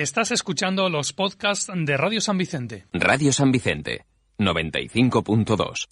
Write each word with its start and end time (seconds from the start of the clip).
Estás 0.00 0.30
escuchando 0.30 0.88
los 0.88 1.12
podcasts 1.12 1.70
de 1.70 1.94
Radio 1.98 2.22
San 2.22 2.38
Vicente. 2.38 2.86
Radio 2.94 3.34
San 3.34 3.52
Vicente, 3.52 4.06
95.2. 4.38 5.88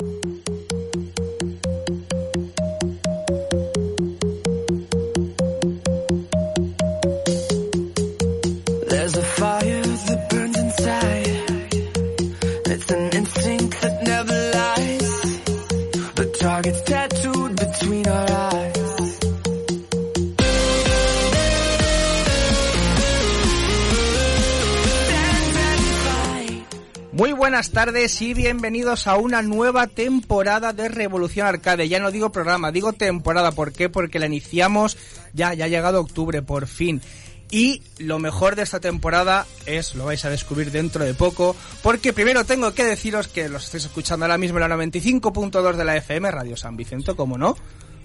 There's 8.88 9.14
a 9.14 9.22
fire 9.22 9.82
that 9.82 10.30
burns 10.30 10.56
inside. 10.56 11.42
It's 12.64 12.90
an 12.90 13.10
instinct 13.12 13.78
that 13.82 14.02
never 14.04 14.32
lies. 14.54 15.42
The 16.14 16.34
target's 16.40 16.80
tattooed 16.80 17.56
between 17.56 18.08
our 18.08 18.30
eyes. 18.30 18.47
Buenas 27.48 27.70
tardes 27.70 28.20
y 28.20 28.34
bienvenidos 28.34 29.06
a 29.06 29.16
una 29.16 29.40
nueva 29.40 29.86
temporada 29.86 30.74
de 30.74 30.86
Revolución 30.90 31.46
Arcade. 31.46 31.88
Ya 31.88 31.98
no 31.98 32.10
digo 32.10 32.30
programa, 32.30 32.72
digo 32.72 32.92
temporada. 32.92 33.52
¿Por 33.52 33.72
qué? 33.72 33.88
Porque 33.88 34.18
la 34.18 34.26
iniciamos 34.26 34.98
ya, 35.32 35.54
ya 35.54 35.64
ha 35.64 35.68
llegado 35.68 35.98
octubre, 35.98 36.42
por 36.42 36.66
fin. 36.66 37.00
Y 37.50 37.80
lo 37.96 38.18
mejor 38.18 38.54
de 38.54 38.64
esta 38.64 38.80
temporada 38.80 39.46
es, 39.64 39.94
lo 39.94 40.04
vais 40.04 40.26
a 40.26 40.30
descubrir 40.30 40.70
dentro 40.70 41.06
de 41.06 41.14
poco, 41.14 41.56
porque 41.82 42.12
primero 42.12 42.44
tengo 42.44 42.74
que 42.74 42.84
deciros 42.84 43.28
que 43.28 43.48
los 43.48 43.64
estáis 43.64 43.86
escuchando 43.86 44.26
ahora 44.26 44.36
mismo 44.36 44.58
en 44.58 44.68
la 44.68 44.76
95.2 44.76 45.74
de 45.74 45.84
la 45.86 45.96
FM, 45.96 46.30
Radio 46.30 46.54
San 46.54 46.76
Vicente, 46.76 47.14
como 47.14 47.38
no. 47.38 47.56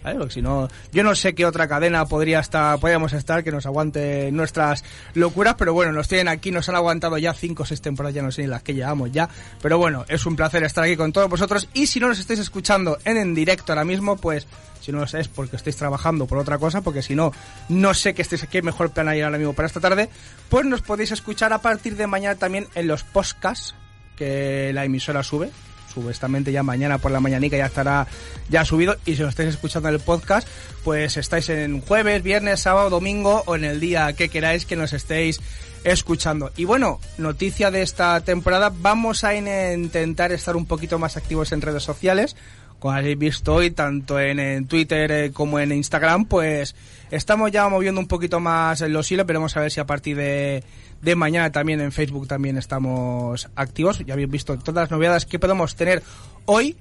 ¿Vale? 0.03 0.17
Porque 0.17 0.33
si 0.33 0.41
no, 0.41 0.67
yo 0.91 1.03
no 1.03 1.15
sé 1.15 1.33
qué 1.33 1.45
otra 1.45 1.67
cadena 1.67 2.05
podría 2.05 2.39
estar, 2.39 2.79
podríamos 2.79 3.13
estar 3.13 3.43
que 3.43 3.51
nos 3.51 3.65
aguante 3.65 4.31
nuestras 4.31 4.83
locuras, 5.13 5.55
pero 5.57 5.73
bueno, 5.73 5.91
nos 5.93 6.07
tienen 6.07 6.27
aquí, 6.27 6.51
nos 6.51 6.67
han 6.69 6.75
aguantado 6.75 7.17
ya 7.17 7.33
cinco 7.33 7.63
o 7.63 7.65
seis 7.65 7.81
temporadas, 7.81 8.15
ya 8.15 8.21
no 8.21 8.31
sé 8.31 8.41
ni 8.41 8.47
las 8.47 8.63
que 8.63 8.73
llevamos 8.73 9.11
ya, 9.11 9.29
pero 9.61 9.77
bueno, 9.77 10.05
es 10.07 10.25
un 10.25 10.35
placer 10.35 10.63
estar 10.63 10.83
aquí 10.83 10.97
con 10.97 11.13
todos 11.13 11.29
vosotros. 11.29 11.69
Y 11.73 11.87
si 11.87 11.99
no 11.99 12.07
nos 12.07 12.19
estáis 12.19 12.39
escuchando 12.39 12.97
en, 13.05 13.17
en 13.17 13.33
directo 13.33 13.71
ahora 13.71 13.85
mismo, 13.85 14.17
pues 14.17 14.47
si 14.83 14.91
no 14.91 14.99
lo 14.99 15.07
sé 15.07 15.21
es 15.21 15.29
porque 15.29 15.55
estáis 15.55 15.77
trabajando 15.77 16.27
por 16.27 16.37
otra 16.37 16.57
cosa, 16.57 16.81
porque 16.81 17.01
si 17.01 17.15
no, 17.15 17.31
no 17.69 17.93
sé 17.93 18.13
que 18.13 18.21
estéis 18.21 18.43
aquí, 18.43 18.61
mejor 18.61 18.91
plan 18.91 19.07
ahí 19.07 19.21
ahora 19.21 19.37
mismo 19.37 19.53
para 19.53 19.67
esta 19.67 19.79
tarde, 19.79 20.09
pues 20.49 20.65
nos 20.65 20.81
podéis 20.81 21.11
escuchar 21.11 21.53
a 21.53 21.59
partir 21.59 21.95
de 21.95 22.05
mañana 22.05 22.35
también 22.35 22.67
en 22.75 22.87
los 22.87 23.03
podcasts 23.03 23.75
que 24.17 24.71
la 24.73 24.83
emisora 24.83 25.23
sube, 25.23 25.49
supuestamente 25.93 26.51
ya 26.51 26.63
mañana 26.63 26.97
por 26.97 27.11
la 27.11 27.19
mañanica 27.19 27.57
ya 27.57 27.67
estará 27.67 28.07
ya 28.49 28.65
subido 28.65 28.95
y 29.05 29.15
si 29.15 29.21
lo 29.21 29.29
estáis 29.29 29.49
escuchando 29.49 29.89
en 29.89 29.95
el 29.95 30.01
podcast 30.01 30.47
pues 30.83 31.17
estáis 31.17 31.49
en 31.49 31.81
jueves, 31.81 32.23
viernes, 32.23 32.61
sábado, 32.61 32.89
domingo 32.89 33.43
o 33.45 33.55
en 33.55 33.63
el 33.65 33.79
día 33.79 34.13
que 34.13 34.29
queráis 34.29 34.65
que 34.65 34.75
nos 34.75 34.93
estéis 34.93 35.39
escuchando. 35.83 36.51
Y 36.55 36.63
bueno, 36.65 36.99
noticia 37.17 37.69
de 37.69 37.81
esta 37.81 38.21
temporada, 38.21 38.71
vamos 38.73 39.23
a 39.25 39.35
in- 39.35 39.47
intentar 39.83 40.31
estar 40.31 40.55
un 40.55 40.65
poquito 40.65 40.97
más 40.97 41.17
activos 41.17 41.51
en 41.51 41.61
redes 41.61 41.83
sociales. 41.83 42.35
Como 42.83 42.95
habéis 42.95 43.17
visto 43.17 43.53
hoy, 43.53 43.71
tanto 43.71 44.19
en, 44.19 44.67
Twitter 44.67 45.09
eh, 45.09 45.31
como 45.31 45.57
en 45.57 45.71
Instagram, 45.71 46.25
pues 46.25 46.75
estamos 47.11 47.49
ya 47.49 47.69
moviendo 47.69 48.01
un 48.01 48.09
poquito 48.09 48.41
más 48.41 48.81
los 48.81 49.09
hilos. 49.09 49.25
Veremos 49.25 49.55
a 49.55 49.61
ver 49.61 49.71
si 49.71 49.79
a 49.79 49.85
partir 49.85 50.17
de, 50.17 50.65
de 51.01 51.15
mañana 51.15 51.49
también 51.49 51.79
en 51.79 51.93
Facebook 51.93 52.27
también 52.27 52.57
estamos 52.57 53.47
activos. 53.55 53.99
Ya 54.05 54.15
habéis 54.15 54.29
visto 54.29 54.59
todas 54.59 54.83
las 54.83 54.91
novedades 54.91 55.25
que 55.25 55.39
podemos 55.39 55.77
tener 55.77 56.03
hoy 56.43 56.75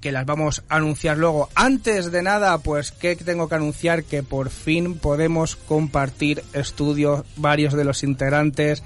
que 0.00 0.12
las 0.12 0.24
vamos 0.24 0.64
a 0.70 0.76
anunciar 0.76 1.18
luego. 1.18 1.50
Antes 1.54 2.10
de 2.10 2.22
nada, 2.22 2.56
pues 2.56 2.90
que 2.90 3.14
tengo 3.14 3.50
que 3.50 3.56
anunciar 3.56 4.04
que 4.04 4.22
por 4.22 4.48
fin 4.48 4.98
podemos 4.98 5.56
compartir 5.56 6.42
estudios 6.54 7.26
varios 7.36 7.74
de 7.74 7.84
los 7.84 8.02
integrantes 8.02 8.82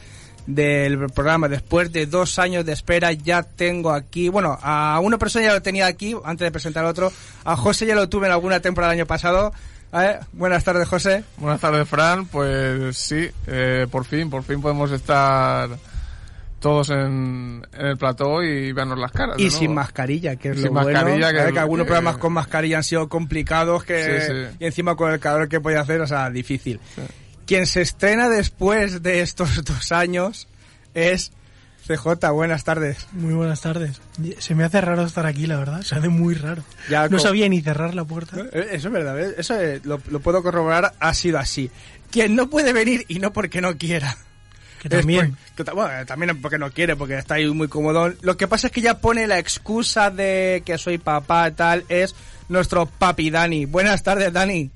del 0.47 1.07
programa. 1.11 1.49
Después 1.49 1.93
de 1.93 2.07
dos 2.07 2.39
años 2.39 2.65
de 2.65 2.73
espera 2.73 3.13
ya 3.13 3.43
tengo 3.43 3.93
aquí, 3.93 4.29
bueno, 4.29 4.59
a 4.63 4.99
una 5.03 5.19
persona 5.19 5.45
ya 5.47 5.53
lo 5.55 5.63
tenía 5.63 5.87
aquí 5.87 6.15
antes 6.25 6.45
de 6.47 6.51
presentar 6.51 6.85
a 6.85 6.89
otro. 6.89 7.13
A 7.45 7.57
José 7.57 7.87
ya 7.87 7.95
lo 7.95 8.09
tuve 8.09 8.27
en 8.27 8.33
alguna 8.33 8.61
temporada 8.61 8.93
el 8.93 9.01
año 9.01 9.07
pasado. 9.07 9.53
Eh, 9.95 10.19
Buenas 10.33 10.65
tardes, 10.65 10.89
José. 10.89 11.23
Buenas 11.37 11.61
tardes, 11.61 11.87
Fran. 11.89 12.27
Pues 12.27 12.97
sí, 12.97 13.29
eh, 13.47 13.87
por 13.91 14.05
fin, 14.05 14.31
por 14.31 14.43
fin 14.43 14.61
podemos 14.63 14.91
estar 14.91 15.69
todos 16.61 16.91
en, 16.91 17.67
en 17.73 17.87
el 17.87 17.97
plató 17.99 18.41
y 18.43 18.73
vernos 18.73 18.97
las 18.99 19.11
caras. 19.11 19.37
Y 19.39 19.51
sin 19.51 19.75
mascarilla, 19.75 20.37
que 20.37 20.51
es 20.51 20.57
Sin 20.57 20.67
lo 20.67 20.81
bueno. 20.83 21.05
que- 21.05 21.59
algunos 21.59 21.85
que- 21.85 21.89
programas 21.89 22.19
con 22.19 22.33
mascarilla 22.33 22.77
han 22.79 22.85
sido 22.85 23.09
complicados 23.09 23.83
que 23.85 24.21
Sí, 24.21 24.27
sí. 24.29 24.57
y 24.61 24.67
encima 24.67 24.95
con 24.95 25.13
el 25.13 25.19
calor 25.19 25.49
que 25.49 25.61
podía 25.61 25.81
hacer, 25.81 26.01
o 26.01 26.07
sea, 26.07 26.31
difícil. 26.31 26.79
Quien 27.47 27.67
se 27.67 27.81
estrena 27.83 28.29
después 28.29 29.03
de 29.03 29.21
estos 29.23 29.65
dos 29.65 29.93
años 29.93 30.49
es 30.95 31.33
CJ. 31.87 32.31
Buenas 32.33 32.63
tardes. 32.65 33.07
Muy 33.13 33.35
buenas 33.35 33.61
tardes. 33.61 34.01
Se 34.39 34.55
me 34.55 34.65
hace 34.65 34.81
raro 34.81 35.05
estar 35.05 35.27
aquí, 35.27 35.47
la 35.47 35.57
verdad. 35.59 35.83
Se 35.83 35.97
hace 35.97 36.09
muy 36.09 36.35
raro. 36.35 36.63
Ya 36.89 37.09
no 37.09 37.19
sabía 37.19 37.49
ni 37.49 37.61
cerrar 37.61 37.95
la 37.95 38.05
puerta. 38.05 38.37
Eh, 38.53 38.69
Eso 38.73 38.89
es 38.89 38.93
verdad, 38.95 39.15
¿ves? 39.15 39.35
eso 39.37 39.61
eh, 39.61 39.81
lo, 39.85 40.01
lo 40.09 40.21
puedo 40.21 40.43
corroborar, 40.43 40.93
ha 41.01 41.15
sido 41.15 41.39
así. 41.39 41.71
Quien 42.11 42.37
no 42.37 42.49
puede 42.49 42.73
venir 42.73 43.05
y 43.09 43.19
no 43.19 43.33
porque 43.33 43.61
no 43.61 43.77
quiera. 43.79 44.17
Que 44.81 44.89
también. 44.89 45.37
Es 45.47 45.53
por- 45.57 45.65
que 45.67 45.73
bueno, 45.73 46.07
también 46.07 46.41
porque 46.41 46.59
no 46.59 46.71
quiere, 46.71 46.95
porque 46.97 47.17
está 47.19 47.35
ahí 47.35 47.49
muy 47.49 47.69
cómodo. 47.69 48.13
Lo 48.21 48.37
que 48.37 48.47
pasa 48.49 48.67
es 48.69 48.73
que 48.73 48.81
ya 48.81 48.99
pone 48.99 49.27
la 49.27 49.39
excusa 49.39 50.11
de 50.11 50.63
que 50.65 50.77
soy 50.79 50.99
papá 50.99 51.49
y 51.49 51.53
tal, 51.53 51.85
es 51.89 52.15
nuestro 52.49 52.87
papi 52.87 53.31
Dani. 53.31 53.65
Buenas 53.67 54.03
tardes, 54.03 54.33
Dani. 54.33 54.71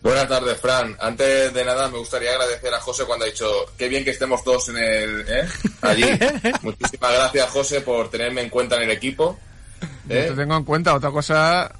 Buenas 0.00 0.28
tardes, 0.28 0.60
Fran. 0.60 0.96
Antes 1.00 1.52
de 1.52 1.64
nada, 1.64 1.88
me 1.88 1.98
gustaría 1.98 2.30
agradecer 2.30 2.72
a 2.72 2.80
José 2.80 3.04
cuando 3.04 3.24
ha 3.24 3.28
dicho 3.28 3.50
qué 3.76 3.88
bien 3.88 4.04
que 4.04 4.10
estemos 4.10 4.44
todos 4.44 4.68
en 4.68 4.76
el, 4.78 5.24
¿eh? 5.28 5.48
allí. 5.82 6.04
Muchísimas 6.62 7.12
gracias, 7.12 7.50
José, 7.50 7.80
por 7.80 8.08
tenerme 8.10 8.42
en 8.42 8.48
cuenta 8.50 8.76
en 8.76 8.82
el 8.82 8.90
equipo. 8.92 9.38
Yo 10.08 10.14
¿eh? 10.14 10.26
te 10.28 10.34
tengo 10.34 10.56
en 10.56 10.64
cuenta. 10.64 10.94
Otra 10.94 11.10
cosa 11.10 11.72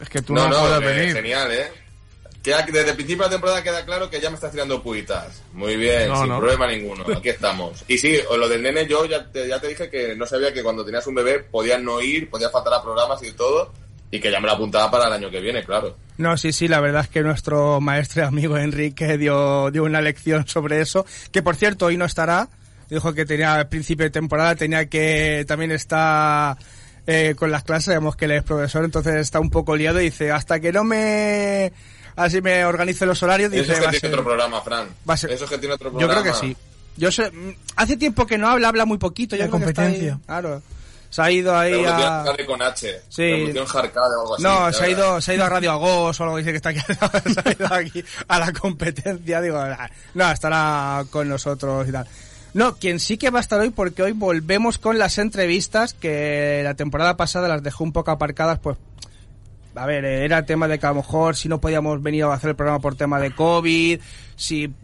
es 0.00 0.08
que 0.10 0.20
tú 0.22 0.34
no, 0.34 0.48
no, 0.48 0.68
no, 0.68 0.78
puedes 0.80 0.96
venir. 0.96 1.14
genial, 1.16 1.50
¿eh? 1.52 1.72
Queda- 2.42 2.66
desde 2.66 2.90
el 2.90 2.96
principio 2.96 3.24
de 3.24 3.28
la 3.30 3.36
temporada 3.36 3.62
queda 3.62 3.84
claro 3.86 4.10
que 4.10 4.20
ya 4.20 4.28
me 4.28 4.34
estás 4.34 4.50
tirando 4.52 4.82
puitas. 4.82 5.40
Muy 5.54 5.76
bien, 5.76 6.08
No, 6.10 6.18
sin 6.20 6.28
no. 6.28 6.38
problema 6.40 6.66
ninguno. 6.66 7.04
Aquí 7.16 7.30
estamos. 7.30 7.82
Y 7.88 7.96
sí, 7.96 8.18
o 8.28 8.36
lo 8.36 8.46
del 8.46 8.62
nene, 8.62 8.86
yo 8.86 9.06
ya 9.06 9.24
te, 9.32 9.48
ya 9.48 9.58
te 9.58 9.68
dije 9.68 9.88
que 9.88 10.14
no 10.14 10.26
sabía 10.26 10.52
que 10.52 10.62
cuando 10.62 10.84
tenías 10.84 11.06
un 11.06 11.14
bebé 11.14 11.38
podías 11.40 11.80
no 11.80 12.02
ir, 12.02 12.28
podías 12.28 12.52
faltar 12.52 12.74
a 12.74 12.82
programas 12.82 13.22
y 13.22 13.32
todo, 13.32 13.72
y 14.16 14.20
que 14.20 14.30
ya 14.30 14.38
me 14.40 14.46
lo 14.46 14.52
apuntaba 14.52 14.90
para 14.90 15.08
el 15.08 15.12
año 15.14 15.30
que 15.30 15.40
viene, 15.40 15.64
claro. 15.64 15.96
No, 16.18 16.36
sí, 16.36 16.52
sí, 16.52 16.68
la 16.68 16.80
verdad 16.80 17.02
es 17.02 17.08
que 17.08 17.22
nuestro 17.22 17.80
maestro 17.80 18.22
y 18.22 18.26
amigo 18.26 18.56
Enrique 18.56 19.18
dio, 19.18 19.70
dio 19.72 19.82
una 19.82 20.00
lección 20.00 20.46
sobre 20.46 20.80
eso, 20.80 21.04
que 21.32 21.42
por 21.42 21.56
cierto 21.56 21.86
hoy 21.86 21.96
no 21.96 22.04
estará, 22.04 22.48
dijo 22.88 23.12
que 23.12 23.24
tenía 23.26 23.54
al 23.54 23.68
principio 23.68 24.04
de 24.04 24.10
temporada, 24.10 24.54
tenía 24.54 24.86
que 24.86 25.44
también 25.48 25.72
está 25.72 26.56
eh, 27.06 27.34
con 27.36 27.50
las 27.50 27.64
clases, 27.64 27.86
sabemos 27.86 28.14
que 28.14 28.26
él 28.26 28.30
es 28.32 28.42
profesor, 28.44 28.84
entonces 28.84 29.16
está 29.16 29.40
un 29.40 29.50
poco 29.50 29.74
liado 29.74 30.00
y 30.00 30.04
dice, 30.04 30.30
hasta 30.30 30.60
que 30.60 30.72
no 30.72 30.84
me, 30.84 31.72
así 32.14 32.40
me 32.40 32.64
organice 32.64 33.06
los 33.06 33.20
horarios, 33.24 33.52
Eso 33.52 33.62
dice, 33.62 33.72
es 33.72 33.78
que 33.80 33.84
va 33.84 33.90
tiene 33.90 34.00
ser- 34.00 34.10
otro 34.12 34.24
programa, 34.24 34.60
Fran. 34.62 34.88
va 35.08 35.14
a 35.14 35.16
ser- 35.16 35.32
Eso 35.32 35.44
es 35.44 35.50
que 35.50 35.58
tiene 35.58 35.74
otro 35.74 35.90
Yo 35.92 35.98
programa. 35.98 36.22
creo 36.22 36.32
que 36.34 36.38
sí. 36.38 36.56
Yo 36.96 37.10
sé, 37.10 37.28
mm, 37.32 37.54
hace 37.74 37.96
tiempo 37.96 38.24
que 38.26 38.38
no 38.38 38.48
habla, 38.48 38.68
habla 38.68 38.84
muy 38.84 38.98
poquito. 38.98 39.34
Yo 39.34 39.46
La 39.46 39.50
que 39.50 39.56
está 39.56 39.82
ahí- 39.82 39.88
competencia. 39.88 40.20
claro. 40.24 40.62
Se 41.14 41.22
ha 41.22 41.30
ido 41.30 41.56
ahí 41.56 41.70
Revolución 41.70 42.02
a... 42.02 42.20
Arcade 42.22 42.44
con 42.44 42.60
H. 42.60 43.02
Sí. 43.08 43.22
Revolución 43.22 43.66
Arcade 43.72 44.16
o 44.16 44.20
algo 44.22 44.34
así. 44.34 44.42
No, 44.42 44.72
se 44.72 44.84
ha, 44.84 44.88
ido, 44.88 45.20
se 45.20 45.30
ha 45.30 45.34
ido 45.36 45.44
a 45.44 45.48
Radio 45.48 45.70
Agos 45.70 46.18
o 46.18 46.24
algo, 46.24 46.38
dice 46.38 46.50
que 46.50 46.56
está 46.56 46.70
aquí, 46.70 46.80
se 47.32 47.40
ha 47.44 47.52
ido 47.52 47.72
aquí 47.72 48.04
a 48.26 48.40
la 48.40 48.52
competencia, 48.52 49.40
digo, 49.40 49.58
ah, 49.58 49.88
no, 50.14 50.32
estará 50.32 51.04
con 51.10 51.28
nosotros 51.28 51.88
y 51.88 51.92
tal. 51.92 52.08
No, 52.52 52.74
quien 52.74 52.98
sí 52.98 53.16
que 53.16 53.30
va 53.30 53.38
a 53.38 53.42
estar 53.42 53.60
hoy 53.60 53.70
porque 53.70 54.02
hoy 54.02 54.10
volvemos 54.10 54.78
con 54.78 54.98
las 54.98 55.18
entrevistas 55.18 55.94
que 55.94 56.62
la 56.64 56.74
temporada 56.74 57.16
pasada 57.16 57.46
las 57.46 57.62
dejó 57.62 57.84
un 57.84 57.92
poco 57.92 58.10
aparcadas, 58.10 58.58
pues, 58.58 58.76
a 59.76 59.86
ver, 59.86 60.04
era 60.04 60.44
tema 60.44 60.66
de 60.66 60.80
que 60.80 60.86
a 60.86 60.88
lo 60.88 60.96
mejor 60.96 61.36
si 61.36 61.48
no 61.48 61.60
podíamos 61.60 62.02
venir 62.02 62.24
a 62.24 62.34
hacer 62.34 62.50
el 62.50 62.56
programa 62.56 62.80
por 62.80 62.96
tema 62.96 63.20
de 63.20 63.32
COVID, 63.32 64.00
si 64.34 64.74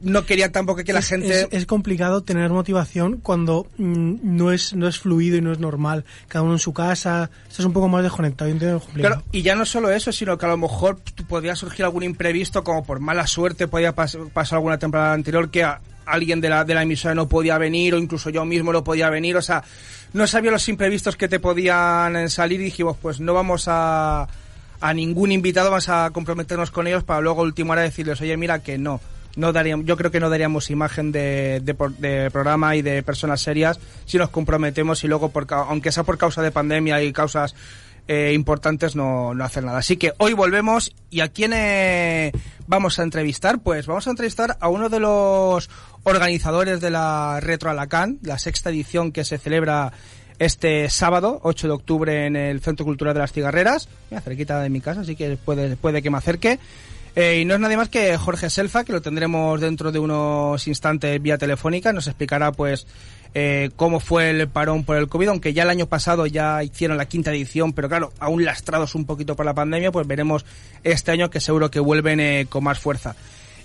no 0.00 0.24
quería 0.24 0.52
tampoco 0.52 0.84
que 0.84 0.92
la 0.92 1.00
es, 1.00 1.08
gente... 1.08 1.40
es- 1.42 1.48
es 1.50 1.66
complicado 1.66 2.22
tener 2.22 2.50
motivación 2.50 3.18
cuando 3.22 3.66
mm, 3.78 4.14
no 4.22 4.52
es 4.52 4.74
no 4.74 4.86
es 4.88 4.98
fluido 4.98 5.36
y 5.36 5.40
no 5.40 5.52
es 5.52 5.58
normal. 5.58 6.04
Cada 6.28 6.42
uno 6.42 6.52
en 6.54 6.58
su 6.58 6.72
casa. 6.72 7.30
Estás 7.48 7.64
un 7.66 7.72
poco 7.72 7.88
más 7.88 8.02
desconectado. 8.02 8.50
y. 8.50 8.54
Claro, 8.94 9.22
ya 9.42 9.54
no 9.54 9.64
solo 9.66 9.90
eso, 9.90 10.12
sino 10.12 10.38
que 10.38 10.46
a 10.46 10.50
lo 10.50 10.56
mejor 10.56 10.98
podría 11.28 11.54
surgir 11.56 11.84
algún 11.84 12.02
imprevisto, 12.04 12.62
como 12.64 12.84
por 12.84 13.00
mala 13.00 13.26
suerte 13.26 13.66
podía 13.68 13.94
pas- 13.94 14.30
pasar 14.30 14.56
alguna 14.58 14.78
temporada 14.78 15.12
anterior 15.12 15.50
que 15.50 15.64
a- 15.64 15.80
alguien 16.06 16.40
de 16.40 16.48
la, 16.48 16.64
de 16.64 16.74
la 16.74 16.82
emisora 16.84 17.14
no 17.14 17.28
podía 17.28 17.58
venir, 17.58 17.94
o 17.94 17.98
incluso 17.98 18.30
yo 18.30 18.44
mismo 18.44 18.72
no 18.72 18.82
podía 18.82 19.10
venir, 19.10 19.36
o 19.36 19.42
sea, 19.42 19.62
no 20.14 20.26
sabía 20.26 20.50
los 20.50 20.66
imprevistos 20.70 21.16
que 21.16 21.28
te 21.28 21.38
podían 21.38 22.16
eh, 22.16 22.28
salir 22.30 22.60
y 22.62 22.64
dijimos, 22.64 22.96
pues 23.02 23.20
no 23.20 23.34
vamos 23.34 23.64
a, 23.66 24.26
a 24.80 24.94
ningún 24.94 25.32
invitado, 25.32 25.68
vamos 25.70 25.90
a 25.90 26.08
comprometernos 26.10 26.70
con 26.70 26.86
ellos 26.86 27.04
para 27.04 27.20
luego 27.20 27.40
a 27.42 27.44
última 27.44 27.72
hora 27.72 27.82
decirles, 27.82 28.18
oye, 28.22 28.36
mira 28.38 28.62
que 28.62 28.78
no. 28.78 29.00
No 29.38 29.52
daríamos, 29.52 29.86
yo 29.86 29.96
creo 29.96 30.10
que 30.10 30.20
no 30.20 30.28
daríamos 30.28 30.68
imagen 30.70 31.12
de, 31.12 31.60
de, 31.62 31.76
de 31.98 32.30
programa 32.30 32.74
y 32.74 32.82
de 32.82 33.02
personas 33.02 33.40
serias 33.40 33.78
si 34.04 34.18
nos 34.18 34.30
comprometemos 34.30 35.04
y 35.04 35.08
luego, 35.08 35.30
por, 35.30 35.46
aunque 35.50 35.92
sea 35.92 36.02
por 36.02 36.18
causa 36.18 36.42
de 36.42 36.50
pandemia 36.50 37.02
y 37.02 37.12
causas 37.12 37.54
eh, 38.08 38.32
importantes, 38.34 38.96
no, 38.96 39.34
no 39.34 39.44
hacer 39.44 39.62
nada. 39.62 39.78
Así 39.78 39.96
que 39.96 40.12
hoy 40.18 40.32
volvemos 40.32 40.94
y 41.10 41.20
a 41.20 41.28
quién 41.28 41.52
eh, 41.54 42.32
vamos 42.66 42.98
a 42.98 43.02
entrevistar? 43.02 43.60
Pues 43.60 43.86
vamos 43.86 44.06
a 44.06 44.10
entrevistar 44.10 44.56
a 44.60 44.68
uno 44.68 44.88
de 44.88 44.98
los 44.98 45.68
organizadores 46.04 46.80
de 46.80 46.90
la 46.90 47.38
Retro 47.40 47.70
Alacán, 47.70 48.18
la 48.22 48.38
sexta 48.38 48.70
edición 48.70 49.12
que 49.12 49.24
se 49.24 49.36
celebra 49.36 49.92
este 50.38 50.88
sábado, 50.88 51.40
8 51.42 51.66
de 51.66 51.72
octubre, 51.74 52.26
en 52.26 52.36
el 52.36 52.60
Centro 52.60 52.86
Cultural 52.86 53.12
de 53.12 53.20
las 53.20 53.32
Cigarreras, 53.32 53.88
cerquita 54.22 54.60
de 54.60 54.70
mi 54.70 54.80
casa, 54.80 55.02
así 55.02 55.14
que 55.14 55.36
puede, 55.36 55.76
puede 55.76 56.00
que 56.00 56.10
me 56.10 56.18
acerque. 56.18 56.58
Eh, 57.20 57.40
y 57.40 57.44
no 57.44 57.54
es 57.54 57.60
nadie 57.60 57.76
más 57.76 57.88
que 57.88 58.16
Jorge 58.16 58.48
Selfa, 58.48 58.84
que 58.84 58.92
lo 58.92 59.02
tendremos 59.02 59.60
dentro 59.60 59.90
de 59.90 59.98
unos 59.98 60.68
instantes 60.68 61.20
vía 61.20 61.36
telefónica. 61.36 61.92
Nos 61.92 62.06
explicará, 62.06 62.52
pues, 62.52 62.86
eh, 63.34 63.70
cómo 63.74 63.98
fue 63.98 64.30
el 64.30 64.46
parón 64.46 64.84
por 64.84 64.96
el 64.96 65.08
COVID, 65.08 65.30
aunque 65.30 65.52
ya 65.52 65.64
el 65.64 65.70
año 65.70 65.86
pasado 65.86 66.26
ya 66.28 66.62
hicieron 66.62 66.96
la 66.96 67.06
quinta 67.06 67.32
edición, 67.32 67.72
pero 67.72 67.88
claro, 67.88 68.12
aún 68.20 68.44
lastrados 68.44 68.94
un 68.94 69.04
poquito 69.04 69.34
por 69.34 69.46
la 69.46 69.52
pandemia, 69.52 69.90
pues 69.90 70.06
veremos 70.06 70.46
este 70.84 71.10
año 71.10 71.28
que 71.28 71.40
seguro 71.40 71.72
que 71.72 71.80
vuelven 71.80 72.20
eh, 72.20 72.46
con 72.48 72.62
más 72.62 72.78
fuerza. 72.78 73.16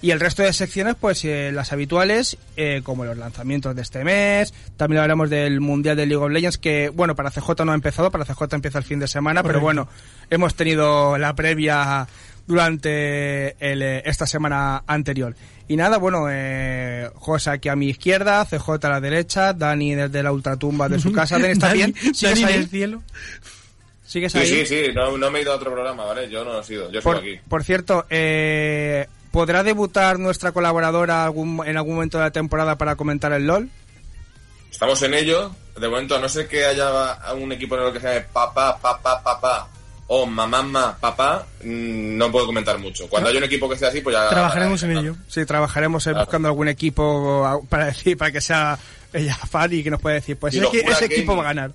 Y 0.02 0.10
el 0.10 0.20
resto 0.20 0.42
de 0.42 0.52
secciones, 0.52 0.96
pues 1.00 1.24
eh, 1.24 1.52
las 1.54 1.72
habituales, 1.72 2.38
como 2.82 3.06
los 3.06 3.16
lanzamientos 3.16 3.74
de 3.76 3.84
este 3.84 4.04
mes. 4.04 4.54
También 4.76 4.98
hablaremos 4.98 5.30
del 5.30 5.62
Mundial 5.62 5.96
de 5.96 6.08
League 6.08 6.22
of 6.22 6.32
Legends, 6.32 6.58
que, 6.58 6.90
bueno, 6.90 7.16
para 7.16 7.30
CJ 7.30 7.64
no 7.64 7.72
ha 7.72 7.76
empezado, 7.76 8.10
para 8.10 8.26
CJ 8.26 8.56
empieza 8.56 8.80
el 8.80 8.84
fin 8.84 9.00
de 9.00 9.08
semana, 9.08 9.44
pero 9.44 9.62
bueno, 9.62 9.88
hemos 10.30 10.56
tenido 10.56 11.18
la 11.18 11.36
previa 11.36 12.06
durante 12.48 13.56
el, 13.60 13.82
eh, 13.82 14.02
esta 14.06 14.26
semana 14.28 14.84
anterior. 14.88 15.36
Y 15.68 15.78
nada, 15.78 15.98
bueno, 15.98 16.26
eh, 16.30 17.10
José 17.16 17.52
aquí 17.52 17.70
a 17.70 17.76
mi 17.76 17.90
izquierda, 17.90 18.46
CJ 18.46 18.70
a 18.86 18.90
la 18.90 19.00
derecha, 19.02 19.54
Dani 19.54 19.96
desde 19.96 20.22
la 20.24 20.32
ultratumba 20.32 20.90
de 20.90 21.00
su 21.00 21.12
casa. 21.14 21.38
Dani, 21.40 21.52
¿estás 21.54 21.72
Dani- 21.72 21.76
bien? 21.78 21.94
¿Sigues 22.14 22.22
Dani 22.42 22.44
ahí? 22.44 22.54
del 22.60 22.70
cielo. 22.70 23.04
¿Sigues 24.06 24.32
Sí, 24.34 24.40
ahí? 24.40 24.48
sí, 24.48 24.66
sí, 24.66 24.84
no, 24.94 25.18
no 25.18 25.32
me 25.32 25.40
he 25.40 25.42
ido 25.42 25.54
a 25.54 25.56
otro 25.56 25.72
programa, 25.72 26.06
¿vale? 26.06 26.30
Yo 26.30 26.44
no 26.44 26.60
he 26.60 26.64
sido, 26.64 26.86
yo 26.92 27.00
sigo 27.02 27.04
Por, 27.04 27.18
aquí. 27.18 27.40
por 27.48 27.64
cierto, 27.64 28.06
eh, 28.10 29.08
¿podrá 29.32 29.64
debutar 29.64 30.20
nuestra 30.20 30.52
colaboradora 30.52 31.24
algún, 31.24 31.66
en 31.66 31.78
algún 31.78 31.96
momento 31.96 32.18
de 32.18 32.26
la 32.26 32.32
temporada 32.32 32.78
para 32.78 32.96
comentar 32.96 33.32
el 33.32 33.48
LOL? 33.48 33.70
Estamos 34.70 35.02
en 35.04 35.14
ello. 35.14 35.56
De 35.80 35.88
momento, 35.90 36.16
a 36.16 36.20
no 36.20 36.30
ser 36.30 36.48
que 36.48 36.66
haya 36.66 37.18
un 37.34 37.52
equipo 37.52 37.76
en 37.78 37.88
el 37.88 37.94
que 37.94 38.00
se 38.00 38.08
llame 38.08 38.22
papá, 38.32 38.78
papá, 38.80 39.24
papá 39.24 39.68
o 40.16 40.26
mamá, 40.28 40.96
papá, 41.00 41.46
mm, 41.64 42.18
no 42.18 42.32
puedo 42.32 42.46
comentar 42.46 42.78
mucho. 42.78 43.08
Cuando 43.10 43.30
haya 43.30 43.40
un 43.40 43.46
equipo 43.46 43.68
que 43.70 43.78
sea 43.78 43.88
así, 43.90 44.02
pues 44.02 44.16
ya... 44.16 44.30
Trabajaremos 44.30 44.84
en 44.84 44.98
ello. 44.98 45.16
Sí, 45.28 45.46
trabajaremos 45.46 46.06
eh, 46.06 46.12
Claro. 46.12 46.26
buscando 46.26 46.48
algún 46.50 46.68
equipo 46.68 47.66
para 47.70 47.86
decir, 47.86 48.16
para 48.18 48.32
que 48.32 48.42
sea 48.42 48.78
ella 49.12 49.36
fan 49.36 49.74
y 49.74 49.84
que 49.84 49.90
nos 49.90 50.00
pueda 50.02 50.16
decir, 50.16 50.38
pues 50.38 50.54
ese, 50.56 50.68
ese 50.88 51.06
equipo 51.06 51.32
Gaming. 51.36 51.38
va 51.38 51.42
a 51.50 51.54
ganar. 51.54 51.72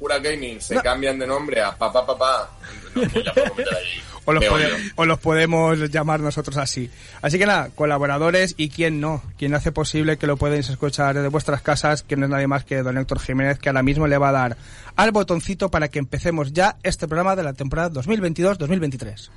Pura 0.00 0.18
Gaming 0.18 0.60
se 0.60 0.74
No. 0.74 0.82
cambian 0.82 1.18
de 1.20 1.26
nombre 1.26 1.60
a 1.62 1.76
papá, 1.76 2.04
papá, 2.04 2.50
no, 2.96 3.02
pues 3.08 3.24
ya 3.24 3.32
puedo 3.32 3.54
meter 3.54 3.74
ahí. 3.76 4.02
O 4.30 4.32
los, 4.34 4.42
Me 4.42 4.50
pode- 4.50 4.66
odio. 4.66 4.76
o 4.96 5.06
los 5.06 5.18
podemos 5.20 5.78
llamar 5.90 6.20
nosotros 6.20 6.58
así. 6.58 6.90
Así 7.22 7.38
que 7.38 7.46
nada, 7.46 7.70
colaboradores 7.74 8.54
y 8.58 8.68
quién 8.68 9.00
no, 9.00 9.22
quien 9.38 9.54
hace 9.54 9.72
posible 9.72 10.18
que 10.18 10.26
lo 10.26 10.36
podéis 10.36 10.68
escuchar 10.68 11.14
desde 11.14 11.28
vuestras 11.28 11.62
casas, 11.62 12.02
que 12.02 12.14
no 12.16 12.26
es 12.26 12.30
nadie 12.30 12.46
más 12.46 12.62
que 12.64 12.82
don 12.82 12.98
Héctor 12.98 13.20
Jiménez, 13.20 13.58
que 13.58 13.70
ahora 13.70 13.82
mismo 13.82 14.06
le 14.06 14.18
va 14.18 14.28
a 14.28 14.32
dar 14.32 14.56
al 14.96 15.12
botoncito 15.12 15.70
para 15.70 15.88
que 15.88 15.98
empecemos 15.98 16.52
ya 16.52 16.76
este 16.82 17.08
programa 17.08 17.36
de 17.36 17.42
la 17.42 17.54
temporada 17.54 17.88
2022-2023. 17.88 19.30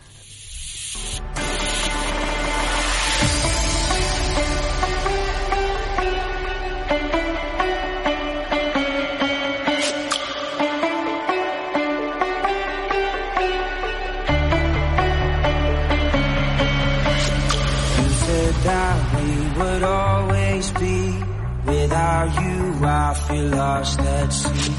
I 22.91 23.13
feel 23.13 23.47
lost 23.51 23.99
at 24.01 24.33
sea. 24.33 24.75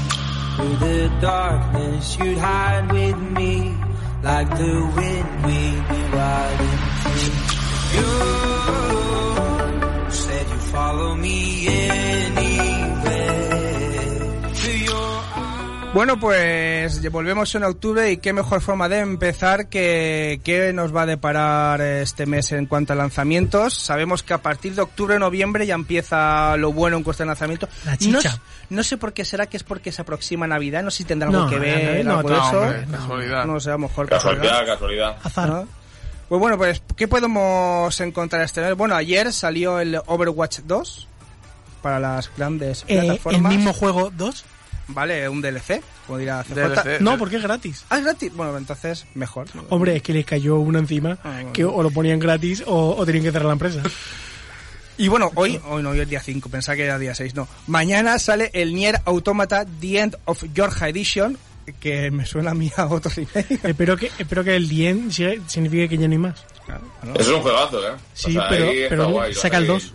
Through 0.55 0.75
the 0.77 1.09
darkness, 1.19 2.15
you'd 2.19 2.37
hide 2.37 2.91
with 2.91 3.17
me. 3.37 3.75
Like 4.21 4.49
the 4.51 4.75
wind, 4.97 5.45
we'd 5.45 5.87
be 5.89 6.01
riding 6.17 6.77
free. 7.01 7.33
You 7.95 8.09
said 10.11 10.45
you'd 10.47 10.67
follow 10.75 11.15
me 11.15 11.67
anywhere. 11.67 12.52
Bueno, 15.93 16.19
pues 16.19 17.07
volvemos 17.11 17.53
en 17.53 17.63
octubre 17.65 18.11
y 18.11 18.17
qué 18.17 18.33
mejor 18.33 18.61
forma 18.61 18.89
de 18.89 18.97
empezar 18.97 19.67
que 19.67 20.41
qué 20.43 20.73
nos 20.73 20.93
va 20.95 21.03
a 21.03 21.05
deparar 21.05 21.81
este 21.81 22.25
mes 22.25 22.51
en 22.51 22.65
cuanto 22.65 22.93
a 22.93 22.95
lanzamientos. 22.95 23.75
Sabemos 23.75 24.23
que 24.23 24.33
a 24.33 24.39
partir 24.39 24.73
de 24.73 24.81
octubre, 24.81 25.19
noviembre 25.19 25.67
ya 25.67 25.75
empieza 25.75 26.57
lo 26.57 26.73
bueno 26.73 26.97
en 26.97 27.03
cuestión 27.03 27.27
de 27.27 27.31
lanzamiento. 27.31 27.69
La 27.85 27.95
chicha. 27.95 28.31
No, 28.71 28.77
no 28.77 28.83
sé 28.83 28.97
por 28.97 29.13
qué 29.13 29.23
será 29.23 29.45
que 29.45 29.55
es 29.57 29.63
porque 29.63 29.91
se 29.91 30.01
aproxima 30.01 30.47
Navidad, 30.47 30.81
no 30.81 30.89
sé 30.89 30.97
si 30.97 31.03
tendrá 31.03 31.29
algo 31.29 31.41
No, 31.43 31.49
que 31.49 31.59
ver, 31.59 32.03
no, 32.03 32.17
algo 32.17 32.29
de 32.29 32.35
no, 32.37 32.47
eso. 32.47 32.59
hombre, 32.59 32.87
casualidad. 32.91 33.45
No 33.45 33.59
sé, 33.59 33.69
a 33.69 33.73
lo 33.73 33.79
mejor 33.79 34.09
Casualidad, 34.09 34.65
casualidad. 34.65 35.17
Azar. 35.23 35.47
¿no? 35.49 35.67
Pues 36.27 36.39
bueno, 36.39 36.57
pues 36.57 36.81
¿qué 36.97 37.07
podemos 37.07 37.99
encontrar 38.01 38.41
este 38.41 38.61
mes? 38.61 38.75
Bueno, 38.75 38.95
ayer 38.95 39.31
salió 39.31 39.79
el 39.79 39.99
Overwatch 40.07 40.61
2 40.61 41.07
para 41.83 41.99
las 41.99 42.31
grandes 42.35 42.83
Eh, 42.87 42.97
el 42.97 43.05
plataformas. 43.05 43.53
mismo 43.53 43.73
juego 43.73 44.09
2. 44.11 44.45
Vale, 44.87 45.29
un 45.29 45.41
DLC, 45.41 45.81
como 46.05 46.17
dirá 46.17 46.43
CJ. 46.43 46.53
DLC. 46.55 46.99
No, 47.01 47.17
porque 47.17 47.37
es 47.37 47.43
gratis. 47.43 47.85
Ah, 47.89 47.97
es 47.99 48.03
gratis. 48.03 48.33
Bueno, 48.35 48.57
entonces 48.57 49.05
mejor. 49.15 49.47
Hombre, 49.69 49.95
es 49.95 50.01
que 50.03 50.13
les 50.13 50.25
cayó 50.25 50.57
una 50.57 50.79
encima 50.79 51.17
Ah, 51.23 51.31
bueno. 51.35 51.53
que 51.53 51.63
o 51.65 51.81
lo 51.81 51.89
ponían 51.91 52.19
gratis 52.19 52.63
o, 52.67 52.95
o 52.97 53.05
tenían 53.05 53.23
que 53.23 53.31
cerrar 53.31 53.47
la 53.47 53.53
empresa. 53.53 53.81
Y 54.97 55.07
bueno, 55.07 55.31
hoy, 55.35 55.59
hoy 55.69 55.81
no, 55.81 55.89
hoy 55.89 56.01
es 56.01 56.09
día 56.09 56.19
5, 56.21 56.49
pensaba 56.49 56.75
que 56.75 56.83
era 56.83 56.99
día 56.99 57.15
6, 57.15 57.33
no. 57.33 57.47
Mañana 57.67 58.19
sale 58.19 58.51
el 58.53 58.75
Nier 58.75 59.01
Automata 59.05 59.65
The 59.79 59.99
End 59.99 60.17
of 60.25 60.43
Georgia 60.53 60.87
Edition, 60.89 61.37
que 61.79 62.11
me 62.11 62.25
suena 62.25 62.51
a 62.51 62.53
mí 62.53 62.71
a 62.77 62.85
otro 62.85 63.09
remake. 63.15 63.59
espero 63.63 63.97
que 63.97 64.11
espero 64.19 64.43
que 64.43 64.55
el 64.55 64.67
10 64.69 64.97
siga- 65.17 65.41
signifique 65.47 65.89
que 65.89 65.97
ya 65.97 66.07
no 66.07 66.11
hay 66.11 66.17
más. 66.19 66.45
Eso 67.15 67.19
es 67.21 67.27
un 67.29 67.41
juegazo, 67.41 67.79
¿eh? 67.87 67.93
Sí, 68.13 68.37
pero- 68.49 68.71
pero 68.89 69.09
guay, 69.09 69.33
saca 69.33 69.57
el 69.57 69.63
ahí 69.63 69.67
dos. 69.69 69.93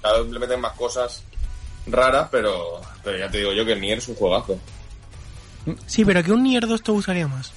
Cada 0.00 0.20
vez 0.22 0.30
le 0.30 0.38
meten 0.38 0.60
más 0.60 0.72
cosas 0.72 1.22
raras, 1.86 2.28
pero, 2.30 2.80
pero 3.04 3.18
ya 3.18 3.30
te 3.30 3.38
digo 3.38 3.52
yo 3.52 3.64
que 3.64 3.72
el 3.72 3.80
Nier 3.80 3.98
es 3.98 4.08
un 4.08 4.14
juegazo. 4.14 4.58
Sí, 5.86 6.04
pero 6.04 6.20
a 6.20 6.22
que 6.22 6.32
un 6.32 6.42
Nier 6.42 6.66
2 6.66 6.82
te 6.82 6.92
gustaría 6.92 7.26
más. 7.28 7.52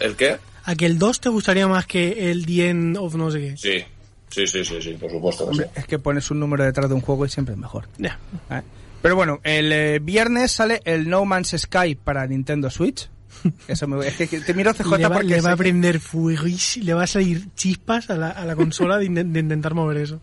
¿El 0.00 0.14
qué? 0.16 0.38
A 0.64 0.74
que 0.76 0.86
el 0.86 0.98
2 0.98 1.20
te 1.20 1.28
gustaría 1.28 1.66
más 1.66 1.86
que 1.86 2.30
el 2.30 2.44
10 2.44 2.98
of 2.98 3.14
no 3.16 3.30
sé 3.30 3.40
qué. 3.40 3.56
Sí, 3.56 3.84
sí, 4.28 4.46
sí, 4.46 4.64
sí, 4.64 4.80
sí, 4.82 4.90
por 5.00 5.10
supuesto. 5.10 5.44
que 5.44 5.50
Hombre, 5.50 5.66
sí. 5.66 5.80
es 5.80 5.86
que 5.86 5.98
pones 5.98 6.30
un 6.30 6.38
número 6.40 6.64
detrás 6.64 6.88
de 6.88 6.94
un 6.94 7.00
juego 7.00 7.24
y 7.26 7.28
siempre 7.30 7.54
es 7.54 7.58
mejor. 7.60 7.88
Ya. 7.98 8.18
¿eh? 8.50 8.62
Pero 9.02 9.16
bueno, 9.16 9.40
el 9.44 9.72
eh, 9.72 9.98
viernes 10.00 10.52
sale 10.52 10.80
el 10.84 11.08
No 11.08 11.24
Man's 11.24 11.54
Sky 11.56 11.94
para 11.96 12.26
Nintendo 12.26 12.70
Switch. 12.70 13.08
Eso 13.68 13.86
me, 13.88 14.06
es 14.06 14.16
que 14.16 14.26
te 14.40 14.54
miro 14.54 14.72
CJ 14.74 14.98
Le 14.98 15.08
va, 15.08 15.14
porque 15.14 15.28
le 15.28 15.40
va 15.40 15.50
a 15.50 15.54
que- 15.54 15.58
prender 15.58 16.00
fuego 16.00 16.46
y 16.46 16.58
le 16.82 16.94
va 16.94 17.04
a 17.04 17.06
salir 17.06 17.48
chispas 17.54 18.10
a 18.10 18.16
la, 18.16 18.30
a 18.30 18.44
la 18.44 18.54
consola 18.56 18.98
de, 18.98 19.06
in- 19.06 19.32
de 19.32 19.40
intentar 19.40 19.74
mover 19.74 19.96
eso. 19.98 20.20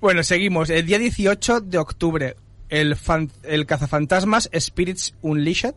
Bueno, 0.00 0.22
seguimos. 0.22 0.70
El 0.70 0.86
día 0.86 0.98
18 0.98 1.60
de 1.60 1.78
octubre, 1.78 2.36
el, 2.70 2.96
fan- 2.96 3.30
el 3.42 3.66
cazafantasmas 3.66 4.48
Spirits 4.58 5.14
Unleashed. 5.22 5.74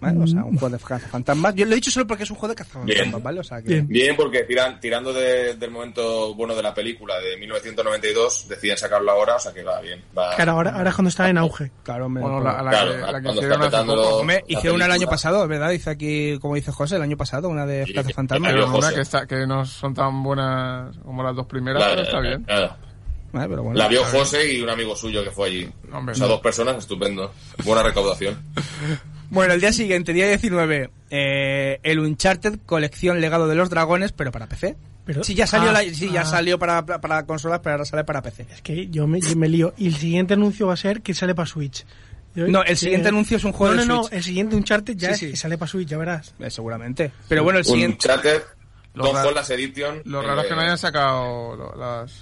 ¿Vale? 0.00 0.16
O 0.22 0.26
sea, 0.28 0.44
un 0.44 0.56
juego 0.56 0.76
de 0.76 0.80
cazafantasmas. 0.80 1.56
Yo 1.56 1.66
lo 1.66 1.72
he 1.72 1.74
dicho 1.74 1.90
solo 1.90 2.06
porque 2.06 2.22
es 2.22 2.30
un 2.30 2.36
juego 2.36 2.50
de 2.54 2.54
cazafantasmas, 2.54 3.10
Bien. 3.10 3.20
¿vale? 3.24 3.40
O 3.40 3.42
sea 3.42 3.60
que... 3.60 3.68
Bien. 3.68 3.88
Bien, 3.88 4.14
porque 4.16 4.44
tiran, 4.44 4.78
tirando 4.78 5.12
de- 5.12 5.54
del 5.56 5.72
momento 5.72 6.36
bueno 6.36 6.54
de 6.54 6.62
la 6.62 6.72
película 6.72 7.18
de 7.18 7.36
1992, 7.36 8.46
deciden 8.48 8.76
sacarlo 8.76 9.10
ahora, 9.10 9.34
o 9.34 9.40
sea 9.40 9.52
que 9.52 9.64
va 9.64 9.80
bien. 9.80 10.00
Va, 10.16 10.36
Claro, 10.36 10.52
ahora, 10.52 10.70
ahora 10.76 10.90
es 10.90 10.94
cuando 10.94 11.08
está 11.08 11.28
en 11.28 11.38
auge. 11.38 11.72
Claro, 11.82 12.06
hombre, 12.06 12.22
Bueno, 12.22 12.40
la, 12.40 12.50
a 12.52 12.62
la 12.62 12.70
Claro, 12.70 12.92
que, 12.92 13.12
la 13.12 13.20
que 13.20 13.28
hicieron 13.32 13.62
hace 13.62 13.84
poco. 13.84 14.26
Hicieron 14.46 14.76
una 14.76 14.86
el 14.86 14.92
año 14.92 15.08
pasado, 15.08 15.48
¿verdad? 15.48 15.70
Dice 15.70 15.90
aquí, 15.90 16.38
como 16.38 16.54
dice 16.54 16.70
José, 16.70 16.94
el 16.94 17.02
año 17.02 17.16
pasado, 17.16 17.48
una 17.48 17.66
de 17.66 17.84
Sí, 17.84 17.92
cazafantasmas. 17.92 18.52
Pero 18.52 18.72
una 18.78 18.92
que, 18.94 19.00
está, 19.00 19.26
que 19.26 19.48
no 19.48 19.64
son 19.64 19.94
tan 19.94 20.22
buenas 20.22 20.96
como 20.98 21.24
las 21.24 21.34
dos 21.34 21.46
primeras, 21.46 21.82
pero 21.82 22.02
está 22.02 22.20
bien. 22.20 22.44
la- 22.46 22.54
Vale, 22.54 22.70
pero 23.32 23.62
bueno. 23.62 23.78
la 23.78 23.88
vio 23.88 24.04
José 24.04 24.52
y 24.54 24.60
un 24.60 24.70
amigo 24.70 24.96
suyo 24.96 25.22
que 25.24 25.30
fue 25.30 25.48
allí. 25.48 25.68
Hombre, 25.92 26.12
o 26.12 26.14
sea, 26.16 26.26
no. 26.26 26.32
dos 26.34 26.40
personas, 26.40 26.76
estupendo. 26.78 27.32
Buena 27.64 27.82
recaudación. 27.82 28.38
Bueno, 29.30 29.52
el 29.52 29.60
día 29.60 29.74
siguiente, 29.74 30.14
día 30.14 30.26
19, 30.26 30.88
eh, 31.10 31.80
el 31.82 31.98
Uncharted 31.98 32.60
colección 32.64 33.20
Legado 33.20 33.46
de 33.46 33.56
los 33.56 33.68
Dragones, 33.68 34.12
pero 34.12 34.32
para 34.32 34.46
PC. 34.46 34.74
Pero- 35.04 35.22
sí, 35.22 35.34
ya 35.34 35.46
salió, 35.46 35.68
ah, 35.68 35.72
la- 35.74 35.82
sí, 35.82 36.10
ya 36.10 36.22
ah. 36.22 36.24
salió 36.24 36.58
para, 36.58 36.86
para 36.86 37.26
consolas, 37.26 37.60
pero 37.62 37.74
ahora 37.74 37.84
sale 37.84 38.04
para 38.04 38.22
PC. 38.22 38.46
Es 38.50 38.62
que 38.62 38.88
yo 38.88 39.06
me, 39.06 39.20
yo 39.20 39.36
me 39.36 39.48
lío. 39.50 39.74
Y 39.76 39.88
el 39.88 39.96
siguiente 39.96 40.32
anuncio 40.32 40.66
va 40.68 40.72
a 40.72 40.76
ser 40.78 41.02
que 41.02 41.12
sale 41.12 41.34
para 41.34 41.44
Switch. 41.44 41.84
No, 42.36 42.62
el 42.62 42.78
siguiente 42.78 43.08
eh, 43.08 43.10
anuncio 43.10 43.36
es 43.36 43.44
un 43.44 43.52
juego 43.52 43.74
no, 43.74 43.80
de 43.82 43.86
no, 43.86 43.96
no, 43.96 44.02
Switch. 44.04 44.14
el 44.14 44.22
siguiente 44.22 44.56
Uncharted 44.56 44.96
ya 44.96 45.08
Sí, 45.08 45.12
es 45.12 45.18
sí. 45.20 45.30
que 45.32 45.36
sale 45.36 45.58
para 45.58 45.70
Switch, 45.70 45.88
ya 45.88 45.98
verás. 45.98 46.34
Eh, 46.38 46.48
seguramente. 46.50 47.10
Pero 47.28 47.44
bueno, 47.44 47.58
el 47.58 47.66
siguiente... 47.66 47.96
Un 47.96 47.98
Charter, 47.98 48.44
Lo 48.94 49.04
Don 49.04 49.14
raro- 49.14 49.28
Hollas 49.28 49.50
Edition. 49.50 50.00
Lo 50.06 50.22
raro 50.22 50.40
es 50.40 50.46
que 50.46 50.54
no 50.54 50.62
eh, 50.62 50.64
hayan 50.64 50.78
sacado 50.78 51.74
las, 51.76 52.12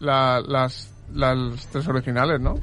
la- 0.00 0.40
las, 0.40 0.90
las 1.12 1.66
tres 1.72 1.86
originales, 1.88 2.40
¿no? 2.40 2.56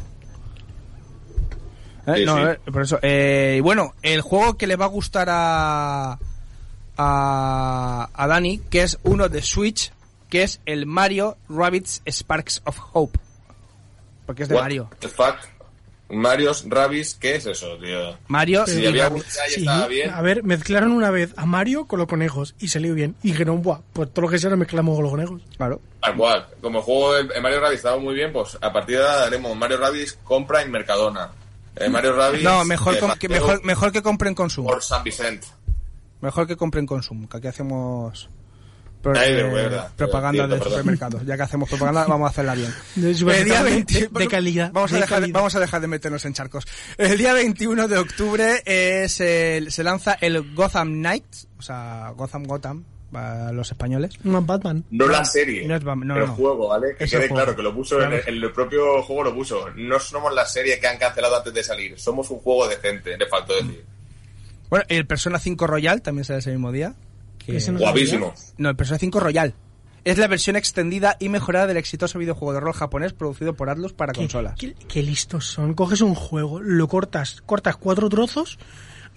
Eh, 2.08 2.14
Sí, 2.18 2.26
no, 2.26 2.36
sí. 2.38 2.44
eh, 2.44 2.60
por 2.72 2.82
eso. 2.84 3.00
Eh, 3.02 3.56
y 3.58 3.62
bueno, 3.62 3.94
el 4.04 4.22
juego 4.22 4.58
que 4.58 4.68
le 4.68 4.76
va 4.76 4.86
a 4.86 4.90
gustar 4.90 5.28
a, 5.30 6.20
a, 6.98 8.10
a 8.14 8.28
Dani, 8.28 8.60
que 8.60 8.84
es 8.84 9.00
uno 9.04 9.28
de 9.30 9.42
Switch, 9.42 9.92
que 10.30 10.44
es 10.44 10.62
el 10.66 10.86
Mario 10.86 11.38
Rabbids 11.50 12.02
Sparks 12.06 12.62
of 12.66 12.78
Hope. 12.94 13.20
Porque 14.26 14.44
es 14.44 14.50
de 14.50 14.56
What 14.56 14.62
Mario. 14.64 14.90
the 15.00 15.08
fuck? 15.08 15.36
Marios, 16.10 16.66
Rabis, 16.68 17.16
¿qué 17.16 17.36
es 17.36 17.46
eso, 17.48 17.78
tío? 17.78 18.18
Mario 18.28 18.66
Si 18.68 18.86
había 18.86 19.08
y 19.08 19.22
Sí, 19.22 19.60
estaba 19.62 19.88
bien. 19.88 20.12
a 20.12 20.22
ver, 20.22 20.44
mezclaron 20.44 20.92
una 20.92 21.10
vez 21.10 21.34
a 21.36 21.46
Mario 21.46 21.86
con 21.86 21.98
los 21.98 22.08
conejos 22.08 22.54
y 22.60 22.68
salió 22.68 22.94
bien. 22.94 23.16
Y 23.24 23.32
dijeron, 23.32 23.62
buah, 23.64 23.80
pues 23.92 24.12
todo 24.14 24.24
lo 24.24 24.30
que 24.30 24.38
sea 24.38 24.52
lo 24.52 24.58
mezclamos 24.58 24.96
con 24.96 25.04
los 25.04 25.12
conejos. 25.12 25.42
Claro. 25.58 25.82
Tal 26.02 26.16
cual. 26.16 26.48
Como 26.62 26.80
el 26.80 26.84
juego 26.84 27.18
el 27.18 27.42
Mario 27.42 27.60
Rabbids 27.60 27.78
estaba 27.78 27.98
muy 27.98 28.14
bien, 28.14 28.32
pues 28.32 28.58
a 28.62 28.72
partir 28.72 28.98
de 28.98 29.04
ahora 29.04 29.26
haremos 29.26 29.56
Mario 29.58 29.78
Rabbids 29.78 30.20
compra 30.24 30.62
en 30.62 30.72
Mercadona. 30.72 31.32
El 31.76 31.92
Mario 31.92 32.16
Rabbids... 32.16 32.44
No, 32.44 32.64
mejor, 32.66 32.96
eh, 32.96 33.00
que, 33.20 33.28
mejor, 33.28 33.64
mejor 33.64 33.92
que 33.92 34.04
compren 34.04 34.36
consumo. 34.36 34.70
Por 34.70 34.84
San 34.84 35.04
Vicente. 35.04 35.48
Mejor 36.22 36.48
que 36.48 36.56
compren 36.56 36.86
consumo, 36.86 37.28
que 37.28 37.38
aquí 37.38 37.48
hacemos 37.48 38.30
pro- 39.14 39.22
eh, 39.22 39.82
propaganda 39.96 40.46
Cierto, 40.48 40.66
de 40.66 40.70
supermercados. 40.72 41.26
Ya 41.26 41.38
que 41.38 41.44
hacemos 41.44 41.70
propaganda, 41.70 42.06
vamos 42.10 42.28
a 42.28 42.30
hacerla 42.32 42.56
bien. 42.56 42.74
De 42.96 43.02
El 43.12 43.14
día 43.14 43.20
supermercado 43.20 43.64
de- 43.66 43.72
20 43.72 44.10
de 44.12 44.28
calidad, 44.28 44.72
Vamos 44.74 44.92
a, 44.92 44.96
de 44.96 45.02
dejar, 45.02 45.20
calidad. 45.22 45.36
vamos 45.40 45.56
a 45.56 45.60
dejar 45.60 45.82
de 45.82 45.88
meternos 45.88 46.26
en 46.26 46.34
charcos. 46.34 46.66
El 46.98 47.18
día 47.18 47.34
21 47.34 47.88
de 47.88 47.98
octubre 47.98 48.62
es 48.66 49.20
el- 49.22 49.72
se 49.72 49.84
lanza 49.84 50.18
el 50.20 50.54
Gotham 50.56 50.94
Knights, 50.94 51.48
o 51.58 51.62
sea, 51.62 52.12
Gotham 52.16 52.44
Gotham, 52.46 52.84
para 53.12 53.52
los 53.54 53.72
españoles. 53.72 54.14
No, 54.24 54.42
Batman. 54.42 54.84
No 54.92 55.08
la 55.08 55.24
serie, 55.24 55.66
No 55.68 55.76
es 55.76 55.84
Bam- 55.84 56.04
no, 56.04 56.16
el 56.18 56.26
no. 56.26 56.34
juego, 56.36 56.68
¿vale? 56.70 56.96
Que 56.98 57.06
Es 57.06 57.12
quede 57.12 57.28
juego. 57.30 57.36
claro, 57.36 57.56
que 57.56 57.62
lo 57.62 57.74
puso 57.74 58.02
en, 58.02 58.12
el, 58.12 58.22
en 58.28 58.44
el 58.44 58.52
propio 58.52 59.02
juego, 59.04 59.24
lo 59.24 59.34
puso. 59.36 59.70
No 59.76 60.00
somos 60.00 60.34
la 60.34 60.46
serie 60.46 60.80
que 60.80 60.88
han 60.88 60.98
cancelado 60.98 61.38
antes 61.38 61.54
de 61.54 61.64
salir, 61.64 61.98
somos 62.00 62.30
un 62.32 62.40
juego 62.40 62.68
decente, 62.68 63.18
le 63.18 63.26
faltó 63.28 63.54
decir. 63.56 63.86
Bueno, 64.70 64.84
el 64.90 65.06
Persona 65.06 65.38
5 65.40 65.68
Royal 65.68 66.02
también 66.02 66.26
sale 66.26 66.40
ese 66.40 66.50
mismo 66.52 66.72
día. 66.72 66.96
Que- 67.46 67.72
no 67.72 67.80
Guapísimo. 67.80 68.34
No, 68.58 68.70
el 68.70 68.76
Persona 68.76 68.98
5 69.00 69.20
Royal. 69.20 69.54
Es 70.04 70.18
la 70.20 70.28
versión 70.28 70.56
extendida 70.56 71.18
y 71.20 71.30
mejorada 71.30 71.66
del 71.66 71.78
exitoso 71.78 72.20
videojuego 72.20 72.54
de 72.54 72.60
rol 72.60 72.74
japonés 72.74 73.14
producido 73.14 73.56
por 73.56 73.70
Atlus 73.72 73.94
para 73.94 74.14
Qué, 74.14 74.20
consolas. 74.22 74.54
qué- 74.58 74.76
qué 74.88 75.02
listos 75.02 75.48
son. 75.48 75.74
Coges 75.74 76.02
un 76.02 76.14
juego, 76.14 76.62
lo 76.62 76.88
cortas, 76.88 77.42
cortas 77.46 77.76
cuatro 77.78 78.08
trozos 78.10 78.60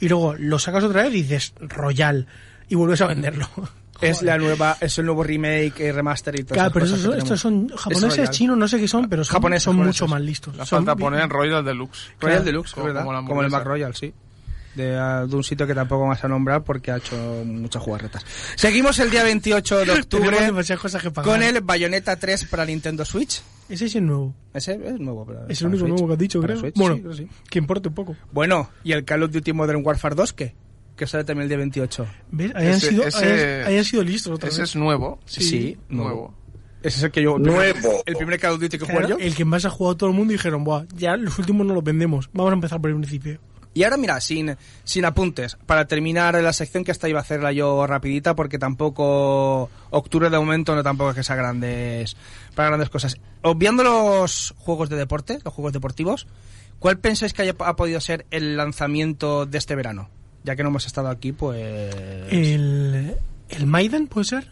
y 0.01 0.09
luego 0.09 0.35
lo 0.39 0.59
sacas 0.59 0.85
otra 0.85 1.03
vez 1.03 1.13
y 1.15 1.23
dices 1.23 1.53
Royal 1.61 2.27
y 2.69 2.75
vuelves 2.75 3.01
a 3.03 3.07
venderlo. 3.07 3.47
Es 4.01 4.23
la 4.23 4.39
nueva, 4.39 4.77
es 4.81 4.97
el 4.99 5.07
nuevo 5.07 5.25
remake, 5.25 5.81
eh, 5.81 5.93
remaster 5.93 6.39
y 6.39 6.45
todo 6.45 6.55
Claro, 6.55 6.71
pero 6.73 6.87
esos 6.87 7.17
estos 7.17 7.41
son 7.41 7.67
japoneses, 7.69 8.31
chinos, 8.31 8.57
no 8.57 8.69
sé 8.69 8.79
qué 8.79 8.87
son, 8.87 9.09
pero 9.09 9.25
son, 9.25 9.33
Japoneses, 9.35 9.65
son 9.65 9.75
japoneses. 9.75 10.03
mucho 10.03 10.09
más 10.09 10.21
listos. 10.23 10.57
La 10.57 10.65
Son 10.65 10.79
falta 10.87 10.95
bien- 10.95 11.05
poner 11.11 11.29
Royal 11.29 11.65
Deluxe. 11.65 11.99
Royal 12.21 12.37
Claro. 12.37 12.43
Deluxe, 12.45 12.75
Como- 12.75 12.87
¿verdad? 12.87 13.05
como 13.27 13.43
el. 13.43 13.51
Mac 13.51 13.65
Royal, 13.65 13.97
sí. 13.97 14.15
De, 14.79 15.27
de 15.27 15.35
un 15.37 15.43
sitio 15.43 15.67
que 15.67 15.75
tampoco 15.75 16.07
vas 16.07 16.23
a 16.23 16.29
nombrar 16.29 16.63
porque 16.63 16.93
ha 16.93 16.99
hecho 16.99 17.17
muchas 17.45 17.83
jugarretas. 17.83 18.25
Seguimos 18.55 18.97
el 19.01 19.11
día 19.11 19.25
28 19.25 19.79
de 19.85 19.91
octubre 20.01 20.37
cosas 20.81 21.03
que 21.03 21.11
con 21.13 21.43
el 21.43 21.61
Bayonetta 21.63 22.15
3 22.17 22.45
para 22.45 22.65
Nintendo 22.65 23.05
Switch. 23.05 23.43
Ese 23.69 23.89
sí 23.89 23.99
es 23.99 24.05
nuevo. 24.05 24.35
Ese 24.55 24.75
es 24.75 25.01
nuevo. 25.01 25.27
pero 25.27 25.41
Es 25.49 25.61
el 25.61 25.67
para 25.67 25.69
único 25.71 25.79
Switch. 25.81 25.89
nuevo 25.91 26.07
que 26.07 26.13
has 26.13 26.19
dicho, 26.21 26.41
Para 26.41 26.53
creo. 26.55 26.61
Switch, 26.61 26.75
bueno, 26.77 26.95
sí, 26.95 27.01
creo 27.03 27.13
sí. 27.15 27.29
que 27.51 27.59
importa 27.59 27.89
un 27.89 27.95
poco. 27.97 28.17
Bueno, 28.31 28.71
y 28.85 28.93
el 28.93 29.05
Call 29.05 29.25
of 29.25 29.33
Duty 29.33 29.53
Modern 29.53 29.85
Warfare 29.85 30.15
2, 30.15 30.33
¿qué? 30.33 30.55
Que 30.97 31.07
sale 31.09 31.25
también 31.25 31.43
el 31.43 31.49
día 31.49 31.59
28. 31.59 32.07
¿Ves? 32.31 32.53
Hayan, 32.55 32.73
Ese- 32.75 32.89
sido, 32.91 33.03
ese- 33.05 33.25
hayan, 33.25 33.67
hayan 33.67 33.85
sido 33.85 34.03
listos 34.05 34.33
otra 34.33 34.49
Ese 34.49 34.61
vez. 34.61 34.71
es 34.71 34.77
nuevo. 34.77 35.19
Sí, 35.27 35.77
nuevo. 35.89 36.35
Ese 36.83 36.99
es 36.99 37.03
el 37.03 37.11
que 37.11 37.23
yo... 37.23 37.37
Nuevo. 37.39 38.03
El 38.07 38.15
primer 38.17 38.39
Call 38.39 38.53
of 38.53 38.61
Duty 38.61 38.79
que 38.79 38.85
Claro, 38.87 39.01
juego 39.07 39.19
yo. 39.19 39.25
el 39.27 39.35
que 39.35 39.45
más 39.45 39.65
ha 39.65 39.71
jugado 39.71 39.97
todo 39.97 40.11
el 40.11 40.15
mundo 40.17 40.33
y 40.33 40.37
dijeron, 40.37 40.63
Buah, 40.63 40.85
ya 40.95 41.17
los 41.17 41.37
últimos 41.39 41.67
no 41.67 41.75
los 41.75 41.83
vendemos. 41.83 42.31
Vamos 42.33 42.53
a 42.53 42.55
empezar 42.55 42.81
por 42.81 42.91
el 42.91 42.97
principio. 42.97 43.41
Y 43.79 43.85
ahora 43.85 43.97
mira, 43.97 44.21
sin, 44.21 44.57
sin 44.83 45.05
apuntes, 45.05 45.57
para 45.67 45.87
terminar 45.87 46.35
la 46.43 46.53
sección 46.53 46.83
que 46.83 46.91
esta 46.91 47.09
iba 47.09 47.21
a 47.21 47.23
hacerla 47.23 47.53
yo 47.53 47.87
rapidita 47.87 48.35
porque 48.35 48.59
tampoco 48.59 49.71
octubre 49.91 50.31
de 50.31 50.37
momento 50.39 50.75
no 50.75 50.83
tampoco 50.83 51.11
es 51.11 51.17
que 51.17 51.23
sea 51.23 51.37
grandes 51.37 52.17
para 52.57 52.71
grandes 52.71 52.91
cosas. 52.91 53.17
Obviando 53.43 53.85
los 53.85 54.53
juegos 54.59 54.89
de 54.89 54.97
deporte, 54.97 55.39
los 55.45 55.55
juegos 55.55 55.73
deportivos, 55.73 56.27
¿cuál 56.81 56.99
pensáis 56.99 57.33
que 57.33 57.43
haya, 57.43 57.55
ha 57.61 57.77
podido 57.77 58.01
ser 58.01 58.27
el 58.33 58.57
lanzamiento 58.57 59.47
de 59.47 59.59
este 59.59 59.77
verano? 59.77 60.09
Ya 60.43 60.57
que 60.57 60.65
no 60.65 60.71
hemos 60.71 60.87
estado 60.87 61.09
aquí, 61.09 61.31
pues 61.31 61.61
El, 62.31 63.15
el 63.49 63.67
Maiden, 63.67 64.09
¿puede 64.09 64.25
ser? 64.25 64.49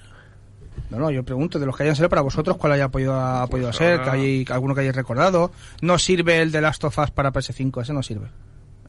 no, 0.91 0.99
no, 0.99 1.11
yo 1.11 1.25
pregunto 1.25 1.59
de 1.59 1.67
los 1.67 1.77
que 1.77 1.83
hayan 1.83 1.97
salido 1.97 2.11
para 2.11 2.23
vosotros 2.23 2.59
cuál 2.59 2.73
haya 2.75 2.89
podido 2.91 3.19
ha 3.19 3.45
podido 3.49 3.69
Pues 3.71 3.77
ser, 3.79 3.99
ahora- 4.01 4.05
que 4.13 4.19
hay 4.19 4.45
alguno 4.51 4.73
que 4.75 4.83
hayáis 4.83 4.95
recordado. 4.95 5.51
No 5.81 5.99
sirve 5.99 6.41
el 6.43 6.53
de 6.53 6.61
Last 6.61 6.85
of 6.85 6.97
Us 6.97 7.11
para 7.11 7.33
PS5, 7.33 7.83
ese 7.83 7.93
no 7.93 8.05
sirve. 8.05 8.29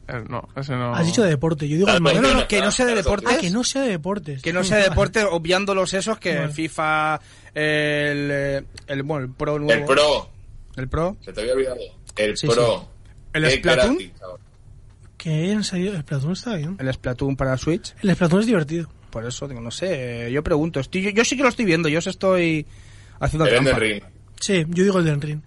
Eh, 0.08 0.24
no, 0.28 0.48
ese 0.56 0.72
no. 0.72 0.94
Has 0.94 1.04
dicho 1.06 1.22
de 1.22 1.28
deporte, 1.30 1.68
yo 1.68 1.76
digo 1.76 1.88
el 1.88 1.94
Ah, 1.96 1.98
No, 1.98 2.04
Maiden. 2.04 2.22
no, 2.22 2.34
no, 2.34 2.48
que 2.48 2.60
no 2.60 2.70
sea 2.70 2.86
de 2.86 2.94
deportes. 2.94 3.28
Ah, 3.30 3.38
que 3.40 3.50
no 3.50 3.62
sea 3.62 3.82
de 3.82 3.90
deportes. 3.90 4.40
Que 4.42 4.52
no 4.52 4.64
sea 4.64 4.78
deporte, 4.78 5.22
obviando 5.24 5.74
los 5.74 5.92
esos 5.94 6.18
que. 6.18 6.48
FIFA, 6.48 7.16
el, 7.54 8.28
eh, 8.32 8.64
el, 8.86 9.02
bueno, 9.02 9.26
el 9.26 9.32
Pro 9.32 9.58
nuevo. 9.58 9.72
El 9.80 9.84
Pro, 9.86 10.30
El 10.76 10.88
Pro. 10.88 11.16
se 11.20 11.32
te 11.32 11.40
había 11.42 11.52
olvidado. 11.54 11.76
El 12.16 12.36
Sí, 12.36 12.46
Pro. 12.46 12.88
El 13.32 13.44
Qué 13.44 13.50
Splatoon. 13.58 13.98
Que 15.18 15.30
hayan 15.44 15.64
salido... 15.64 15.94
El 15.94 16.00
Splatoon 16.02 16.32
está 16.32 16.54
bien. 16.54 16.76
El 16.78 16.92
Splatoon 16.94 17.36
para 17.36 17.56
Switch. 17.58 17.94
El 18.02 18.14
Splatoon 18.14 18.40
es 18.40 18.46
divertido. 18.46 18.88
Por 19.10 19.26
eso, 19.26 19.48
digo, 19.48 19.60
no 19.60 19.70
sé, 19.70 20.30
yo 20.32 20.42
pregunto. 20.44 20.80
Estoy, 20.80 21.02
yo, 21.02 21.10
yo 21.10 21.24
sí 21.24 21.36
que 21.36 21.42
lo 21.42 21.48
estoy 21.48 21.64
viendo, 21.64 21.88
yo 21.88 21.98
os 21.98 22.06
estoy 22.06 22.66
haciendo 23.20 23.46
El 23.46 23.54
Elden. 23.54 23.76
Ring. 23.76 24.02
Sí, 24.40 24.64
yo 24.68 24.84
digo 24.84 24.98
el 25.00 25.04
del 25.04 25.20
Ring. 25.20 25.40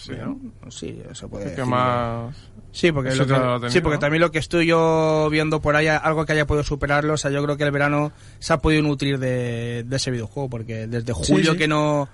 Sí, 0.00 0.12
¿no? 0.18 0.38
Sí, 0.70 1.02
eso 1.10 1.28
puede 1.28 1.44
¿Qué 1.44 1.50
decir. 1.50 1.64
más? 1.66 2.34
Sí, 2.72 2.92
porque, 2.92 3.14
lo 3.14 3.26
que- 3.26 3.34
tenido, 3.34 3.68
sí, 3.70 3.80
porque 3.80 3.96
¿no? 3.96 4.00
también 4.00 4.20
lo 4.20 4.30
que 4.30 4.38
estoy 4.38 4.66
yo 4.66 5.28
viendo 5.30 5.60
por 5.60 5.76
ahí, 5.76 5.88
algo 5.88 6.24
que 6.24 6.32
haya 6.32 6.46
podido 6.46 6.62
superarlo, 6.64 7.14
o 7.14 7.16
sea, 7.16 7.30
yo 7.30 7.42
creo 7.42 7.56
que 7.56 7.64
el 7.64 7.70
verano 7.72 8.12
se 8.38 8.52
ha 8.52 8.58
podido 8.58 8.82
nutrir 8.82 9.18
de, 9.18 9.84
de 9.86 9.96
ese 9.96 10.10
videojuego, 10.10 10.48
porque 10.48 10.86
desde 10.86 11.12
julio 11.12 11.52
sí. 11.52 11.58
que 11.58 11.68
no 11.68 12.08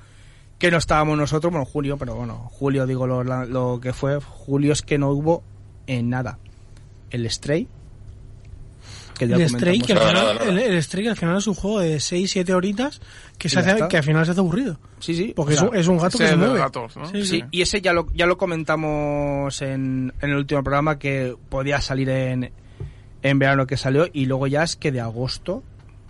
que 0.59 0.71
no 0.71 0.79
estábamos 0.79 1.19
nosotros, 1.19 1.53
bueno, 1.53 1.67
julio, 1.67 1.99
pero 1.99 2.15
bueno, 2.15 2.49
julio 2.51 2.87
digo 2.87 3.07
lo, 3.07 3.23
lo 3.23 3.79
que 3.83 3.93
fue, 3.93 4.19
julio 4.21 4.73
es 4.73 4.81
que 4.81 4.97
no 4.97 5.11
hubo 5.11 5.43
en 5.87 6.09
nada. 6.09 6.39
El 7.11 7.31
Stray, 7.31 7.69
que 9.17 9.29
ya 9.29 9.37
El 9.37 9.49
Stray, 9.49 9.81
que 9.81 9.93
al 9.93 9.99
final, 9.99 10.15
nada, 10.15 10.35
nada. 10.35 10.49
El, 10.49 10.59
el 10.59 10.83
Stray, 10.83 11.05
que 11.05 11.11
al 11.11 11.17
final 11.17 11.37
es 11.37 11.47
un 11.47 11.55
juego 11.55 11.81
de 11.81 11.97
6-7 11.97 12.51
horitas 12.51 13.01
que, 13.39 13.49
se 13.49 13.59
hace, 13.59 13.89
que 13.89 13.97
al 13.97 14.03
final 14.03 14.25
se 14.25 14.33
hace 14.33 14.41
aburrido. 14.41 14.79
Sí, 14.99 15.15
sí. 15.15 15.33
Porque 15.35 15.55
o 15.55 15.57
sea, 15.57 15.67
es, 15.67 15.71
un, 15.73 15.77
es 15.79 15.89
un 15.89 15.99
gato 15.99 16.19
que 16.19 16.29
se 16.29 16.37
mueve. 16.37 16.59
gatos, 16.59 16.97
¿no? 16.97 17.07
Sí, 17.07 17.25
Sí, 17.25 17.45
y 17.51 17.63
ese 17.63 17.81
ya 17.81 17.93
lo, 17.93 18.07
ya 18.15 18.27
lo 18.27 18.37
comentamos 18.37 19.61
en, 19.63 20.13
en 20.21 20.31
el 20.31 20.37
último 20.37 20.63
programa 20.63 20.99
que 20.99 21.37
podía 21.49 21.81
salir 21.81 22.09
en, 22.09 22.53
en 23.23 23.39
verano 23.39 23.67
que 23.67 23.77
salió 23.77 24.07
y 24.13 24.27
luego 24.27 24.47
ya 24.47 24.63
es 24.63 24.77
que 24.77 24.93
de 24.93 25.01
agosto, 25.01 25.63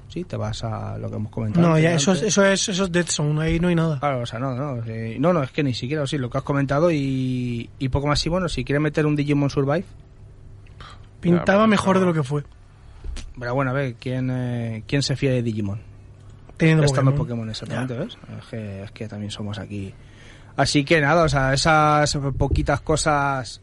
sí, 0.09 0.25
te 0.25 0.37
vas 0.37 0.65
a 0.65 0.99
lo 0.99 1.09
que 1.09 1.17
hemos 1.17 1.33
comentado. 1.33 1.67
No, 1.67 1.79
ya 1.79 1.95
eso 1.95 2.13
es, 2.13 2.23
eso 2.23 2.45
es, 2.45 2.69
eso 2.69 2.85
es 2.85 2.93
Dead 2.93 3.07
Zone, 3.07 3.43
ahí 3.43 3.61
no 3.61 3.69
hay 3.69 3.75
nada. 3.75 3.99
Claro, 3.99 4.21
o 4.21 4.27
sea, 4.27 4.39
no, 4.39 4.55
no, 4.55 4.85
sí, 4.85 5.17
no, 5.19 5.33
no, 5.33 5.43
es 5.43 5.51
que 5.51 5.63
ni 5.63 5.75
siquiera, 5.75 6.07
sí, 6.07 6.19
lo 6.19 6.31
que 6.31 6.39
has 6.39 6.45
comentado 6.45 6.91
y, 6.91 7.71
y 7.79 7.89
poco 7.89 8.07
más. 8.07 8.25
Y 8.27 8.29
bueno, 8.29 8.49
si 8.49 8.65
quieres 8.65 8.83
meter 8.83 9.07
un 9.07 9.17
Digimon 9.17 9.51
Survive, 9.51 9.85
Pintaba 11.21 11.61
pero 11.61 11.69
mejor 11.69 11.99
de 11.99 12.07
lo 12.07 12.15
que 12.15 12.23
fue. 12.23 12.45
Pero 13.39 13.55
bueno, 13.55 13.71
a 13.71 13.75
ver, 13.75 13.95
¿quién, 13.95 14.31
eh, 14.31 14.83
¿quién 14.87 15.03
se 15.03 15.17
fía 15.17 15.31
de 15.31 15.43
Digimon? 15.43 15.81
Teniendo 16.57 16.85
Estando 16.85 17.11
Pokémon. 17.13 17.27
Pokémon, 17.47 17.51
exactamente, 17.51 17.95
¿ves? 17.95 18.17
Es 18.41 18.47
que, 18.51 18.83
es 18.85 18.91
que 18.93 19.09
también 19.09 19.31
somos 19.31 19.59
aquí. 19.59 19.93
Así 20.57 20.85
que 20.85 21.01
nada, 21.03 21.25
o 21.25 21.29
sea, 21.29 21.53
esas 21.53 22.17
poquitas 22.39 22.81
cosas 22.81 23.61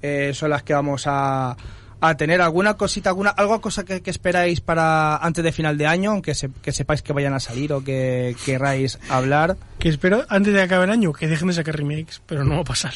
eh, 0.00 0.32
son 0.32 0.48
las 0.50 0.62
que 0.62 0.72
vamos 0.72 1.02
a, 1.06 1.54
a 2.00 2.16
tener. 2.16 2.40
¿Alguna 2.40 2.74
cosita, 2.78 3.10
alguna, 3.10 3.28
algo 3.28 3.60
cosa 3.60 3.84
que, 3.84 4.00
que 4.00 4.08
esperáis 4.10 4.62
para 4.62 5.16
antes 5.18 5.44
de 5.44 5.52
final 5.52 5.76
de 5.76 5.86
año, 5.86 6.12
aunque 6.12 6.34
se- 6.34 6.50
que 6.62 6.72
sepáis 6.72 7.02
que 7.02 7.12
vayan 7.12 7.34
a 7.34 7.40
salir 7.40 7.74
o 7.74 7.84
que 7.84 8.34
queráis 8.46 8.98
hablar? 9.10 9.58
Que 9.78 9.90
espero, 9.90 10.24
antes 10.30 10.54
de 10.54 10.62
acabar 10.62 10.88
el 10.88 10.92
año, 10.94 11.12
que 11.12 11.28
dejen 11.28 11.48
de 11.48 11.52
sacar 11.54 11.76
remakes, 11.76 12.22
pero 12.24 12.42
no 12.42 12.54
va 12.54 12.60
a 12.62 12.64
pasar. 12.64 12.94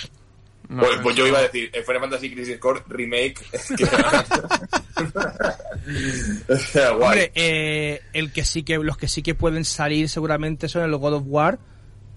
No, 0.69 0.83
pues, 0.83 0.99
pues 1.03 1.17
yo 1.17 1.27
iba 1.27 1.39
a 1.39 1.43
decir, 1.43 1.71
Final 1.71 2.01
Fantasy 2.01 2.31
Crisis 2.31 2.59
Core 2.59 2.83
Remake. 2.89 3.37
Guay. 6.75 7.03
Hombre, 7.03 7.33
eh, 7.35 8.01
el 8.13 8.33
que 8.33 8.45
sí 8.45 8.63
que, 8.63 8.79
los 8.79 8.97
que 8.97 9.09
sí 9.09 9.23
que 9.23 9.35
pueden 9.35 9.65
salir 9.65 10.09
seguramente 10.09 10.69
son 10.69 10.83
el 10.83 10.97
God 10.97 11.15
of 11.15 11.25
War, 11.27 11.59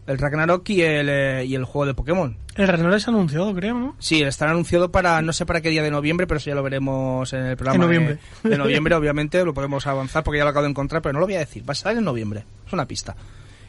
el 0.06 0.18
Ragnarok 0.18 0.70
y 0.70 0.82
el, 0.82 1.10
eh, 1.10 1.46
y 1.46 1.56
el 1.56 1.66
juego 1.66 1.86
de 1.86 1.94
Pokémon. 1.94 2.38
El 2.56 2.68
Ragnarok 2.68 3.00
se 3.00 3.10
ha 3.10 3.13
anunciado, 3.13 3.54
creo, 3.54 3.75
¿no? 3.75 3.96
Sí, 4.00 4.22
estará 4.24 4.51
anunciado 4.51 4.92
para, 4.92 5.22
no 5.22 5.34
sé 5.34 5.46
para 5.46 5.62
qué 5.62 5.70
día 5.70 5.84
de 5.84 5.92
noviembre, 5.92 6.25
pero 6.27 6.38
eso 6.38 6.50
ya 6.50 6.56
lo 6.56 6.63
veremos 6.63 7.32
en 7.34 7.46
el 7.46 7.58
programa. 7.58 7.75
En 7.75 7.82
noviembre. 7.82 8.18
De, 8.44 8.50
de 8.50 8.58
noviembre, 8.58 8.96
obviamente, 8.96 9.44
lo 9.44 9.54
podemos 9.54 9.86
avanzar 9.86 10.24
porque 10.24 10.38
ya 10.38 10.44
lo 10.44 10.51
acabo 10.51 10.63
de 10.63 10.70
encontrar, 10.70 11.01
pero 11.01 11.13
no 11.13 11.20
lo 11.20 11.25
voy 11.25 11.36
a 11.36 11.39
decir. 11.39 11.68
Va 11.68 11.74
a 11.74 11.75
salir 11.75 12.00
en 12.00 12.06
noviembre. 12.06 12.46
Es 12.66 12.74
una 12.74 12.86
pista. 12.86 13.16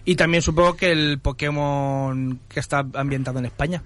Y 0.04 0.14
también 0.14 0.42
supongo 0.42 0.76
que 0.76 0.90
el 0.90 1.18
Pokémon 1.18 2.40
que 2.48 2.60
está 2.60 2.86
ambientado 2.94 3.40
en 3.40 3.46
España. 3.46 3.82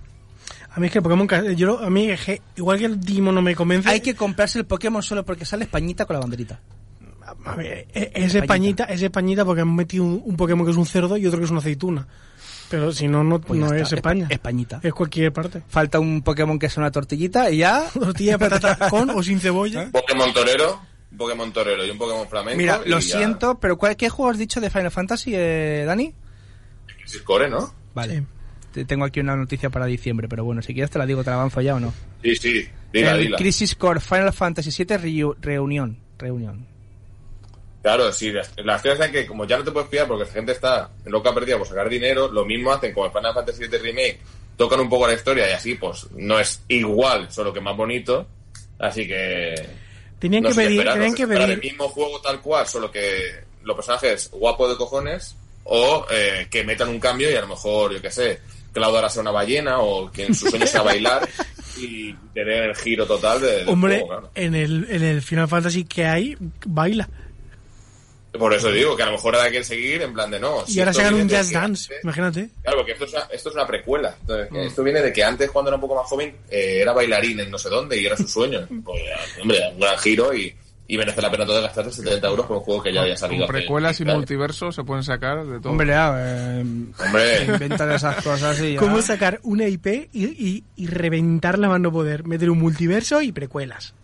A 0.74 0.80
mí 0.80 0.86
es 0.86 0.92
que 0.92 0.98
el 0.98 1.02
Pokémon, 1.02 1.28
yo, 1.56 1.66
lo- 1.66 1.78
a 1.80 1.90
mí, 1.90 2.10
es 2.10 2.20
que 2.24 2.42
igual 2.56 2.78
que 2.78 2.86
el 2.86 2.98
Digimon 3.00 3.34
no 3.34 3.42
me 3.42 3.54
convence. 3.54 3.88
Hay 3.88 4.00
que 4.00 4.14
comprarse 4.14 4.58
el 4.58 4.64
Pokémon 4.64 5.02
solo 5.02 5.24
porque 5.24 5.44
sale 5.44 5.64
Españita 5.64 6.06
con 6.06 6.14
la 6.14 6.20
banderita. 6.20 6.60
A 7.44 7.54
ver, 7.56 7.86
e- 7.92 8.10
es 8.14 8.34
Españita, 8.34 8.84
es 8.84 9.02
Españita 9.02 9.44
porque 9.44 9.62
han 9.62 9.74
metido 9.74 10.04
un, 10.04 10.22
un 10.24 10.36
Pokémon 10.36 10.64
que 10.64 10.72
es 10.72 10.76
un 10.76 10.86
cerdo 10.86 11.16
y 11.16 11.26
otro 11.26 11.38
que 11.38 11.44
es 11.44 11.50
una 11.50 11.60
aceituna. 11.60 12.06
Pero 12.70 12.90
si 12.90 13.06
no, 13.06 13.22
no, 13.22 13.38
Pues 13.40 13.60
no 13.60 13.66
está, 13.66 13.82
es 13.82 13.92
España. 13.92 14.26
Espa- 14.28 14.32
Españita. 14.34 14.80
Es 14.82 14.94
cualquier 14.94 15.30
parte. 15.32 15.62
Falta 15.68 16.00
un 16.00 16.22
Pokémon 16.22 16.58
que 16.58 16.66
es 16.66 16.76
una 16.78 16.90
tortillita 16.90 17.50
y 17.50 17.58
ya. 17.58 17.84
Tortilla 17.92 18.32
de 18.32 18.38
patata 18.38 18.88
con 18.90 19.10
o 19.10 19.22
sin 19.22 19.40
cebolla. 19.40 19.90
Pokémon 19.92 20.32
Torero. 20.32 20.80
un 21.10 21.18
Pokémon 21.18 21.52
torero 21.52 21.84
y 21.84 21.90
un 21.90 21.98
Pokémon 21.98 22.26
flamenco. 22.28 22.56
Mira, 22.56 22.80
lo 22.86 22.98
ya- 22.98 23.18
siento, 23.18 23.58
pero 23.60 23.76
¿cuál- 23.76 23.96
¿qué 23.96 24.08
juego 24.08 24.30
has 24.30 24.38
dicho 24.38 24.58
de 24.60 24.70
Final 24.70 24.90
Fantasy, 24.90 25.32
eh, 25.34 25.84
Dani? 25.86 26.14
Crisis 26.96 27.20
Core, 27.22 27.50
¿no? 27.50 27.74
Vale. 27.94 28.20
Sí. 28.20 28.26
Te- 28.72 28.84
Tengo 28.84 29.04
aquí 29.04 29.20
una 29.20 29.36
noticia 29.36 29.70
para 29.70 29.86
diciembre, 29.86 30.28
pero 30.28 30.44
bueno, 30.44 30.62
si 30.62 30.72
quieres 30.74 30.90
te 30.90 30.98
la 30.98 31.06
digo, 31.06 31.22
te 31.22 31.30
la 31.30 31.36
avanzo 31.36 31.60
ya 31.60 31.74
o 31.76 31.80
no. 31.80 31.92
Sí, 32.22 32.34
sí. 32.36 32.68
Dila, 32.92 33.16
dila. 33.16 33.36
Crisis 33.38 33.74
Core 33.74 34.00
Final 34.00 34.32
Fantasy 34.32 34.70
VII 34.84 34.96
Reu- 34.96 35.36
Reunión. 35.40 35.98
Reunión. 36.18 36.66
Claro, 37.82 38.12
sí. 38.12 38.30
Las, 38.30 38.52
las 38.58 38.80
cosas 38.82 39.06
es 39.06 39.10
que 39.12 39.26
como 39.26 39.44
ya 39.44 39.58
no 39.58 39.64
te 39.64 39.70
puedes 39.72 39.88
pillar 39.88 40.06
porque 40.06 40.24
la 40.24 40.30
gente 40.30 40.52
está 40.52 40.90
loca 41.06 41.34
perdida 41.34 41.58
por 41.58 41.66
sacar 41.66 41.88
dinero, 41.88 42.28
lo 42.30 42.44
mismo 42.44 42.72
hacen 42.72 42.92
con 42.92 43.06
el 43.06 43.12
Final 43.12 43.34
Fantasy 43.34 43.66
VII 43.66 43.78
Remake. 43.78 44.20
Tocan 44.56 44.80
un 44.80 44.88
poco 44.88 45.06
la 45.06 45.14
historia 45.14 45.48
y 45.48 45.52
así, 45.52 45.74
pues, 45.74 46.06
no 46.12 46.38
es 46.38 46.62
igual, 46.68 47.30
solo 47.32 47.52
que 47.52 47.60
más 47.60 47.76
bonito. 47.76 48.26
Así 48.78 49.06
que... 49.08 49.54
Tenían 50.18 50.44
no 50.44 50.50
que 50.50 50.54
pedir, 50.54 50.72
esperar, 50.72 50.94
tenían 50.94 51.10
no 51.10 51.16
que 51.16 51.26
pedir. 51.26 51.50
el 51.50 51.60
mismo 51.60 51.88
juego 51.88 52.20
tal 52.20 52.40
cual, 52.40 52.66
solo 52.68 52.90
que 52.92 53.42
los 53.64 53.74
personajes 53.74 54.30
guapos 54.32 54.70
de 54.70 54.76
cojones 54.76 55.34
o 55.64 56.06
eh, 56.10 56.46
que 56.50 56.62
metan 56.62 56.88
un 56.90 57.00
cambio 57.00 57.28
y 57.30 57.34
a 57.34 57.40
lo 57.40 57.48
mejor, 57.48 57.92
yo 57.94 58.00
qué 58.02 58.10
sé, 58.10 58.40
Cloud 58.72 58.94
ahora 58.96 59.10
sea 59.10 59.22
una 59.22 59.30
ballena 59.30 59.78
o 59.80 60.10
que 60.10 60.26
en 60.26 60.34
sus 60.34 60.50
sueños 60.50 60.70
sea 60.70 60.82
bailar 60.82 61.28
y 61.78 62.12
tener 62.34 62.64
el 62.70 62.76
giro 62.76 63.06
total 63.06 63.40
de, 63.40 63.52
del 63.58 63.68
Hombre, 63.68 63.94
juego, 64.00 64.08
claro. 64.08 64.30
en, 64.34 64.54
el, 64.54 64.86
en 64.90 65.02
el 65.02 65.22
Final 65.22 65.48
Fantasy 65.48 65.84
que 65.84 66.04
hay, 66.06 66.36
baila. 66.66 67.08
Por 68.38 68.54
eso 68.54 68.72
digo 68.72 68.96
que 68.96 69.02
a 69.02 69.06
lo 69.06 69.12
mejor 69.12 69.34
ahora 69.36 69.50
quieren 69.50 69.64
seguir 69.66 70.00
en 70.00 70.14
plan 70.14 70.30
de 70.30 70.40
no. 70.40 70.64
Y 70.66 70.72
si 70.72 70.80
ahora 70.80 70.94
sacan 70.94 71.12
un 71.14 71.28
Jazz 71.28 71.48
que 71.48 71.54
Dance, 71.54 71.92
antes- 71.92 72.02
imagínate. 72.04 72.48
Claro, 72.62 72.78
porque 72.78 72.92
esto 72.92 73.04
es 73.04 73.12
una, 73.12 73.22
esto 73.30 73.48
es 73.50 73.54
una 73.54 73.66
precuela. 73.66 74.16
Entonces, 74.22 74.50
Mm. 74.50 74.56
Esto 74.56 74.82
viene 74.82 75.02
de 75.02 75.12
que 75.12 75.22
antes, 75.22 75.50
cuando 75.50 75.68
era 75.68 75.74
un 75.74 75.82
poco 75.82 75.96
más 75.96 76.06
joven, 76.06 76.34
eh, 76.50 76.78
era 76.80 76.94
bailarín 76.94 77.40
en 77.40 77.50
no 77.50 77.58
sé 77.58 77.68
dónde 77.68 78.00
y 78.00 78.06
era 78.06 78.16
su 78.16 78.26
sueño. 78.26 78.66
pues, 78.84 79.02
hombre, 79.42 79.58
un 79.74 79.80
gran 79.80 79.98
giro 79.98 80.32
y, 80.34 80.54
y 80.92 80.98
merece 80.98 81.22
la 81.22 81.30
pena 81.30 81.46
todo 81.46 81.62
gastarse 81.62 81.90
70 82.02 82.26
euros 82.28 82.44
por 82.46 82.58
un 82.58 82.62
juego 82.64 82.82
que 82.82 82.92
ya 82.92 83.00
había 83.00 83.16
salido. 83.16 83.46
Con 83.46 83.54
hace 83.56 83.62
precuelas 83.62 83.94
y 83.96 83.98
15 83.98 84.10
años. 84.10 84.18
multiversos 84.18 84.74
se 84.74 84.84
pueden 84.84 85.02
sacar 85.04 85.46
de 85.46 85.58
todo. 85.60 85.70
Hombre, 85.72 85.86
ya, 85.88 86.14
eh, 86.18 86.60
Hombre. 86.60 87.44
inventan 87.46 87.90
esas 87.92 88.22
cosas 88.22 88.60
y 88.60 88.72
ya. 88.74 88.78
¿Cómo 88.78 89.00
sacar 89.00 89.40
una 89.42 89.66
IP 89.66 89.86
y, 90.12 90.24
y, 90.26 90.64
y 90.76 90.86
reventarla 90.88 91.68
más 91.68 91.80
no 91.80 91.90
poder? 91.90 92.24
Meter 92.26 92.50
un 92.50 92.58
multiverso 92.58 93.22
y 93.22 93.32
precuelas. 93.32 93.94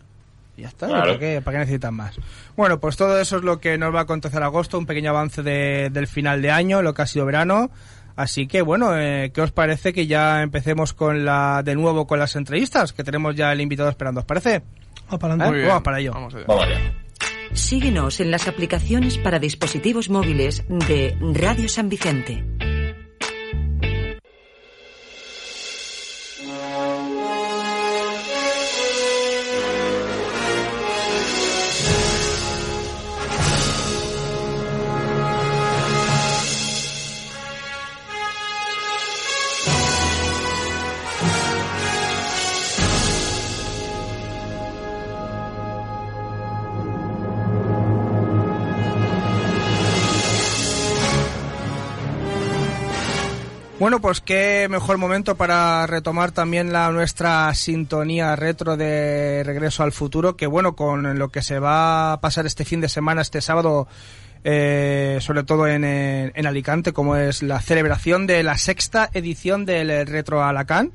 Ya 0.57 0.69
está, 0.69 0.87
Claro. 0.89 1.05
¿para, 1.07 1.19
qué, 1.19 1.41
¿para 1.43 1.57
qué 1.57 1.61
necesitan 1.61 1.95
más? 1.95 2.17
Bueno, 2.57 2.81
pues 2.81 2.97
todo 2.97 3.21
eso 3.21 3.37
es 3.37 3.45
lo 3.45 3.61
que 3.61 3.77
nos 3.79 3.95
va 3.95 4.01
a 4.01 4.03
acontecer 4.05 4.43
agosto, 4.43 4.79
un 4.79 4.87
pequeño 4.87 5.11
avance 5.11 5.43
de- 5.43 5.91
del 5.93 6.07
final 6.07 6.41
de 6.43 6.51
año, 6.51 6.81
lo 6.83 6.95
que 6.95 7.03
ha 7.03 7.07
sido 7.07 7.27
verano. 7.27 7.71
Así 8.17 8.49
que 8.49 8.63
bueno, 8.63 8.99
eh, 8.99 9.31
¿qué 9.33 9.43
os 9.43 9.53
parece 9.53 9.93
que 9.93 10.09
ya 10.09 10.43
empecemos 10.43 10.93
con 10.95 11.25
la 11.25 11.63
de 11.63 11.77
nuevo 11.77 12.07
con 12.09 12.19
las 12.19 12.35
entrevistas? 12.35 12.93
Que 12.93 13.05
tenemos 13.05 13.37
ya 13.37 13.53
el 13.53 13.61
invitado 13.61 13.89
esperando, 13.91 14.21
¿os 14.21 14.27
parece? 14.27 14.63
Para 15.09 15.35
adelante. 15.35 15.47
Muy 15.47 15.57
bien. 15.59 15.69
Vamos 15.69 15.83
para 15.83 16.01
ello. 16.01 16.13
Vamos 16.13 16.35
allá. 16.35 16.45
Vamos 16.47 16.65
allá. 16.65 16.93
Síguenos 17.53 18.21
en 18.21 18.31
las 18.31 18.47
aplicaciones 18.47 19.19
para 19.19 19.39
dispositivos 19.39 20.11
móviles 20.11 20.65
de 20.69 21.17
Radio 21.33 21.69
San 21.69 21.89
Vicente. 21.89 22.45
Bueno, 53.79 54.01
pues 54.01 54.21
qué 54.21 54.67
mejor 54.69 54.99
momento 54.99 55.37
para 55.37 55.87
retomar 55.87 56.33
también 56.33 56.73
la 56.73 56.91
nuestra 56.91 57.55
sintonía 57.55 58.35
retro 58.35 58.77
de 58.77 59.45
Regreso 59.47 59.85
al 59.85 59.93
Futuro, 59.93 60.37
que 60.37 60.49
bueno, 60.49 60.75
con 60.75 61.17
lo 61.17 61.29
que 61.29 61.43
se 61.43 61.61
va 61.61 62.13
a 62.13 62.21
pasar 62.21 62.45
este 62.45 62.65
fin 62.65 62.81
de 62.81 62.89
semana, 62.89 63.23
este 63.23 63.41
sábado, 63.41 63.87
eh, 64.43 65.19
sobre 65.21 65.45
todo 65.45 65.69
en, 65.69 65.85
en 65.85 66.47
Alicante, 66.47 66.93
como 66.93 67.15
es 67.15 67.45
la 67.45 67.61
celebración 67.61 68.27
de 68.27 68.43
la 68.43 68.59
sexta 68.59 69.11
edición 69.15 69.65
del 69.65 70.09
Retro 70.09 70.43
Alacant, 70.43 70.93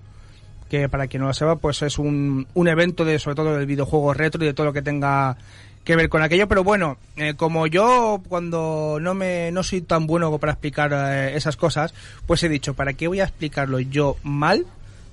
que 0.70 0.90
para 0.90 1.08
quien 1.08 1.22
no 1.22 1.28
lo 1.28 1.34
sepa, 1.34 1.56
pues 1.56 1.82
es 1.84 1.98
un, 1.98 2.48
un 2.54 2.68
evento 2.68 3.06
de 3.06 3.18
sobre 3.18 3.36
todo 3.36 3.56
del 3.56 3.66
videojuego 3.66 4.14
retro 4.14 4.44
y 4.44 4.48
de 4.48 4.54
todo 4.54 4.66
lo 4.66 4.74
que 4.74 4.82
tenga 4.82 5.38
que 5.84 5.96
ver 5.96 6.10
con 6.10 6.22
aquello, 6.24 6.48
pero 6.48 6.64
bueno, 6.64 6.98
eh, 7.18 7.34
como 7.36 7.68
yo 7.68 8.22
cuando 8.30 8.98
no 9.02 9.14
me 9.14 9.52
no 9.52 9.64
soy 9.64 9.82
tan 9.82 10.08
bueno 10.08 10.38
para 10.40 10.54
explicar 10.54 10.92
eh, 10.94 11.36
esas 11.36 11.58
cosas, 11.58 11.94
pues 12.26 12.42
he 12.44 12.50
dicho, 12.50 12.74
¿para 12.74 12.94
qué 12.94 13.08
voy 13.08 13.20
a 13.20 13.26
explicarlo 13.26 13.80
yo 13.80 14.18
mal? 14.24 14.66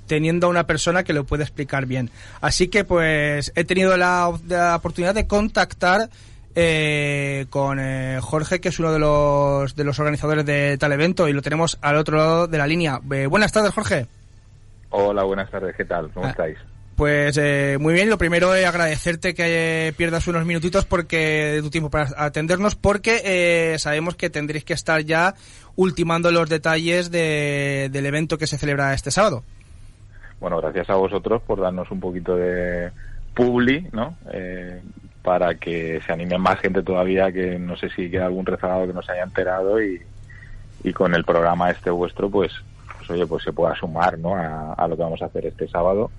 teniendo 0.07 0.49
a 0.49 0.51
una 0.51 0.65
persona 0.67 1.05
que 1.05 1.13
lo 1.13 1.23
puede 1.23 1.45
explicar 1.45 1.87
bien. 1.87 2.11
Así 2.41 2.67
que 2.67 2.83
pues 2.83 3.53
he 3.55 3.63
tenido 3.63 3.97
la, 3.97 4.33
la 4.49 4.75
oportunidad 4.75 5.15
de 5.15 5.29
contactar 5.29 6.11
eh, 6.57 7.47
con 7.49 7.79
eh, 7.81 8.19
Jorge, 8.21 8.61
que 8.61 8.71
es 8.71 8.79
uno 8.81 8.93
de 8.93 8.99
los, 8.99 9.77
de 9.77 9.85
los 9.85 10.01
organizadores 10.01 10.45
de 10.45 10.77
tal 10.79 10.91
evento, 10.91 11.29
y 11.29 11.33
lo 11.33 11.43
tenemos 11.43 11.79
al 11.81 11.95
otro 11.95 12.17
lado 12.17 12.47
de 12.49 12.59
la 12.59 12.67
línea. 12.67 13.01
Eh, 13.13 13.27
buenas 13.27 13.53
tardes, 13.53 13.73
Jorge. 13.73 14.07
Hola, 14.89 15.23
buenas 15.23 15.49
tardes, 15.49 15.77
¿qué 15.77 15.85
tal? 15.85 16.11
¿Cómo 16.13 16.27
Ah. 16.27 16.31
estáis? 16.31 16.59
Pues 17.01 17.39
eh, 17.39 17.79
muy 17.81 17.95
bien, 17.95 18.11
lo 18.11 18.19
primero 18.19 18.55
es 18.55 18.67
agradecerte 18.67 19.33
que 19.33 19.89
eh, 19.89 19.93
pierdas 19.95 20.29
unos 20.29 20.45
minutitos 20.45 20.85
porque 20.85 21.17
de 21.55 21.63
tu 21.63 21.71
tiempo 21.71 21.89
para 21.89 22.11
atendernos, 22.19 22.77
porque 22.77 23.23
eh, 23.25 23.79
sabemos 23.79 24.17
que 24.17 24.29
tendréis 24.29 24.65
que 24.67 24.75
estar 24.75 25.01
ya 25.01 25.35
ultimando 25.77 26.31
los 26.31 26.51
detalles 26.51 27.11
de- 27.11 27.89
del 27.91 28.05
evento 28.05 28.37
que 28.37 28.47
se 28.47 28.59
celebra 28.59 28.93
este 28.93 29.11
sábado. 29.11 29.43
Bueno, 30.41 30.61
gracias 30.61 30.91
a 30.91 30.97
vosotros 30.97 31.41
por 31.41 31.59
darnos 31.63 31.91
un 31.91 32.01
poquito 32.01 32.37
de 32.37 32.91
publi, 33.33 33.89
¿no? 33.93 34.15
Eh, 34.35 34.83
para 35.23 35.55
que 35.55 36.03
se 36.05 36.13
anime 36.13 36.37
más 36.37 36.61
gente 36.61 36.83
todavía, 36.83 37.33
que 37.33 37.59
no 37.59 37.79
sé 37.79 37.89
si 37.97 38.11
queda 38.11 38.27
algún 38.27 38.45
rezagado 38.45 38.87
que 38.87 38.93
no 38.93 39.01
se 39.01 39.13
haya 39.13 39.23
enterado 39.23 39.83
y, 39.83 40.03
con 40.93 41.15
el 41.15 41.25
programa 41.25 41.71
este 41.71 41.89
vuestro, 41.89 42.29
pues, 42.29 42.53
pues 42.99 43.09
oye, 43.09 43.27
pues 43.27 43.43
se 43.43 43.55
pueda 43.55 43.75
sumar, 43.75 44.19
¿no? 44.19 44.35
A 44.37 44.87
lo 44.87 44.97
que 44.99 45.03
vamos 45.03 45.23
a 45.23 45.27
hacer 45.27 45.47
este 45.47 45.67
sábado, 45.67 46.11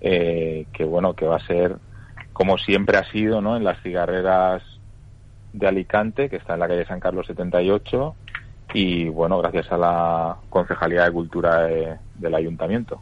eh, 0.00 0.66
que 0.72 0.84
bueno, 0.84 1.14
que 1.14 1.26
va 1.26 1.36
a 1.36 1.46
ser 1.46 1.76
como 2.32 2.58
siempre 2.58 2.98
ha 2.98 3.10
sido, 3.10 3.40
¿no? 3.40 3.56
En 3.56 3.64
las 3.64 3.80
cigarreras 3.82 4.62
de 5.52 5.66
Alicante, 5.68 6.28
que 6.28 6.36
está 6.36 6.54
en 6.54 6.60
la 6.60 6.68
calle 6.68 6.84
San 6.86 7.00
Carlos 7.00 7.26
78, 7.26 8.14
y 8.74 9.08
bueno, 9.08 9.38
gracias 9.38 9.72
a 9.72 9.78
la 9.78 10.36
Concejalía 10.50 11.04
de 11.04 11.12
Cultura 11.12 11.62
de- 11.62 11.96
del 12.14 12.34
Ayuntamiento. 12.34 13.00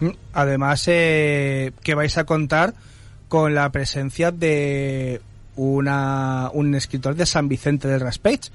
Mm, 0.00 0.08
Además, 0.32 0.84
eh, 0.88 1.70
que 1.84 1.94
vais 1.94 2.18
a 2.18 2.24
contar 2.24 2.74
con 3.28 3.54
la 3.54 3.70
presencia 3.70 4.32
de 4.32 5.20
una, 5.56 6.50
un 6.52 6.74
escritor 6.74 7.14
de 7.14 7.26
San 7.26 7.48
Vicente 7.48 7.86
del 7.86 8.00
Raspech. 8.00 8.50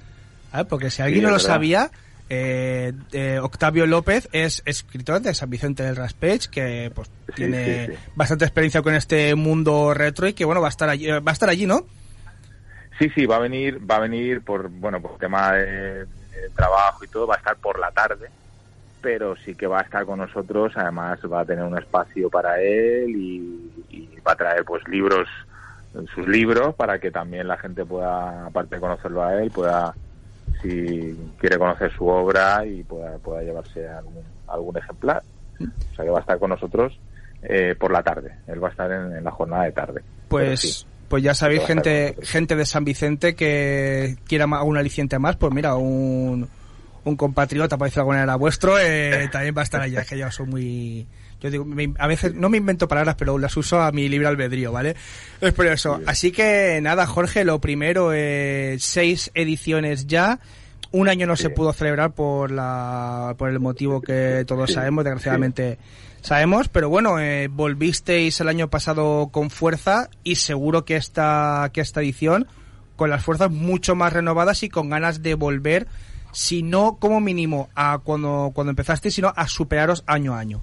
¿vale? 0.51 0.65
Porque 0.65 0.89
si 0.89 1.01
alguien 1.01 1.21
Sí, 1.21 1.23
no 1.23 1.29
lo 1.29 1.35
verdad. 1.35 1.47
sabía, 1.47 1.91
eh, 2.29 2.93
eh, 3.11 3.39
Octavio 3.41 3.85
López 3.87 4.29
es 4.31 4.61
escritor 4.65 5.21
de 5.21 5.33
San 5.33 5.49
Vicente 5.49 5.83
del 5.83 5.95
Raspech, 5.95 6.47
que 6.49 6.91
pues 6.93 7.09
Sí, 7.27 7.33
tiene 7.35 7.85
sí, 7.87 7.91
sí. 7.93 7.99
bastante 8.15 8.45
experiencia 8.45 8.81
con 8.81 8.93
este 8.95 9.35
mundo 9.35 9.93
retro 9.93 10.27
y 10.27 10.33
que 10.33 10.45
bueno 10.45 10.61
va 10.61 10.67
a 10.67 10.69
estar 10.69 10.89
allí, 10.89 11.09
eh, 11.09 11.19
va 11.19 11.31
a 11.31 11.33
estar 11.33 11.49
allí, 11.49 11.65
¿no? 11.65 11.81
Sí, 12.97 13.09
sí, 13.15 13.25
va 13.25 13.37
a 13.37 13.39
venir, 13.39 13.79
va 13.89 13.95
a 13.97 13.99
venir 13.99 14.41
por, 14.41 14.67
bueno, 14.69 15.01
por 15.01 15.17
tema 15.17 15.53
de, 15.53 16.05
de 16.05 16.49
trabajo 16.55 17.03
y 17.05 17.07
todo, 17.07 17.25
va 17.27 17.35
a 17.35 17.37
estar 17.37 17.55
por 17.57 17.79
la 17.79 17.91
tarde, 17.91 18.29
pero 19.01 19.35
sí 19.37 19.55
que 19.55 19.67
va 19.67 19.79
a 19.79 19.83
estar 19.83 20.05
con 20.05 20.19
nosotros, 20.19 20.73
además 20.75 21.19
va 21.31 21.41
a 21.41 21.45
tener 21.45 21.63
un 21.63 21.77
espacio 21.77 22.29
para 22.29 22.59
él 22.61 23.09
y, 23.15 23.71
y 23.89 24.09
va 24.27 24.33
a 24.33 24.35
traer 24.35 24.65
pues 24.65 24.85
libros, 24.89 25.29
sus 26.13 26.27
libros, 26.27 26.75
para 26.75 26.99
que 26.99 27.09
también 27.09 27.47
la 27.47 27.57
gente 27.57 27.85
pueda, 27.85 28.47
aparte 28.47 28.75
de 28.75 28.81
conocerlo 28.81 29.23
a 29.23 29.41
él, 29.41 29.49
pueda, 29.49 29.95
si 30.61 31.15
quiere 31.39 31.57
conocer 31.57 31.91
su 31.95 32.07
obra 32.07 32.65
y 32.65 32.83
pueda, 32.83 33.17
pueda 33.17 33.41
llevarse 33.41 33.87
algún, 33.87 34.23
algún 34.47 34.77
ejemplar. 34.77 35.23
O 35.59 35.95
sea 35.95 36.05
que 36.05 36.11
va 36.11 36.19
a 36.19 36.21
estar 36.21 36.39
con 36.39 36.49
nosotros 36.51 36.97
eh, 37.43 37.75
por 37.77 37.91
la 37.91 38.01
tarde, 38.03 38.33
él 38.47 38.63
va 38.63 38.69
a 38.69 38.71
estar 38.71 38.91
en, 38.91 39.17
en 39.17 39.23
la 39.23 39.31
jornada 39.31 39.63
de 39.65 39.71
tarde. 39.71 40.01
Pues, 40.27 40.59
sí. 40.59 40.85
pues 41.07 41.23
ya 41.23 41.33
sabéis, 41.33 41.65
gente, 41.65 42.15
gente 42.21 42.55
de 42.55 42.65
San 42.65 42.85
Vicente 42.85 43.35
que 43.35 44.15
quiera 44.27 44.45
un 44.45 44.77
aliciente 44.77 45.19
más, 45.19 45.35
pues 45.35 45.53
mira, 45.53 45.75
un, 45.75 46.47
un 47.03 47.15
compatriota, 47.15 47.77
de 47.77 47.91
alguna 47.95 48.17
manera, 48.17 48.35
vuestro, 48.35 48.79
eh, 48.79 49.27
también 49.31 49.53
va 49.55 49.61
a 49.61 49.63
estar 49.63 49.81
allá, 49.81 50.03
que 50.03 50.17
ya 50.17 50.31
son 50.31 50.49
muy... 50.49 51.07
Yo 51.41 51.49
digo, 51.49 51.65
me- 51.65 51.93
a 51.97 52.07
veces 52.07 52.35
no 52.35 52.49
me 52.49 52.57
invento 52.57 52.87
palabras, 52.87 53.15
pero 53.17 53.37
las 53.37 53.55
uso 53.55 53.81
a 53.81 53.91
mi 53.91 54.09
libre 54.09 54.27
albedrío, 54.27 54.71
¿vale? 54.71 54.95
Es 55.41 55.53
por 55.53 55.67
eso. 55.67 55.99
Así 56.05 56.31
que 56.31 56.79
nada, 56.81 57.05
Jorge, 57.07 57.45
lo 57.45 57.59
primero, 57.61 58.11
eh, 58.13 58.75
seis 58.79 59.31
ediciones 59.33 60.07
ya. 60.07 60.39
Un 60.91 61.07
año 61.07 61.27
no 61.27 61.35
se 61.35 61.49
pudo 61.51 61.71
celebrar 61.71 62.11
por 62.13 62.49
la 62.51 63.35
por 63.37 63.49
el 63.49 63.59
motivo 63.59 64.01
que 64.01 64.43
todos 64.47 64.71
sabemos, 64.73 65.03
desgraciadamente 65.05 65.77
sabemos, 66.21 66.67
pero 66.67 66.89
bueno, 66.89 67.19
eh, 67.19 67.47
volvisteis 67.47 68.41
el 68.41 68.47
año 68.49 68.69
pasado 68.71 69.29
con 69.31 69.51
fuerza 69.51 70.09
y 70.23 70.35
seguro 70.35 70.85
que 70.85 70.95
esta 70.95 71.69
que 71.73 71.81
esta 71.81 72.01
edición 72.01 72.47
con 72.95 73.11
las 73.11 73.23
fuerzas 73.23 73.51
mucho 73.51 73.95
más 73.95 74.11
renovadas 74.13 74.63
y 74.63 74.69
con 74.69 74.89
ganas 74.89 75.21
de 75.21 75.35
volver, 75.35 75.87
si 76.33 76.63
no 76.63 76.97
como 76.99 77.21
mínimo 77.21 77.69
a 77.75 77.99
cuando 78.03 78.51
cuando 78.55 78.71
empezasteis, 78.71 79.13
sino 79.13 79.31
a 79.35 79.47
superaros 79.47 80.03
año 80.07 80.33
a 80.33 80.39
año. 80.39 80.61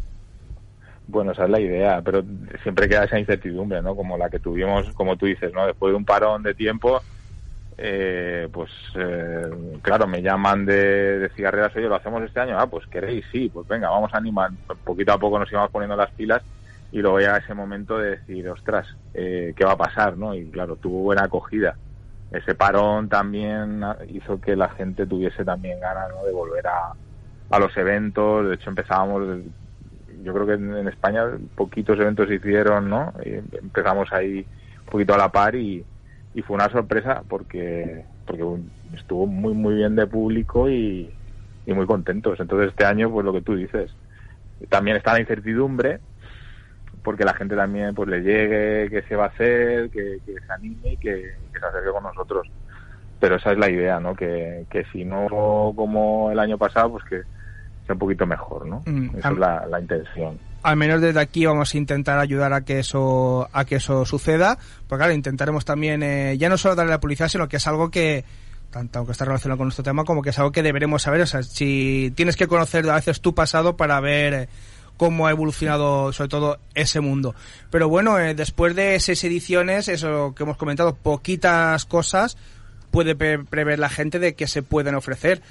Bueno, 1.09 1.33
esa 1.33 1.45
es 1.45 1.51
la 1.51 1.61
idea, 1.61 2.03
pero 2.03 2.23
siempre 2.63 2.89
queda 2.89 3.05
esa 3.05 3.19
incertidumbre, 3.19 3.81
¿no? 3.83 3.95
Como 3.95 4.19
la 4.19 4.29
que 4.29 4.41
tuvimos, 4.41 4.93
como 4.95 5.17
tú 5.17 5.27
dices, 5.27 5.53
¿no? 5.53 5.65
Después 5.67 5.93
de 5.93 5.97
un 5.97 6.05
parón 6.05 6.43
de 6.43 6.55
tiempo, 6.55 7.01
eh, 7.77 8.49
pues 8.53 8.71
eh, 8.97 9.43
claro, 9.83 10.07
me 10.09 10.23
llaman 10.23 10.67
de, 10.67 11.19
de 11.21 11.31
cigarreras, 11.31 11.75
oye, 11.77 11.89
¿lo 11.89 11.95
hacemos 11.97 12.23
este 12.25 12.41
año? 12.41 12.59
Ah, 12.59 12.69
pues 12.69 12.87
queréis, 12.89 13.25
sí, 13.31 13.51
pues 13.51 13.69
venga, 13.69 13.91
vamos 13.91 14.13
a 14.15 14.19
animar. 14.19 14.51
Poquito 14.85 15.13
a 15.13 15.19
poco 15.19 15.39
nos 15.39 15.51
íbamos 15.53 15.71
poniendo 15.71 15.97
las 15.97 16.13
pilas 16.15 16.43
y 16.91 17.01
luego 17.01 17.19
llega 17.21 17.39
ese 17.39 17.55
momento 17.55 17.99
de 17.99 18.11
decir, 18.13 18.49
ostras, 18.49 18.87
eh, 19.15 19.55
¿qué 19.57 19.65
va 19.65 19.73
a 19.73 19.77
pasar? 19.77 20.17
¿no? 20.19 20.35
Y 20.35 20.51
claro, 20.51 20.77
tuvo 20.77 21.03
buena 21.03 21.25
acogida. 21.25 21.79
Ese 22.31 22.55
parón 22.57 23.09
también 23.09 23.83
hizo 24.09 24.41
que 24.41 24.57
la 24.57 24.71
gente 24.71 25.07
tuviese 25.07 25.45
también 25.45 25.79
ganas 25.81 26.09
¿no? 26.11 26.25
de 26.25 26.33
volver 26.33 26.67
a, 26.67 26.97
a 27.51 27.59
los 27.59 27.77
eventos. 27.77 28.49
De 28.49 28.55
hecho, 28.57 28.71
empezábamos, 28.71 29.41
yo 30.27 30.35
creo 30.35 30.47
que 30.47 30.55
en, 30.55 30.89
España 30.89 31.23
poquitos 31.55 31.97
eventos 32.01 32.27
se 32.27 32.35
hicieron, 32.35 32.91
¿no? 32.91 33.13
Y 33.25 33.35
empezamos 33.57 34.13
ahí 34.13 34.45
un 34.81 34.91
poquito 34.91 35.15
a 35.15 35.19
la 35.19 35.31
par 35.31 35.55
y, 35.55 35.85
fue 36.45 36.57
una 36.57 36.69
sorpresa 36.69 37.23
porque 37.27 38.05
porque 38.27 38.45
estuvo 38.95 39.27
muy 39.27 39.55
muy 39.55 39.77
bien 39.77 39.97
de 39.97 40.07
público 40.07 40.69
y, 40.69 41.15
muy 41.67 41.87
contentos. 41.87 42.39
Entonces 42.41 42.71
este 42.71 42.85
año 42.85 43.11
pues 43.11 43.25
lo 43.25 43.33
que 43.33 43.41
tú 43.41 43.55
dices 43.55 43.95
también 44.69 44.97
está 44.97 45.13
la 45.13 45.21
incertidumbre 45.21 46.01
porque 47.03 47.25
la 47.25 47.35
gente 47.35 47.55
también 47.55 47.95
pues 47.95 48.09
le 48.09 48.21
llegue 48.21 48.91
qué 48.91 49.03
se 49.09 49.17
va 49.17 49.25
a 49.25 49.29
hacer 49.29 49.91
que, 49.91 50.19
que 50.27 50.35
se 50.41 50.53
anime 50.53 50.93
y 50.93 50.97
que, 50.97 51.37
que, 51.53 51.61
se 51.61 51.67
acerque 51.67 51.91
con 51.91 52.03
nosotros. 52.03 52.49
Pero 53.21 53.37
esa 53.37 53.53
es 53.53 53.59
la 53.59 53.71
idea 53.71 54.01
no 54.01 54.15
que, 54.15 54.67
que 54.71 54.85
si 54.93 55.05
no 55.05 55.73
como 55.77 56.33
el 56.33 56.39
año 56.41 56.59
pasado 56.59 56.91
pues 56.91 57.05
que 57.05 57.36
sea 57.87 57.95
un 57.95 57.99
poquito 57.99 58.27
mejor 58.27 58.67
no 58.67 58.83
mm, 58.85 59.17
esa 59.19 59.31
es 59.31 59.39
la, 59.39 59.67
la 59.67 59.81
intención. 59.81 60.39
Al 60.63 60.77
menos 60.77 61.01
desde 61.01 61.21
aquí 61.21 61.47
vamos 61.47 61.73
a 61.73 61.79
intentar 61.79 62.19
ayudar 62.19 62.53
a 62.53 62.63
que 62.63 62.81
eso 62.81 63.49
a 63.53 63.65
que 63.65 63.77
eso 63.77 64.05
suceda 64.05 64.59
porque 64.89 65.01
claro 65.01 65.13
intentaremos 65.15 65.65
también 65.65 66.03
eh, 66.03 66.37
ya 66.39 66.49
no 66.49 66.59
solo 66.59 66.75
darle 66.75 66.91
la 66.91 67.01
publicidad 67.01 67.29
sino 67.29 67.49
que 67.49 67.57
es 67.59 67.67
algo 67.67 67.91
que 67.91 68.25
tanto 68.71 68.99
aunque 68.99 69.13
está 69.13 69.25
relacionado 69.25 69.59
con 69.59 69.67
nuestro 69.67 69.85
tema 69.85 70.05
como 70.05 70.23
que 70.23 70.31
es 70.31 70.39
algo 70.39 70.53
que 70.53 70.63
deberemos 70.63 71.03
saber. 71.03 71.21
O 71.21 71.27
sea 71.27 71.43
si 71.43 72.13
tienes 72.17 72.37
que 72.37 72.49
conocer 72.49 72.89
a 72.91 72.97
veces 72.97 73.21
tu 73.21 73.35
pasado 73.35 73.77
para 73.77 74.01
ver 74.01 74.35
eh, 74.35 74.49
cómo 74.97 75.27
ha 75.27 75.31
evolucionado 75.31 76.13
sobre 76.13 76.29
todo 76.29 76.59
ese 76.75 77.01
mundo. 77.01 77.35
Pero 77.71 77.89
bueno 77.89 78.19
eh, 78.19 78.35
después 78.35 78.75
de 78.75 78.99
seis 78.99 79.23
ediciones 79.23 79.89
eso 79.89 80.35
que 80.35 80.43
hemos 80.43 80.57
comentado 80.57 80.97
poquitas 80.97 81.85
cosas 81.85 82.37
puede 82.97 83.15
pre 83.15 83.39
prever 83.41 83.79
la 83.79 83.91
gente 83.91 84.19
de 84.19 84.35
que 84.35 84.47
se 84.47 84.63
pueden 84.63 84.95
ofrecer 84.95 85.43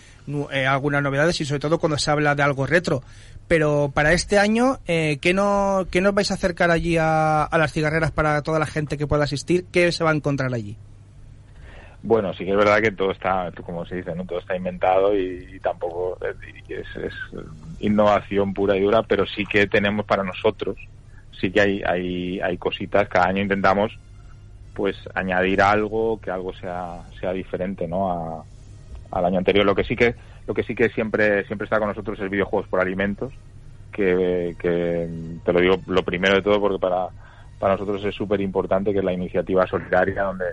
eh, 0.52 0.66
algunas 0.66 1.04
novedades 1.04 1.40
y 1.42 1.46
sobre 1.46 1.60
todo 1.60 1.78
cuando 1.78 2.00
se 2.00 2.10
habla 2.10 2.34
de 2.34 2.42
algo 2.42 2.66
retro. 2.66 3.04
Pero 3.48 3.92
para 3.94 4.14
este 4.14 4.40
año, 4.40 4.80
eh, 4.88 5.20
¿qué, 5.22 5.36
no, 5.36 5.86
¿qué 5.92 6.02
nos 6.02 6.16
vais 6.16 6.32
a 6.32 6.34
acercar 6.34 6.72
allí 6.72 6.98
a, 6.98 7.44
a, 7.44 7.58
las 7.60 7.72
cigarreras 7.72 8.10
para 8.10 8.42
toda 8.42 8.58
la 8.58 8.66
gente 8.66 8.98
que 8.98 9.06
pueda 9.06 9.26
asistir? 9.26 9.66
¿Qué 9.72 9.92
se 9.92 10.04
va 10.04 10.10
a 10.10 10.16
encontrar 10.16 10.52
allí? 10.56 10.76
Bueno, 12.02 12.34
sí 12.34 12.46
que 12.46 12.50
es 12.50 12.58
verdad 12.58 12.82
que 12.82 12.92
todo 12.92 13.12
está, 13.12 13.52
como 13.64 13.86
se 13.86 13.98
dice, 13.98 14.16
¿no? 14.16 14.26
todo 14.26 14.40
está 14.40 14.56
inventado 14.56 15.16
y, 15.16 15.48
y 15.54 15.60
tampoco 15.60 16.18
es, 16.68 16.88
es, 16.98 17.14
innovación 17.80 18.56
pura 18.56 18.76
y 18.76 18.82
dura, 18.82 19.04
pero 19.04 19.28
sí 19.28 19.46
que 19.46 19.68
tenemos 19.68 20.08
para 20.08 20.24
nosotros, 20.24 20.78
sí 21.40 21.52
que 21.52 21.62
hay, 21.62 21.84
hay, 21.86 22.40
hay 22.40 22.58
cositas, 22.58 23.08
cada 23.08 23.28
año 23.28 23.44
intentamos 23.44 23.92
pues 24.76 24.96
añadir 25.16 25.62
algo 25.62 26.20
que 26.22 26.30
algo 26.30 26.54
sea 26.54 27.02
sea 27.20 27.34
diferente 27.34 27.88
no 27.88 28.12
a, 28.12 28.44
al 29.12 29.26
año 29.26 29.40
anterior. 29.40 29.66
Lo 29.66 29.74
que 29.74 29.86
sí 29.86 29.96
que 29.96 30.16
lo 30.46 30.54
que 30.54 30.64
sí 30.64 30.76
que 30.76 30.90
siempre 30.90 31.46
siempre 31.46 31.66
está 31.66 31.80
con 31.80 31.88
nosotros 31.88 32.20
es 32.20 32.30
videojuegos 32.30 32.68
por 32.68 32.82
alimentos 32.82 33.34
que, 33.92 34.56
que 34.60 35.10
te 35.44 35.54
lo 35.54 35.62
digo 35.62 35.80
lo 35.88 36.04
primero 36.04 36.36
de 36.36 36.42
todo 36.42 36.60
porque 36.60 36.78
para 36.78 37.08
para 37.58 37.74
nosotros 37.74 38.04
es 38.04 38.14
súper 38.14 38.42
importante 38.42 38.92
que 38.92 39.00
es 39.00 39.06
la 39.06 39.14
iniciativa 39.14 39.66
solidaria 39.66 40.24
donde 40.24 40.46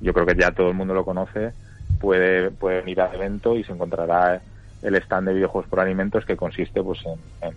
yo 0.00 0.12
creo 0.12 0.26
que 0.26 0.34
ya 0.34 0.50
todo 0.50 0.68
el 0.68 0.74
mundo 0.74 0.92
lo 0.92 1.04
conoce 1.04 1.52
puede 2.00 2.50
puede 2.50 2.80
venir 2.80 3.00
al 3.00 3.14
evento 3.14 3.56
y 3.56 3.64
se 3.64 3.72
encontrará 3.72 4.42
el 4.82 4.94
stand 4.96 5.28
de 5.28 5.34
videojuegos 5.34 5.70
por 5.70 5.80
alimentos 5.80 6.26
que 6.26 6.36
consiste 6.36 6.82
pues 6.82 6.98
en, 7.06 7.54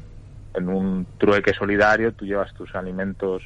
en, 0.54 0.70
un 0.70 1.08
trueque 1.18 1.54
solidario. 1.54 2.14
Tú 2.14 2.26
llevas 2.26 2.54
tus 2.54 2.76
alimentos 2.76 3.42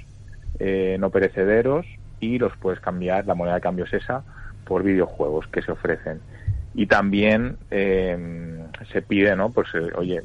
eh, 0.60 0.98
no 1.00 1.10
perecederos 1.10 1.86
y 2.20 2.38
los 2.40 2.56
puedes 2.58 2.80
cambiar, 2.80 3.26
la 3.26 3.36
moneda 3.36 3.56
de 3.56 3.62
cambio 3.62 3.86
es 3.86 3.94
esa, 3.94 4.24
por 4.66 4.84
videojuegos 4.84 5.48
que 5.48 5.62
se 5.62 5.72
ofrecen. 5.72 6.22
Y 6.76 6.86
también 6.86 7.58
eh, 7.72 8.66
se 8.92 9.02
pide, 9.02 9.36
¿no? 9.36 9.52
Pues, 9.52 9.68
eh, 9.74 9.90
oye, 9.96 10.22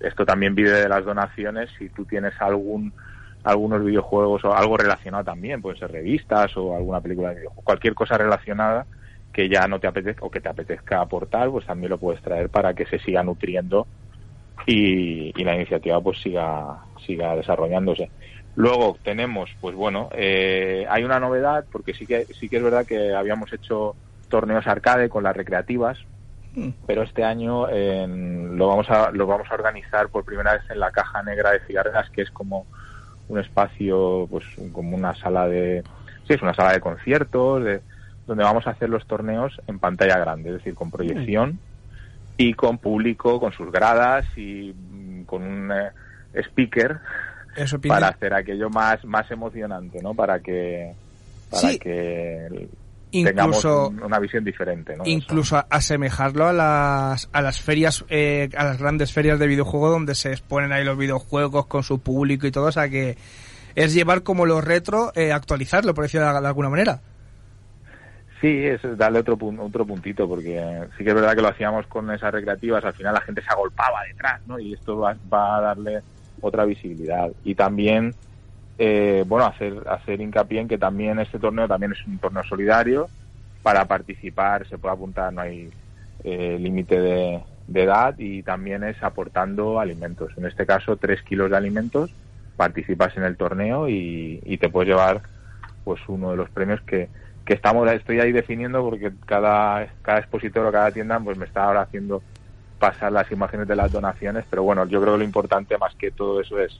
esto 0.00 0.24
también 0.24 0.54
pide 0.54 0.72
de 0.72 0.88
las 0.88 1.04
donaciones, 1.04 1.70
si 1.78 1.88
tú 1.90 2.04
tienes 2.04 2.34
algún 2.40 2.92
algunos 3.44 3.84
videojuegos 3.84 4.44
o 4.44 4.54
algo 4.54 4.76
relacionado 4.76 5.24
también, 5.24 5.60
pueden 5.60 5.78
ser 5.78 5.90
revistas 5.90 6.56
o 6.56 6.76
alguna 6.76 7.00
película 7.00 7.30
de 7.30 7.36
videojuegos, 7.36 7.64
cualquier 7.64 7.92
cosa 7.92 8.16
relacionada 8.16 8.86
que 9.32 9.48
ya 9.48 9.66
no 9.66 9.80
te 9.80 9.88
apetezca 9.88 10.24
o 10.24 10.30
que 10.30 10.40
te 10.40 10.48
apetezca 10.48 11.00
aportar, 11.00 11.50
pues 11.50 11.66
también 11.66 11.90
lo 11.90 11.98
puedes 11.98 12.22
traer 12.22 12.50
para 12.50 12.72
que 12.74 12.86
se 12.86 13.00
siga 13.00 13.24
nutriendo 13.24 13.88
y, 14.64 15.32
y 15.36 15.44
la 15.44 15.56
iniciativa 15.56 16.00
pues 16.00 16.20
siga 16.20 16.84
siga 17.04 17.34
desarrollándose. 17.34 18.10
Luego 18.54 18.98
tenemos, 19.02 19.50
pues 19.60 19.74
bueno, 19.74 20.10
eh, 20.12 20.86
hay 20.90 21.04
una 21.04 21.18
novedad 21.18 21.64
porque 21.72 21.94
sí 21.94 22.06
que 22.06 22.26
sí 22.26 22.48
que 22.48 22.58
es 22.58 22.62
verdad 22.62 22.84
que 22.84 23.14
habíamos 23.14 23.52
hecho 23.52 23.96
torneos 24.28 24.66
arcade 24.66 25.08
con 25.08 25.22
las 25.22 25.34
recreativas, 25.34 25.98
mm. 26.54 26.68
pero 26.86 27.02
este 27.02 27.24
año 27.24 27.68
eh, 27.70 28.06
lo 28.06 28.68
vamos 28.68 28.90
a 28.90 29.10
lo 29.10 29.26
vamos 29.26 29.50
a 29.50 29.54
organizar 29.54 30.08
por 30.08 30.24
primera 30.24 30.52
vez 30.52 30.62
en 30.70 30.80
la 30.80 30.90
caja 30.90 31.22
negra 31.22 31.52
de 31.52 31.60
cigarreras, 31.60 32.10
que 32.10 32.22
es 32.22 32.30
como 32.30 32.66
un 33.28 33.38
espacio, 33.38 34.26
pues 34.30 34.44
como 34.72 34.96
una 34.96 35.14
sala 35.14 35.48
de, 35.48 35.82
sí 36.26 36.34
es 36.34 36.42
una 36.42 36.54
sala 36.54 36.72
de 36.72 36.80
conciertos, 36.80 37.64
de, 37.64 37.80
donde 38.26 38.44
vamos 38.44 38.66
a 38.66 38.70
hacer 38.70 38.90
los 38.90 39.06
torneos 39.06 39.60
en 39.66 39.78
pantalla 39.78 40.18
grande, 40.18 40.50
es 40.50 40.56
decir, 40.56 40.74
con 40.74 40.90
proyección 40.90 41.52
mm. 41.52 41.58
y 42.36 42.52
con 42.52 42.76
público, 42.76 43.40
con 43.40 43.52
sus 43.52 43.72
gradas 43.72 44.26
y 44.36 44.74
mm, 44.74 45.24
con 45.24 45.42
un 45.42 45.72
eh, 45.72 45.90
speaker 46.34 47.00
eso 47.56 47.80
para 47.80 48.08
hacer 48.08 48.34
aquello 48.34 48.70
más 48.70 49.04
más 49.04 49.30
emocionante, 49.30 50.00
¿no? 50.02 50.14
Para 50.14 50.40
que 50.40 50.92
para 51.50 51.70
sí. 51.70 51.78
que 51.78 52.68
incluso 53.10 53.88
tengamos 53.90 54.04
una 54.04 54.18
visión 54.18 54.44
diferente, 54.44 54.96
¿no? 54.96 55.04
Incluso 55.06 55.58
Eso. 55.58 55.66
asemejarlo 55.70 56.48
a 56.48 56.52
las 56.52 57.28
a 57.32 57.42
las 57.42 57.60
ferias 57.60 58.04
eh, 58.08 58.48
a 58.56 58.64
las 58.64 58.78
grandes 58.78 59.12
ferias 59.12 59.38
de 59.38 59.46
videojuegos 59.46 59.90
donde 59.90 60.14
se 60.14 60.30
exponen 60.30 60.72
ahí 60.72 60.84
los 60.84 60.96
videojuegos 60.96 61.66
con 61.66 61.82
su 61.82 62.00
público 62.00 62.46
y 62.46 62.50
todo, 62.50 62.66
o 62.66 62.72
sea 62.72 62.88
que 62.88 63.16
es 63.74 63.94
llevar 63.94 64.22
como 64.22 64.46
lo 64.46 64.60
retro 64.60 65.12
eh, 65.14 65.32
actualizarlo, 65.32 65.94
por 65.94 66.04
decirlo 66.04 66.32
de, 66.32 66.40
de 66.40 66.46
alguna 66.46 66.68
manera. 66.68 67.00
Sí, 68.42 68.66
es 68.66 68.80
darle 68.98 69.20
otro, 69.20 69.38
otro 69.60 69.86
puntito, 69.86 70.28
porque 70.28 70.60
sí 70.98 71.04
que 71.04 71.10
es 71.10 71.14
verdad 71.14 71.36
que 71.36 71.42
lo 71.42 71.48
hacíamos 71.48 71.86
con 71.86 72.10
esas 72.10 72.32
recreativas, 72.32 72.84
al 72.84 72.92
final 72.92 73.14
la 73.14 73.20
gente 73.20 73.40
se 73.40 73.48
agolpaba 73.48 74.02
detrás, 74.02 74.40
¿no? 74.48 74.58
Y 74.58 74.74
esto 74.74 74.98
va, 74.98 75.16
va 75.32 75.58
a 75.58 75.60
darle 75.60 76.00
otra 76.42 76.66
visibilidad. 76.66 77.30
Y 77.44 77.54
también, 77.54 78.14
eh, 78.76 79.24
bueno, 79.26 79.46
hacer, 79.46 79.82
hacer 79.88 80.20
hincapié 80.20 80.60
en 80.60 80.68
que 80.68 80.76
también 80.76 81.18
este 81.18 81.38
torneo 81.38 81.66
también 81.66 81.92
es 81.92 82.06
un 82.06 82.18
torneo 82.18 82.42
solidario. 82.44 83.08
Para 83.62 83.86
participar 83.86 84.68
se 84.68 84.76
puede 84.76 84.94
apuntar, 84.94 85.32
no 85.32 85.40
hay 85.40 85.70
eh, 86.24 86.58
límite 86.60 87.00
de, 87.00 87.42
edad 87.72 88.14
y 88.18 88.42
también 88.42 88.84
es 88.84 89.02
aportando 89.02 89.80
alimentos. 89.80 90.32
En 90.36 90.44
este 90.44 90.66
caso, 90.66 90.96
tres 90.96 91.22
kilos 91.22 91.50
de 91.50 91.56
alimentos. 91.56 92.12
Participas 92.56 93.16
en 93.16 93.22
el 93.22 93.38
torneo 93.38 93.88
y, 93.88 94.40
y 94.44 94.58
te 94.58 94.68
puedes 94.68 94.90
llevar 94.90 95.22
pues 95.84 96.00
uno 96.08 96.32
de 96.32 96.36
los 96.36 96.50
premios 96.50 96.82
que, 96.82 97.08
que 97.44 97.54
estamos 97.54 97.90
estoy 97.90 98.20
ahí 98.20 98.32
definiendo 98.32 98.82
porque 98.82 99.12
cada 99.26 99.88
cada 100.02 100.18
expositor 100.18 100.66
o 100.66 100.72
cada 100.72 100.90
tienda 100.92 101.18
pues 101.18 101.36
me 101.36 101.44
está 101.44 101.64
ahora 101.64 101.82
haciendo 101.82 102.22
pasar 102.82 103.12
las 103.12 103.30
imágenes 103.30 103.68
de 103.68 103.76
las 103.76 103.92
donaciones, 103.92 104.44
pero 104.50 104.64
bueno, 104.64 104.84
yo 104.88 105.00
creo 105.00 105.12
que 105.12 105.18
lo 105.20 105.24
importante 105.24 105.78
más 105.78 105.94
que 105.94 106.10
todo 106.10 106.40
eso 106.40 106.58
es, 106.58 106.72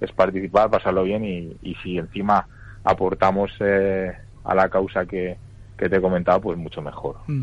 es 0.00 0.12
participar, 0.12 0.70
pasarlo 0.70 1.02
bien 1.02 1.24
y, 1.24 1.56
y 1.68 1.74
si 1.82 1.98
encima 1.98 2.46
aportamos 2.84 3.50
eh, 3.58 4.12
a 4.44 4.54
la 4.54 4.68
causa 4.68 5.04
que, 5.06 5.36
que, 5.76 5.88
te 5.88 5.96
he 5.96 6.00
comentado, 6.00 6.40
pues 6.40 6.56
mucho 6.56 6.80
mejor. 6.80 7.16
Mm. 7.26 7.42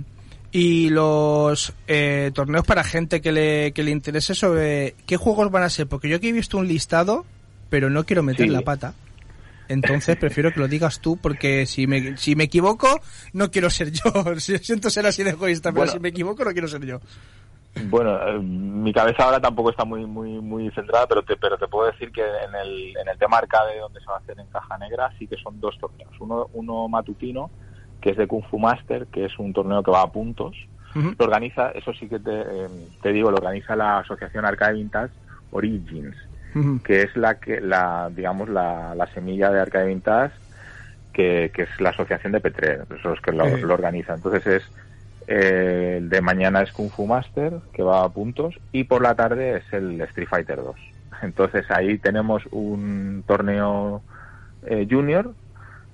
Y 0.54 0.89
los 0.89 1.74
eh, 1.88 2.32
torneos 2.34 2.65
para 2.65 2.86
gente 2.86 3.20
que 3.20 3.34
le, 3.34 3.74
que 3.74 3.84
le 3.84 3.91
interese 3.91 4.34
sobre 4.34 4.96
qué 5.06 5.17
juegos 5.17 5.52
van 5.52 5.63
a 5.63 5.70
ser, 5.70 5.88
porque 5.88 6.08
yo 6.08 6.15
aquí 6.15 6.30
he 6.30 6.32
visto 6.32 6.58
un 6.58 6.70
listado, 6.70 7.26
pero 7.70 7.89
no 7.89 8.06
quiero 8.06 8.24
meter 8.24 8.46
Sí. 8.46 8.52
la 8.54 8.62
pata. 8.62 8.93
Entonces 9.67 10.15
prefiero 10.20 10.54
que 10.54 10.62
lo 10.62 10.70
digas 10.70 11.02
tú 11.02 11.17
porque 11.17 11.65
si 11.65 11.88
me, 11.88 12.15
si 12.15 12.38
me 12.38 12.46
equivoco 12.46 13.02
no 13.34 13.52
quiero 13.52 13.70
ser 13.70 13.91
yo. 13.91 14.04
Siento 14.39 14.89
ser 14.89 15.06
así 15.06 15.24
de 15.24 15.32
egoísta, 15.32 15.72
pero 15.72 15.82
Bueno. 15.82 15.91
si 15.91 16.00
me 16.00 16.08
equivoco 16.08 16.46
no 16.46 16.52
quiero 16.54 16.70
ser 16.70 16.86
yo. 16.86 17.02
Bueno, 17.85 18.27
eh, 18.27 18.39
mi 18.39 18.91
cabeza 18.93 19.23
ahora 19.23 19.39
tampoco 19.39 19.69
está 19.69 19.85
muy 19.85 20.05
muy 20.05 20.39
muy 20.41 20.69
centrada, 20.71 21.07
pero 21.07 21.23
te, 21.23 21.37
pero 21.37 21.57
te 21.57 21.67
puedo 21.67 21.87
decir 21.87 22.11
que 22.11 22.21
en 22.21 22.55
el, 22.55 22.95
en 22.97 23.07
el 23.07 23.17
tema 23.17 23.37
arcade 23.37 23.79
donde 23.79 23.99
se 23.99 24.05
va 24.07 24.15
a 24.15 24.19
hacer 24.19 24.39
en 24.39 24.47
Caja 24.47 24.77
Negra 24.77 25.11
sí 25.17 25.27
que 25.27 25.37
son 25.37 25.59
dos 25.59 25.77
torneos. 25.79 26.11
Uno, 26.19 26.47
uno 26.53 26.87
matutino, 26.87 27.49
que 28.01 28.11
es 28.11 28.17
de 28.17 28.27
Kung 28.27 28.43
Fu 28.49 28.59
Master, 28.59 29.07
que 29.07 29.25
es 29.25 29.37
un 29.39 29.53
torneo 29.53 29.83
que 29.83 29.91
va 29.91 30.01
a 30.01 30.11
puntos. 30.11 30.55
Lo 30.95 31.25
organiza, 31.25 31.69
eso 31.71 31.93
sí 31.93 32.07
que 32.09 32.19
te, 32.19 32.31
eh, 32.41 32.67
te 33.03 33.11
digo, 33.11 33.29
lo 33.29 33.37
organiza 33.37 33.75
la 33.75 33.99
Asociación 33.99 34.45
Arcade 34.45 34.73
Vintage 34.73 35.13
Origins, 35.51 36.15
que 36.83 37.03
es 37.03 37.15
la 37.15 37.35
que, 37.35 37.61
la, 37.61 38.09
digamos, 38.11 38.49
la, 38.49 38.95
la 38.95 39.05
semilla 39.13 39.51
de 39.51 39.59
Arcade 39.61 39.85
Vintage, 39.87 40.33
que, 41.13 41.51
que 41.53 41.63
es 41.63 41.69
la 41.79 41.89
asociación 41.91 42.31
de 42.33 42.39
Petrer, 42.39 42.85
esos 42.97 43.19
que 43.21 43.31
lo, 43.31 43.45
Sí. 43.57 43.61
lo 43.61 43.73
organiza. 43.75 44.13
Entonces 44.15 44.47
es, 44.47 44.63
el 45.27 46.09
de 46.09 46.21
mañana 46.21 46.61
es 46.61 46.71
Kung 46.71 46.89
Fu 46.89 47.05
Master, 47.05 47.59
que 47.73 47.83
va 47.83 48.03
a 48.03 48.09
puntos, 48.09 48.59
y 48.71 48.85
por 48.85 49.01
la 49.01 49.15
tarde 49.15 49.57
es 49.57 49.73
el 49.73 49.99
Street 50.01 50.27
Fighter 50.29 50.57
2. 50.57 50.75
Entonces 51.21 51.69
ahí 51.69 51.97
tenemos 51.97 52.43
un 52.51 53.23
torneo 53.27 54.01
eh, 54.65 54.87
junior, 54.89 55.33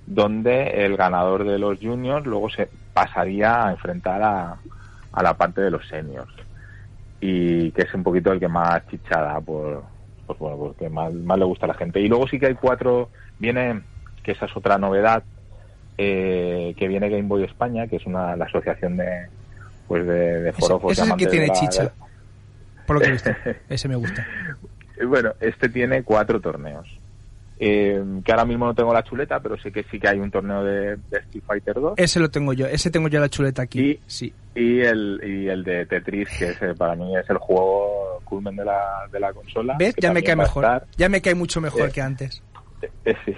donde 0.06 0.84
el 0.84 0.96
ganador 0.96 1.44
de 1.44 1.58
los 1.58 1.78
juniors 1.80 2.26
luego 2.26 2.50
se 2.50 2.68
pasaría 2.92 3.66
a 3.66 3.70
enfrentar 3.70 4.22
a, 4.22 4.56
a 5.12 5.22
la 5.22 5.34
parte 5.34 5.60
de 5.60 5.70
los 5.70 5.86
seniors 5.88 6.32
y 7.20 7.70
que 7.70 7.82
es 7.82 7.94
un 7.94 8.02
poquito 8.02 8.32
el 8.32 8.40
que 8.40 8.48
más 8.48 8.86
chichada 8.88 9.40
por 9.40 9.82
pues 10.26 10.38
bueno 10.38 10.56
porque 10.58 10.90
más, 10.90 11.12
más 11.12 11.38
le 11.38 11.44
gusta 11.44 11.66
a 11.66 11.68
la 11.68 11.74
gente 11.74 12.00
y 12.00 12.08
luego 12.08 12.26
sí 12.28 12.38
que 12.38 12.46
hay 12.46 12.54
cuatro 12.54 13.10
viene 13.38 13.82
que 14.22 14.32
esa 14.32 14.46
es 14.46 14.56
otra 14.56 14.76
novedad 14.76 15.22
eh, 15.98 16.74
que 16.76 16.88
viene 16.88 17.08
Game 17.08 17.22
Boy 17.28 17.44
España 17.44 17.86
que 17.86 17.96
es 17.96 18.06
una 18.06 18.34
la 18.36 18.44
asociación 18.46 18.96
de 18.96 19.26
pues 19.86 20.06
de, 20.06 20.42
de 20.42 20.52
forofos 20.52 20.92
ese 20.92 21.02
es 21.02 21.10
el 21.10 21.16
que 21.16 21.26
tiene 21.26 21.46
la- 21.48 21.52
chicha. 21.54 21.92
Por 22.86 22.96
lo 22.96 23.00
que 23.00 23.08
he 23.08 23.12
visto. 23.12 23.30
Ese 23.68 23.88
me 23.88 23.96
gusta. 23.96 24.26
Eh, 24.98 25.04
Bueno, 25.06 25.32
este 25.40 25.68
tiene 25.70 26.02
cuatro 26.02 26.38
torneos. 26.40 26.86
Eh, 27.58 28.02
que 28.24 28.32
ahora 28.32 28.44
mismo 28.44 28.66
no 28.66 28.74
tengo 28.74 28.92
la 28.92 29.02
chuleta, 29.04 29.40
pero 29.40 29.56
sé 29.56 29.70
que 29.72 29.84
sí 29.84 29.98
que 29.98 30.08
hay 30.08 30.18
un 30.18 30.30
torneo 30.30 30.62
de, 30.64 30.96
de 30.96 31.18
Street 31.18 31.44
Fighter 31.46 31.74
2 31.76 31.94
Ese 31.96 32.18
lo 32.20 32.28
tengo 32.30 32.52
yo. 32.52 32.66
Ese 32.66 32.90
tengo 32.90 33.08
yo 33.08 33.20
la 33.20 33.28
chuleta 33.30 33.62
aquí. 33.62 33.80
Y- 33.92 34.00
Sí. 34.06 34.34
y 34.54 34.80
el, 34.80 35.20
y 35.24 35.48
el 35.48 35.64
de 35.64 35.86
Tetris, 35.86 36.28
que 36.36 36.46
es, 36.50 36.58
para 36.76 36.94
mí 36.94 37.16
es 37.16 37.28
el 37.30 37.38
juego 37.38 38.20
culmen 38.24 38.56
de 38.56 38.64
la, 38.66 39.06
de 39.10 39.20
la 39.20 39.32
consola. 39.32 39.76
¿Ves? 39.78 39.94
Ya 39.98 40.12
me 40.12 40.22
cae 40.22 40.36
mejor. 40.36 40.64
estar. 40.64 40.84
Ya 40.98 41.08
me 41.08 41.22
cae 41.22 41.34
mucho 41.34 41.60
mejor 41.62 41.88
Eh, 41.88 41.92
que 41.92 42.02
antes. 42.02 42.42
Eh, 43.06 43.14
sí. 43.24 43.34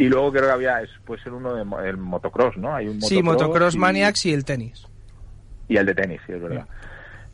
Y 0.00 0.08
luego 0.08 0.32
creo 0.32 0.44
que 0.46 0.50
había, 0.52 0.80
puede 1.04 1.22
ser 1.22 1.32
uno 1.34 1.54
de 1.54 1.88
el 1.88 1.96
motocross, 1.98 2.56
¿no? 2.56 2.74
Hay 2.74 2.88
un 2.88 3.00
Sí, 3.02 3.22
Motocross 3.22 3.74
y- 3.74 3.78
Maniacs 3.78 4.24
y 4.26 4.32
el 4.32 4.44
tenis. 4.46 4.82
y 5.68 5.76
el 5.76 5.84
de 5.84 5.94
tenis, 5.94 6.20
sí, 6.26 6.32
es 6.32 6.40
verdad. 6.40 6.66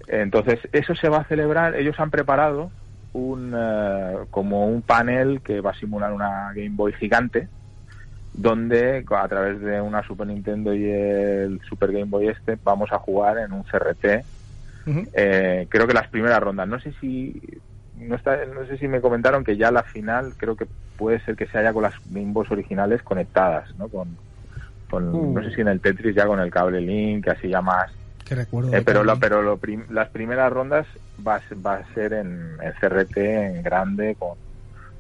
Entonces, 0.09 0.59
eso 0.73 0.95
se 0.97 1.09
va 1.09 1.19
a 1.19 1.25
celebrar, 1.29 1.77
ellos 1.77 1.95
han 1.99 2.11
preparado 2.11 2.73
un 3.13 3.55
eh, 3.57 4.17
como 4.31 4.67
un 4.67 4.83
panel 4.83 5.41
que 5.43 5.61
va 5.61 5.71
a 5.71 5.75
simular 5.79 6.13
una 6.13 6.53
Game 6.55 6.73
Boy 6.73 6.93
gigante, 6.95 7.49
donde 8.35 9.05
a 9.09 9.29
través 9.29 9.61
de 9.61 9.81
una 9.81 10.03
Super 10.07 10.27
Nintendo 10.27 10.75
y 10.75 10.85
el 10.91 11.61
Super 11.69 11.93
Game 11.93 12.07
Boy 12.07 12.29
este 12.29 12.59
vamos 12.63 12.91
a 12.93 12.99
jugar 12.99 13.39
en 13.39 13.53
un 13.53 13.63
CRT. 13.65 14.25
Eh, 15.15 15.67
creo 15.71 15.87
que 15.87 15.95
las 15.95 16.09
primeras 16.09 16.41
rondas, 16.41 16.69
no 16.69 16.79
sé 16.81 16.93
si 17.01 17.41
no 17.99 18.17
está, 18.17 18.45
no 18.47 18.67
sé 18.67 18.79
si 18.79 18.89
me 18.89 19.01
comentaron 19.01 19.45
que 19.45 19.57
ya 19.57 19.71
la 19.71 19.83
final 19.83 20.35
creo 20.37 20.57
que 20.57 20.67
puede 20.97 21.21
ser 21.21 21.37
que 21.37 21.47
se 21.47 21.59
haya 21.59 21.73
con 21.73 21.83
las 21.83 21.95
Game 22.07 22.33
Boys 22.33 22.51
originales 22.51 23.03
conectadas, 23.03 23.69
¿no? 23.77 23.89
Con, 23.89 24.17
con 24.91 25.15
Uh. 25.15 25.33
no 25.35 25.43
sé 25.43 25.55
si 25.55 25.61
en 25.61 25.69
el 25.69 25.81
Tetris 25.81 26.15
ya 26.15 26.27
con 26.27 26.41
el 26.41 26.51
cable 26.51 26.81
Link, 26.81 27.27
así 27.29 27.49
ya 27.49 27.61
más 27.61 27.91
Que 28.25 28.35
recuerdo. 28.35 28.75
eh, 28.75 28.83
pero 28.85 29.03
lo, 29.05 29.19
pero 29.19 29.43
lo 29.43 29.57
prim- 29.59 29.87
las 29.91 30.09
primeras 30.11 30.53
rondas 30.53 30.87
va 31.27 31.37
a 31.37 31.41
ser, 31.49 31.65
va 31.67 31.75
a 31.77 31.95
ser 31.95 32.13
en, 32.13 32.57
en 32.63 32.73
CRT, 32.81 33.17
en 33.17 33.63
grande, 33.63 34.17
con, 34.19 34.31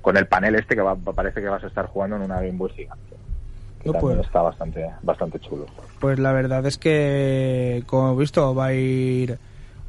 con 0.03 0.17
el 0.17 0.27
panel 0.27 0.55
este 0.57 0.75
que 0.75 0.83
va, 0.83 0.95
parece 0.97 1.41
que 1.41 1.49
vas 1.49 1.63
a 1.65 1.69
estar 1.69 1.87
jugando 1.87 2.17
en 2.17 2.23
una 2.23 2.41
Boy 2.41 2.71
gigante. 2.71 3.17
No, 3.85 3.93
pues- 3.93 4.19
está 4.19 4.43
bastante, 4.43 4.85
bastante 5.03 5.39
chulo. 5.39 5.67
Pues 6.01 6.19
la 6.19 6.33
verdad 6.33 6.67
es 6.67 6.77
que, 6.77 7.83
como 7.87 8.13
he 8.13 8.17
visto, 8.21 8.55
va 8.55 8.67
a 8.67 8.75
ir 8.75 9.39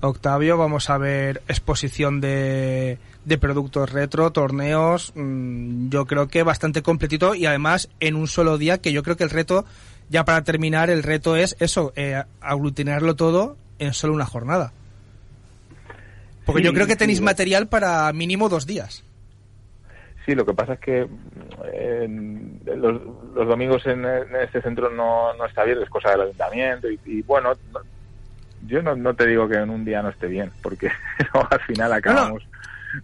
Octavio, 0.02 0.58
vamos 0.58 0.90
a 0.90 0.98
ver 0.98 1.42
exposición 1.48 2.22
de, 2.22 2.98
de 3.26 3.38
productos 3.38 3.92
retro, 3.92 4.32
torneos, 4.32 5.12
mm, 5.16 5.90
yo 5.90 6.06
creo 6.06 6.28
que 6.28 6.44
bastante 6.44 6.82
completito 6.84 7.34
y 7.36 7.46
además 7.46 7.90
en 8.00 8.16
un 8.16 8.28
solo 8.28 8.58
día, 8.58 8.78
que 8.80 8.92
yo 8.94 9.02
creo 9.04 9.18
que 9.18 9.24
el 9.24 9.30
reto, 9.32 9.66
ya 10.10 10.24
para 10.24 10.44
terminar, 10.44 10.90
el 10.90 11.04
reto 11.04 11.36
es 11.36 11.56
eso, 11.60 11.94
eh, 11.96 12.24
aglutinarlo 12.42 13.16
todo 13.16 13.58
en 13.80 13.94
solo 13.94 14.14
una 14.14 14.26
jornada. 14.26 14.72
Porque 16.46 16.62
Sí, 16.62 16.66
yo 16.68 16.74
creo 16.74 16.88
que 16.88 16.96
tenéis 16.96 17.20
lo- 17.20 17.26
material 17.26 17.68
para 17.68 18.12
mínimo 18.14 18.50
dos 18.50 18.66
días. 18.68 19.04
Sí, 20.26 20.36
lo 20.36 20.46
que 20.46 20.54
pasa 20.54 20.74
es 20.74 20.80
que 20.80 21.08
eh, 21.74 22.08
los, 22.66 23.02
los 23.34 23.48
domingos 23.48 23.86
en, 23.86 24.04
en 24.06 24.36
este 24.44 24.62
centro 24.62 24.90
no, 24.90 25.34
no 25.34 25.46
está 25.46 25.62
abierto, 25.62 25.84
es 25.84 25.90
cosa 25.90 26.12
del 26.12 26.22
ayuntamiento 26.22 26.90
y, 26.90 27.00
y 27.06 27.22
bueno, 27.24 27.54
no- 27.74 27.80
yo 28.68 28.82
no, 28.82 28.96
no 28.96 29.14
te 29.16 29.26
digo 29.26 29.48
que 29.48 29.56
en 29.56 29.70
un 29.70 29.86
día 29.86 30.02
no 30.02 30.10
esté 30.10 30.28
bien, 30.28 30.52
porque 30.62 30.90
al 31.50 31.60
final 31.62 31.94
acabamos, 31.94 32.44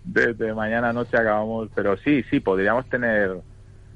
de, 0.03 0.33
de 0.33 0.53
mañana 0.53 0.89
a 0.89 0.93
noche 0.93 1.17
acabamos, 1.17 1.69
pero 1.73 1.97
sí, 1.97 2.23
sí, 2.29 2.39
podríamos 2.39 2.87
tener 2.89 3.37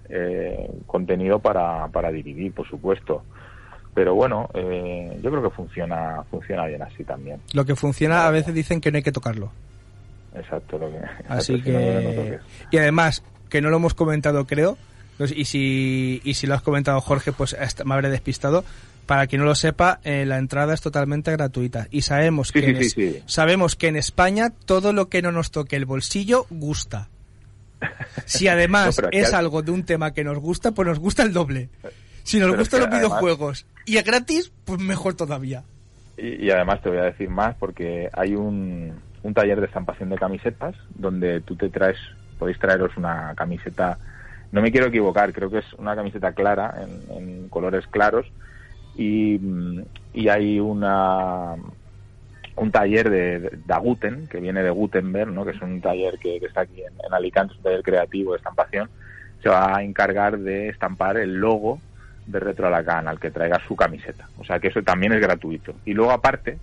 eh, 0.10 0.70
contenido 0.86 1.40
para, 1.40 1.88
para 1.90 2.12
dividir, 2.12 2.54
por 2.54 2.68
supuesto. 2.68 3.24
Pero 3.94 4.14
bueno, 4.14 4.50
eh, 4.54 5.20
yo 5.24 5.32
creo 5.32 5.42
que 5.42 5.50
funciona 5.50 6.24
funciona 6.30 6.66
bien 6.68 6.84
así 6.84 7.04
también. 7.04 7.42
Lo 7.54 7.66
que 7.66 7.76
funciona 7.76 8.28
a 8.28 8.32
veces 8.32 8.54
dicen 8.54 8.80
que 8.80 8.92
no 8.92 8.98
hay 8.98 9.04
que 9.04 9.12
tocarlo. 9.12 9.52
Exacto, 10.36 10.78
lo 10.78 10.92
que, 10.92 11.00
Así 11.28 11.54
no, 11.54 11.58
no 11.58 11.64
que... 11.64 12.14
toques. 12.16 12.42
Y 12.72 12.78
además, 12.78 13.24
que 13.50 13.62
no 13.62 13.70
lo 13.70 13.78
hemos 13.78 13.96
comentado, 13.96 14.46
creo, 14.46 14.78
no 15.20 15.28
sé, 15.28 15.34
y 15.36 15.46
si, 15.46 16.22
y 16.24 16.36
si 16.36 16.46
lo 16.46 16.54
has 16.54 16.62
comentado 16.62 17.02
Jorge, 17.02 17.32
pues 17.32 17.54
hasta 17.54 17.84
me 17.86 17.96
habré 17.96 18.10
despistado. 18.10 18.64
Para 19.08 19.26
quien 19.26 19.42
no 19.42 19.48
lo 19.48 19.56
sepa, 19.56 20.00
eh, 20.04 20.26
la 20.26 20.38
entrada 20.38 20.74
es 20.76 20.82
totalmente 20.82 21.32
gratuita. 21.32 21.88
Y 21.90 22.02
sabemos, 22.04 22.50
Sí, 22.50 22.54
que 22.54 22.62
sí, 22.62 22.68
en 22.68 22.76
sí, 22.78 22.84
es- 22.86 22.92
sí. 23.16 23.24
sabemos 23.26 23.76
que 23.76 23.88
en 23.88 23.96
España 23.96 24.52
todo 24.66 24.94
lo 24.94 25.08
que 25.10 25.22
no 25.24 25.32
nos 25.32 25.50
toque 25.50 25.76
el 25.78 25.86
bolsillo 25.86 26.46
gusta. 26.52 27.08
Si 28.26 28.48
además 28.48 29.00
No, 29.02 29.08
es 29.12 29.34
al- 29.34 29.46
algo 29.46 29.62
de 29.62 29.72
un 29.72 29.84
tema 29.84 30.12
que 30.14 30.24
nos 30.24 30.38
gusta, 30.40 30.72
pues 30.72 30.88
nos 30.88 31.00
gusta 31.00 31.24
el 31.24 31.32
doble. 31.34 31.70
Si 32.24 32.38
nos 32.40 32.50
Pero 32.50 32.60
gustan 32.60 32.80
los 32.82 32.88
además- 32.90 33.08
videojuegos 33.10 33.66
y 33.86 33.98
es 33.98 34.04
gratis, 34.04 34.52
pues 34.66 34.80
mejor 34.82 35.14
todavía. 35.16 35.64
Y, 36.18 36.46
y 36.46 36.52
además 36.52 36.82
te 36.82 36.90
voy 36.90 36.98
a 36.98 37.04
decir 37.04 37.30
más 37.30 37.56
porque 37.56 38.10
hay 38.12 38.36
un, 38.36 38.92
un 39.24 39.34
taller 39.34 39.60
de 39.62 39.68
estampación 39.68 40.10
de 40.10 40.18
camisetas 40.18 40.76
donde 40.96 41.40
tú 41.42 41.56
te 41.56 41.70
traes, 41.70 41.98
podéis 42.40 42.60
traeros 42.60 42.98
una 42.98 43.34
camiseta, 43.38 43.98
no 44.52 44.62
me 44.62 44.72
quiero 44.72 44.88
equivocar, 44.88 45.32
creo 45.32 45.50
que 45.50 45.60
es 45.60 45.74
una 45.78 45.96
camiseta 45.96 46.34
clara, 46.34 46.74
en, 46.82 47.18
en 47.18 47.50
colores 47.50 47.86
claros, 47.88 48.26
y, 48.98 49.40
y 50.14 50.30
hay 50.30 50.60
una 50.60 51.56
un 52.58 52.72
taller 52.72 53.10
de, 53.10 53.40
de, 53.40 53.50
de 53.66 53.74
Aguten, 53.74 54.28
que 54.28 54.40
viene 54.40 54.64
de 54.64 54.72
Gutenberg, 54.72 55.32
¿no? 55.32 55.46
que 55.46 55.52
es 55.52 55.62
un 55.62 55.80
taller 55.80 56.18
que, 56.18 56.38
está 56.38 56.62
aquí 56.62 56.82
en, 56.82 56.94
en 57.06 57.14
Alicante, 57.14 57.54
un 57.56 57.64
taller 57.64 57.84
creativo 57.84 58.32
de 58.32 58.38
estampación, 58.38 58.90
se 59.44 59.50
va 59.50 59.78
a 59.78 59.84
encargar 59.84 60.40
de 60.40 60.70
estampar 60.70 61.18
el 61.18 61.36
logo 61.36 61.80
de 62.26 62.40
Retro 62.40 62.68
Alacán 62.68 63.08
al 63.08 63.20
que 63.20 63.30
traiga 63.30 63.62
su 63.68 63.76
camiseta. 63.76 64.28
O 64.40 64.44
sea 64.44 64.60
que 64.60 64.70
eso 64.70 64.82
también 64.82 65.14
es 65.14 65.22
gratuito. 65.22 65.76
Y 65.86 65.94
luego 65.94 66.12
aparte 66.12 66.58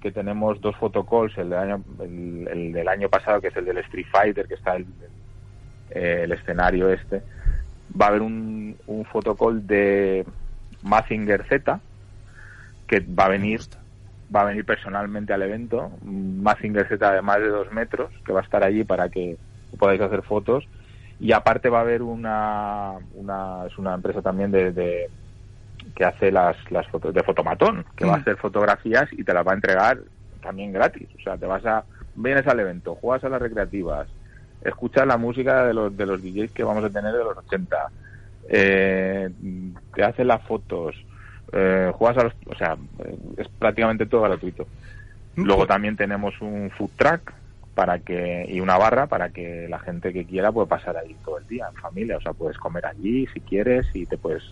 que 0.00 0.12
tenemos 0.12 0.60
dos 0.60 0.76
photocalls, 0.76 1.36
el 1.38 1.50
del 1.50 1.58
año, 1.58 1.84
el, 2.00 2.48
el 2.48 2.72
del 2.72 2.88
año 2.88 3.08
pasado 3.08 3.40
que 3.40 3.48
es 3.48 3.56
el 3.56 3.64
del 3.64 3.78
Street 3.78 4.06
Fighter, 4.10 4.46
que 4.46 4.54
está 4.54 4.76
el, 4.76 4.86
el, 5.90 6.02
el 6.02 6.32
escenario 6.32 6.90
este, 6.90 7.22
va 8.00 8.06
a 8.06 8.08
haber 8.10 8.22
un, 8.22 8.76
un 8.86 9.04
photocall 9.06 9.66
de 9.66 10.24
Mazinger 10.82 11.44
Z 11.48 11.80
que 12.86 13.00
va 13.00 13.26
a 13.26 13.28
venir 13.28 13.60
va 14.34 14.42
a 14.42 14.44
venir 14.44 14.64
personalmente 14.64 15.32
al 15.32 15.42
evento, 15.42 15.90
Mazinger 16.02 16.88
Z 16.88 17.12
de 17.12 17.22
más 17.22 17.40
de 17.40 17.48
dos 17.48 17.72
metros, 17.72 18.10
que 18.24 18.32
va 18.32 18.40
a 18.40 18.42
estar 18.44 18.62
allí 18.62 18.84
para 18.84 19.08
que 19.08 19.36
podáis 19.78 20.00
hacer 20.00 20.22
fotos. 20.22 20.66
Y 21.18 21.32
aparte 21.32 21.68
va 21.68 21.78
a 21.78 21.82
haber 21.82 22.02
una, 22.02 22.94
una 23.14 23.66
es 23.66 23.76
una 23.76 23.94
empresa 23.94 24.22
también 24.22 24.50
de, 24.50 24.72
de 24.72 25.10
que 25.94 26.04
hace 26.04 26.30
las, 26.30 26.56
las 26.70 26.86
fotos 26.88 27.12
de 27.12 27.22
fotomatón 27.22 27.84
que 27.96 28.04
mm. 28.04 28.08
va 28.08 28.14
a 28.14 28.18
hacer 28.18 28.36
fotografías 28.36 29.12
y 29.12 29.24
te 29.24 29.34
las 29.34 29.46
va 29.46 29.52
a 29.52 29.56
entregar 29.56 29.98
también 30.42 30.72
gratis. 30.72 31.08
O 31.18 31.22
sea 31.22 31.36
te 31.36 31.46
vas 31.46 31.64
a 31.66 31.84
vienes 32.14 32.46
al 32.46 32.60
evento 32.60 32.96
juegas 32.96 33.24
a 33.24 33.28
las 33.28 33.40
recreativas 33.40 34.08
escuchas 34.62 35.06
la 35.06 35.16
música 35.16 35.64
de 35.64 35.74
los 35.74 35.96
de 35.96 36.06
los 36.06 36.20
DJs 36.20 36.52
que 36.52 36.64
vamos 36.64 36.84
a 36.84 36.90
tener 36.90 37.12
de 37.12 37.24
los 37.24 37.36
80 37.36 37.76
eh, 38.50 39.30
te 39.94 40.02
hacen 40.02 40.26
las 40.26 40.42
fotos 40.42 40.96
eh, 41.52 41.92
juegas 41.94 42.18
a 42.18 42.24
los 42.24 42.34
o 42.46 42.54
sea 42.56 42.76
es 43.36 43.48
prácticamente 43.48 44.06
todo 44.06 44.22
gratuito. 44.22 44.66
Luego 45.36 45.66
también 45.66 45.96
tenemos 45.96 46.34
un 46.40 46.70
food 46.76 46.90
track 46.96 47.32
para 47.74 48.00
que 48.00 48.46
y 48.48 48.60
una 48.60 48.76
barra 48.76 49.06
para 49.06 49.30
que 49.30 49.66
la 49.68 49.78
gente 49.78 50.12
que 50.12 50.24
quiera 50.24 50.52
pueda 50.52 50.66
pasar 50.66 50.96
allí 50.96 51.16
todo 51.24 51.38
el 51.38 51.46
día 51.46 51.68
en 51.68 51.80
familia. 51.80 52.16
O 52.16 52.20
sea 52.20 52.32
puedes 52.32 52.58
comer 52.58 52.86
allí 52.86 53.26
si 53.32 53.40
quieres 53.40 53.86
y 53.94 54.04
te 54.06 54.18
puedes 54.18 54.42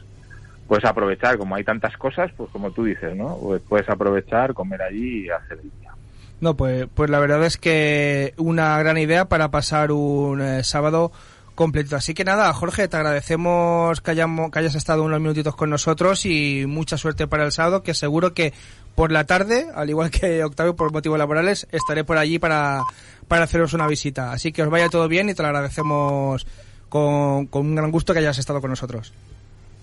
puedes 0.69 0.85
aprovechar. 0.85 1.37
Como 1.39 1.57
hay 1.57 1.65
tantas 1.65 1.97
cosas 1.97 2.31
pues 2.37 2.51
como 2.51 2.71
tú 2.71 2.85
dices 2.85 3.17
no 3.17 3.37
Pues 3.37 3.63
puedes 3.69 3.89
aprovechar 3.89 4.55
comer 4.55 4.83
allí 4.83 5.27
y 5.27 5.31
hacer 5.31 5.59
el 5.59 5.71
día. 5.81 5.93
No, 6.41 6.57
pues, 6.57 6.87
pues 6.95 7.11
la 7.11 7.19
verdad 7.19 7.45
es 7.45 7.57
que 7.57 8.33
una 8.37 8.79
gran 8.79 8.97
idea 8.97 9.25
para 9.25 9.51
pasar 9.51 9.91
un 9.91 10.41
eh, 10.41 10.63
sábado 10.63 11.11
completo. 11.59 11.97
Así 11.97 12.15
que 12.15 12.25
nada, 12.25 12.53
Jorge, 12.53 12.87
te 12.87 12.97
agradecemos 12.97 14.01
que, 14.01 14.13
hayamos, 14.13 14.53
que 14.53 14.61
hayas 14.61 14.77
estado 14.77 15.03
unos 15.03 15.21
minutitos 15.21 15.57
con 15.57 15.71
nosotros 15.71 16.25
y 16.25 16.67
mucha 16.69 16.97
suerte 16.97 17.27
para 17.27 17.45
el 17.45 17.51
sábado, 17.51 17.83
que 17.83 17.95
seguro 17.95 18.33
que 18.33 18.55
por 18.95 19.11
la 19.11 19.25
tarde, 19.25 19.67
al 19.75 19.91
igual 19.91 20.13
que 20.13 20.45
Octavio 20.45 20.77
por 20.77 20.93
motivos 20.93 21.19
laborales, 21.19 21.67
estaré 21.73 22.05
por 22.05 22.17
allí 22.17 22.39
para, 22.39 22.85
para 23.27 23.43
haceros 23.43 23.73
una 23.73 23.89
visita. 23.89 24.31
Así 24.31 24.53
que 24.53 24.63
os 24.63 24.71
vaya 24.71 24.89
todo 24.89 25.09
bien 25.09 25.31
y 25.31 25.35
te 25.35 25.43
lo 25.43 25.49
agradecemos 25.49 26.47
con, 26.89 27.47
con 27.49 27.67
un 27.67 27.75
gran 27.75 27.91
gusto 27.91 28.13
que 28.13 28.21
hayas 28.21 28.39
estado 28.39 28.61
con 28.61 28.71
nosotros. 28.71 29.13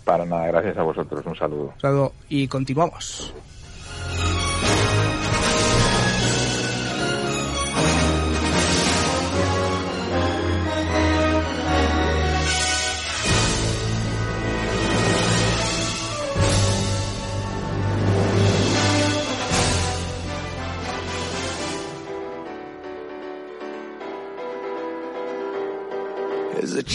para 0.06 0.26
nada 0.26 0.48
gracias 0.48 0.78
a 0.78 0.82
vosotros 0.82 1.26
un 1.26 1.36
saludo 1.36 1.74
Un 1.76 1.82
saludo 1.82 2.14
y 2.30 2.48
continuamos. 2.48 3.34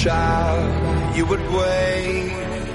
Child, 0.02 1.16
you 1.16 1.26
would 1.26 1.46
wait 1.50 2.32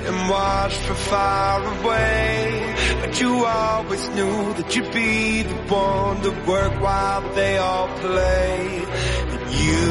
and 0.07 0.29
watch 0.29 0.75
from 0.85 0.95
far 0.95 1.59
away. 1.75 2.75
But 3.01 3.19
you 3.19 3.45
always 3.45 4.03
knew 4.15 4.53
that 4.53 4.75
you'd 4.75 4.91
be 4.93 5.41
the 5.43 5.55
one 5.73 6.21
to 6.21 6.31
work 6.47 6.73
while 6.81 7.23
they 7.33 7.57
all 7.57 7.89
play. 7.99 8.83
And 9.33 9.43
you, 9.61 9.83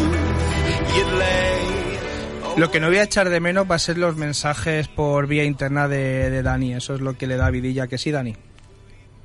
you'd 0.94 1.12
lay. 1.18 1.60
Lo 2.56 2.70
que 2.70 2.78
no 2.78 2.86
voy 2.86 2.98
a 2.98 3.02
echar 3.02 3.28
de 3.30 3.40
menos 3.40 3.68
va 3.68 3.74
a 3.74 3.80
ser 3.80 3.98
los 3.98 4.16
mensajes 4.16 4.86
por 4.86 5.26
vía 5.26 5.42
interna 5.44 5.88
de, 5.88 6.30
de 6.30 6.42
Dani. 6.42 6.74
Eso 6.74 6.94
es 6.94 7.00
lo 7.00 7.18
que 7.18 7.26
le 7.26 7.36
da 7.36 7.50
vidilla. 7.50 7.88
Que 7.88 7.98
sí, 7.98 8.12
Dani. 8.12 8.36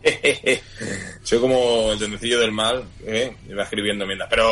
Soy 1.29 1.37
como 1.39 1.91
el 1.91 1.99
duendecillo 1.99 2.39
del 2.39 2.51
mal, 2.51 2.83
¿eh? 3.05 3.35
iba 3.47 3.61
escribiendo 3.61 4.03
enmiendas, 4.03 4.27
pero 4.31 4.49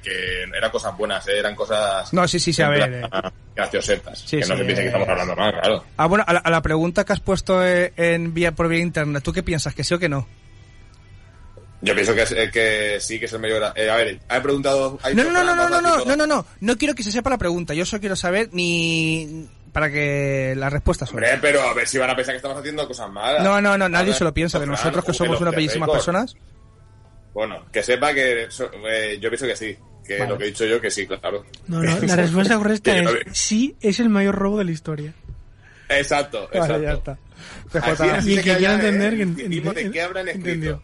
que, 0.00 0.44
eran 0.56 0.70
cosas 0.70 0.96
buenas, 0.96 1.26
¿eh? 1.26 1.36
eran 1.40 1.56
cosas 1.56 2.12
No, 2.12 2.28
sí, 2.28 2.38
sí, 2.38 2.52
sí, 2.52 2.62
a 2.62 2.68
ver, 2.68 3.08
plan 3.08 3.32
graciosetas, 3.56 4.20
Sí, 4.20 4.36
que 4.38 4.46
no 4.46 4.54
sí, 4.54 4.58
se 4.60 4.64
piense 4.64 4.72
eh, 4.82 4.84
que 4.84 4.86
estamos 4.90 5.08
hablando 5.08 5.34
mal, 5.34 5.52
claro. 5.54 5.84
Ah, 5.96 6.06
bueno, 6.06 6.22
a 6.24 6.34
la, 6.34 6.38
a 6.38 6.50
la 6.50 6.62
pregunta 6.62 7.04
que 7.04 7.14
has 7.14 7.18
puesto 7.18 7.66
eh, 7.66 7.92
en 7.96 8.32
vía 8.32 8.52
por 8.52 8.68
vía 8.68 8.78
interna, 8.78 9.20
¿tú 9.20 9.32
qué 9.32 9.42
piensas? 9.42 9.74
¿Que 9.74 9.82
sí 9.82 9.92
o 9.92 9.98
que 9.98 10.08
no? 10.08 10.28
Yo 11.80 11.94
pienso 11.96 12.14
que, 12.14 12.22
es- 12.22 12.30
eh, 12.30 12.48
que 12.52 12.98
sí, 13.00 13.18
que 13.18 13.24
es 13.24 13.32
el 13.32 13.40
mayor... 13.40 13.72
eh, 13.74 13.90
a 13.90 13.96
ver, 13.96 14.20
he 14.30 14.40
preguntado... 14.40 15.00
No, 15.14 15.24
no, 15.24 15.32
no, 15.32 15.42
no, 15.42 15.56
no, 15.56 15.80
no, 15.80 16.04
no, 16.04 16.14
no, 16.16 16.26
no, 16.28 16.46
no 16.60 16.76
quiero 16.78 16.94
que 16.94 17.02
se 17.02 17.10
sepa 17.10 17.30
la 17.30 17.38
pregunta. 17.38 17.74
Yo 17.74 17.84
solo 17.84 17.98
quiero 17.98 18.14
saber 18.14 18.50
ni 18.52 19.48
para 19.72 19.90
que 19.90 20.54
la 20.56 20.70
respuesta 20.70 21.06
son. 21.06 21.16
Hombre, 21.16 21.38
pero 21.40 21.62
a 21.62 21.74
ver 21.74 21.86
si 21.86 21.98
van 21.98 22.10
a 22.10 22.16
pensar 22.16 22.32
que 22.34 22.36
estamos 22.38 22.58
haciendo 22.58 22.86
cosas 22.86 23.10
malas. 23.10 23.42
No, 23.44 23.60
no, 23.60 23.76
no, 23.78 23.88
nadie 23.88 24.12
se 24.14 24.24
lo 24.24 24.32
piensa 24.34 24.58
de 24.58 24.66
nosotros 24.66 25.04
que 25.04 25.12
somos 25.12 25.40
unas 25.40 25.54
bellísimas 25.54 25.88
personas. 25.90 26.34
Bueno, 27.34 27.66
que 27.72 27.82
sepa 27.82 28.12
que 28.14 28.46
so- 28.50 28.70
eh, 28.90 29.18
yo 29.20 29.28
pienso 29.30 29.46
que 29.46 29.54
sí, 29.54 29.76
que 30.04 30.18
Vale. 30.18 30.30
lo 30.30 30.38
que 30.38 30.44
he 30.44 30.46
dicho 30.48 30.64
yo 30.64 30.80
que 30.80 30.90
sí, 30.90 31.06
claro. 31.06 31.44
No, 31.68 31.82
no, 31.82 31.98
la 32.00 32.16
respuesta 32.16 32.56
correcta 32.58 32.96
es 32.96 33.06
sí, 33.32 33.76
es 33.80 34.00
el 34.00 34.08
mayor 34.08 34.34
robo 34.34 34.58
de 34.58 34.64
la 34.64 34.70
historia. 34.72 35.12
Exacto, 35.88 36.44
exacto. 36.52 36.72
Vale, 36.72 36.84
ya 36.84 36.92
está. 36.94 37.18
Así- 37.82 38.30
Y 38.30 38.38
el 38.38 38.44
que 38.44 38.56
quiera 38.56 38.74
calla, 38.76 38.88
entender, 38.88 39.14
¿eh? 39.14 39.16
que 39.18 39.26
ent- 39.26 39.48
Tipo, 39.50 39.72
¿de 39.72 39.90
qué 39.90 40.02
habrán 40.02 40.28
escrito? 40.28 40.48
entendió. 40.48 40.82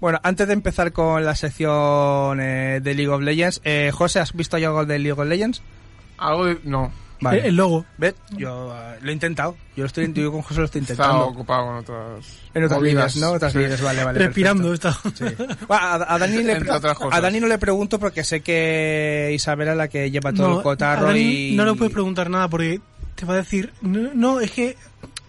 Bueno, 0.00 0.18
antes 0.22 0.46
de 0.46 0.54
empezar 0.54 0.92
con 0.92 1.24
la 1.24 1.34
sección 1.34 2.40
eh, 2.40 2.80
de 2.82 2.94
League 2.94 3.08
of 3.12 3.20
Legends, 3.20 3.60
eh, 3.64 3.90
José, 3.92 4.20
¿has 4.20 4.32
visto 4.32 4.56
ya 4.56 4.68
algo 4.68 4.86
de 4.86 4.98
League 4.98 5.20
of 5.20 5.26
Legends? 5.28 5.62
Algo 6.16 6.46
de... 6.46 6.58
No, 6.64 6.90
Vale. 7.20 7.40
El, 7.40 7.46
el 7.46 7.56
logo. 7.56 7.84
¿Ves? 7.98 8.14
Yo 8.30 8.74
eh, 8.74 8.98
lo 9.02 9.10
he 9.10 9.12
intentado. 9.12 9.56
Yo, 9.76 9.82
lo 9.82 9.86
estoy, 9.86 10.12
yo 10.12 10.32
con 10.32 10.42
José 10.42 10.60
lo 10.60 10.64
estoy 10.66 10.80
estaba 10.82 11.08
intentando. 11.12 11.26
ocupado 11.34 11.66
con 11.66 11.76
otras... 11.76 12.26
En 12.54 12.64
otras 12.64 12.82
líneas, 12.82 13.16
¿no? 13.16 13.30
Otras 13.32 13.52
Sí. 13.52 13.58
vale, 13.82 14.04
vale. 14.04 14.18
Respirando 14.18 14.72
está. 14.72 14.96
Bueno, 15.68 15.84
a, 15.84 16.14
a 16.14 16.18
Dani 16.18 16.42
le, 16.42 16.52
a 17.12 17.30
no 17.30 17.46
le 17.46 17.58
pregunto 17.58 17.98
porque 17.98 18.24
sé 18.24 18.40
que 18.40 19.30
Isabel 19.34 19.68
es 19.68 19.76
la 19.76 19.88
que 19.88 20.10
lleva 20.10 20.32
todo 20.32 20.54
el 20.54 20.60
a 20.60 20.62
cotarro 20.62 21.06
Dani 21.08 21.20
y... 21.52 21.56
no 21.56 21.64
le 21.64 21.74
puedes 21.74 21.92
preguntar 21.92 22.30
nada 22.30 22.48
porque 22.48 22.80
te 23.14 23.26
va 23.26 23.34
a 23.34 23.36
decir, 23.38 23.72
no, 23.82 24.10
no, 24.14 24.40
es 24.40 24.50
que 24.50 24.76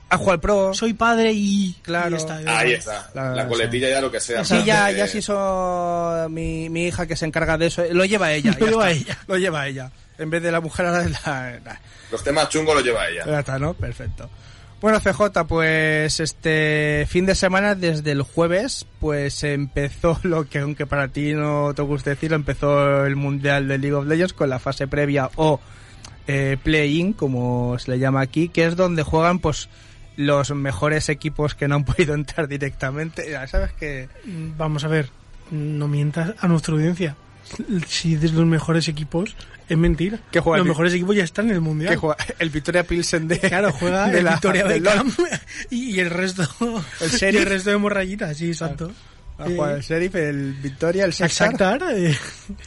A 0.09 0.17
jugar 0.17 0.39
pro. 0.39 0.73
soy 0.73 0.93
padre 0.93 1.31
y... 1.33 1.75
Claro. 1.81 2.11
y 2.11 2.15
está. 2.15 2.37
Ahí 2.47 2.71
está, 2.73 3.09
La- 3.13 3.35
la, 3.35 3.47
coletilla 3.47 3.89
ya 3.89 3.99
lo 4.01 4.09
que 4.11 4.19
sea. 4.21 4.43
Sí, 4.45 4.63
ya, 4.65 4.91
ya 4.91 5.07
si 5.07 5.17
eso 5.19 6.27
mi, 6.29 6.69
mi 6.69 6.87
hija 6.87 7.05
que 7.05 7.15
se 7.17 7.25
encarga 7.25 7.57
de 7.57 7.67
eso, 7.67 7.83
lo 7.91 8.05
lleva 8.05 8.31
ella. 8.31 8.55
Lo 8.59 8.65
lleva 8.67 8.91
está. 8.91 9.11
ella. 9.11 9.17
Lo 9.27 9.37
lleva 9.37 9.67
ella. 9.67 9.91
En 10.21 10.29
vez 10.29 10.41
de 10.43 10.51
la 10.51 10.61
mujer 10.61 10.85
ahora 10.85 11.03
es 11.03 11.11
la, 11.25 11.59
la- 11.63 11.81
Los 12.11 12.23
temas 12.23 12.49
chungos 12.49 12.75
los 12.75 12.83
lleva 12.83 13.07
ella. 13.09 13.25
ya 13.25 13.39
está, 13.39 13.57
¿no? 13.59 13.73
Perfecto. 13.73 14.29
Bueno, 14.79 14.99
CJ, 14.99 15.45
pues 15.47 16.19
este 16.19 17.05
fin 17.07 17.27
de 17.27 17.35
semana, 17.35 17.75
desde 17.75 18.11
el 18.11 18.23
jueves, 18.23 18.87
pues 18.99 19.43
empezó 19.43 20.19
lo 20.23 20.47
que, 20.49 20.59
aunque 20.59 20.87
para 20.87 21.07
ti 21.09 21.33
no 21.33 21.73
te 21.75 21.81
guste 21.83 22.11
decirlo, 22.11 22.35
empezó 22.35 23.05
el 23.05 23.15
Mundial 23.15 23.67
de 23.67 23.77
League 23.77 23.93
of 23.95 24.07
Legends 24.07 24.33
con 24.33 24.49
la 24.49 24.57
fase 24.59 24.87
previa 24.87 25.29
o 25.35 25.59
eh, 26.27 26.57
play-in, 26.63 27.13
como 27.13 27.77
se 27.77 27.91
le 27.91 27.99
llama 27.99 28.21
aquí, 28.21 28.49
que 28.49 28.65
es 28.65 28.75
donde 28.75 29.03
juegan, 29.03 29.37
pues, 29.39 29.69
los 30.17 30.51
mejores 30.51 31.09
equipos 31.09 31.53
que 31.55 31.67
no 31.67 31.75
han 31.75 31.85
podido 31.85 32.13
entrar 32.15 32.47
directamente. 32.47 33.29
Ya 33.29 33.45
¿Sabes 33.47 33.73
que 33.73 34.09
Vamos 34.25 34.83
a 34.83 34.87
ver, 34.87 35.09
no 35.51 35.87
mientas 35.87 36.33
a 36.39 36.47
nuestra 36.47 36.73
audiencia. 36.73 37.15
Si 37.87 38.15
de 38.15 38.29
los 38.29 38.45
mejores 38.45 38.87
equipos, 38.87 39.35
es 39.69 39.77
mentira. 39.77 40.19
Juega 40.31 40.57
los 40.57 40.65
el- 40.65 40.69
mejores 40.69 40.93
equipos 40.93 41.15
ya 41.15 41.23
están 41.23 41.47
en 41.49 41.55
el 41.55 41.61
Mundial. 41.61 41.95
juega 41.97 42.17
el 42.39 42.49
Victoria 42.49 42.83
Pilsen 42.83 43.27
de 43.27 43.39
Claro, 43.39 43.71
juega 43.73 44.07
de 44.09 44.19
el 44.19 44.25
la- 44.25 44.31
Victoria 44.31 44.63
del 44.65 44.81
Beckham 44.81 45.11
y, 45.69 45.95
y 45.95 45.99
el 45.99 46.09
resto 46.09 46.43
El 47.01 47.33
y 47.35 47.37
el 47.37 47.45
resto 47.45 47.69
de 47.69 47.77
morrayitas, 47.77 48.37
sí, 48.37 48.47
exacto. 48.47 48.91
Jugado 49.37 49.75
el 49.77 49.81
Sheriff, 49.81 50.13
el 50.15 50.53
Victoria, 50.53 51.05
el 51.05 51.11
Eh, 51.11 51.27
Shakhtar. 51.27 51.81
Eh, 51.95 52.15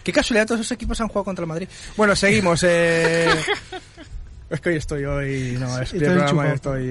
Qué 0.03 0.13
casualidad, 0.13 0.47
todos 0.49 0.61
esos 0.63 0.73
equipos 0.73 1.01
han 1.01 1.07
jugado 1.07 1.25
contra 1.25 1.45
el 1.45 1.49
Madrid. 1.49 1.69
Bueno, 1.97 2.17
seguimos. 2.17 2.65
Eh... 2.67 3.29
es 4.51 4.61
que 4.61 4.71
hoy 4.71 4.77
estoy 4.77 5.05
hoy... 5.05 5.57
No, 5.61 5.81
es 5.81 5.93
enchufado. 5.95 6.53
estoy... 6.53 6.89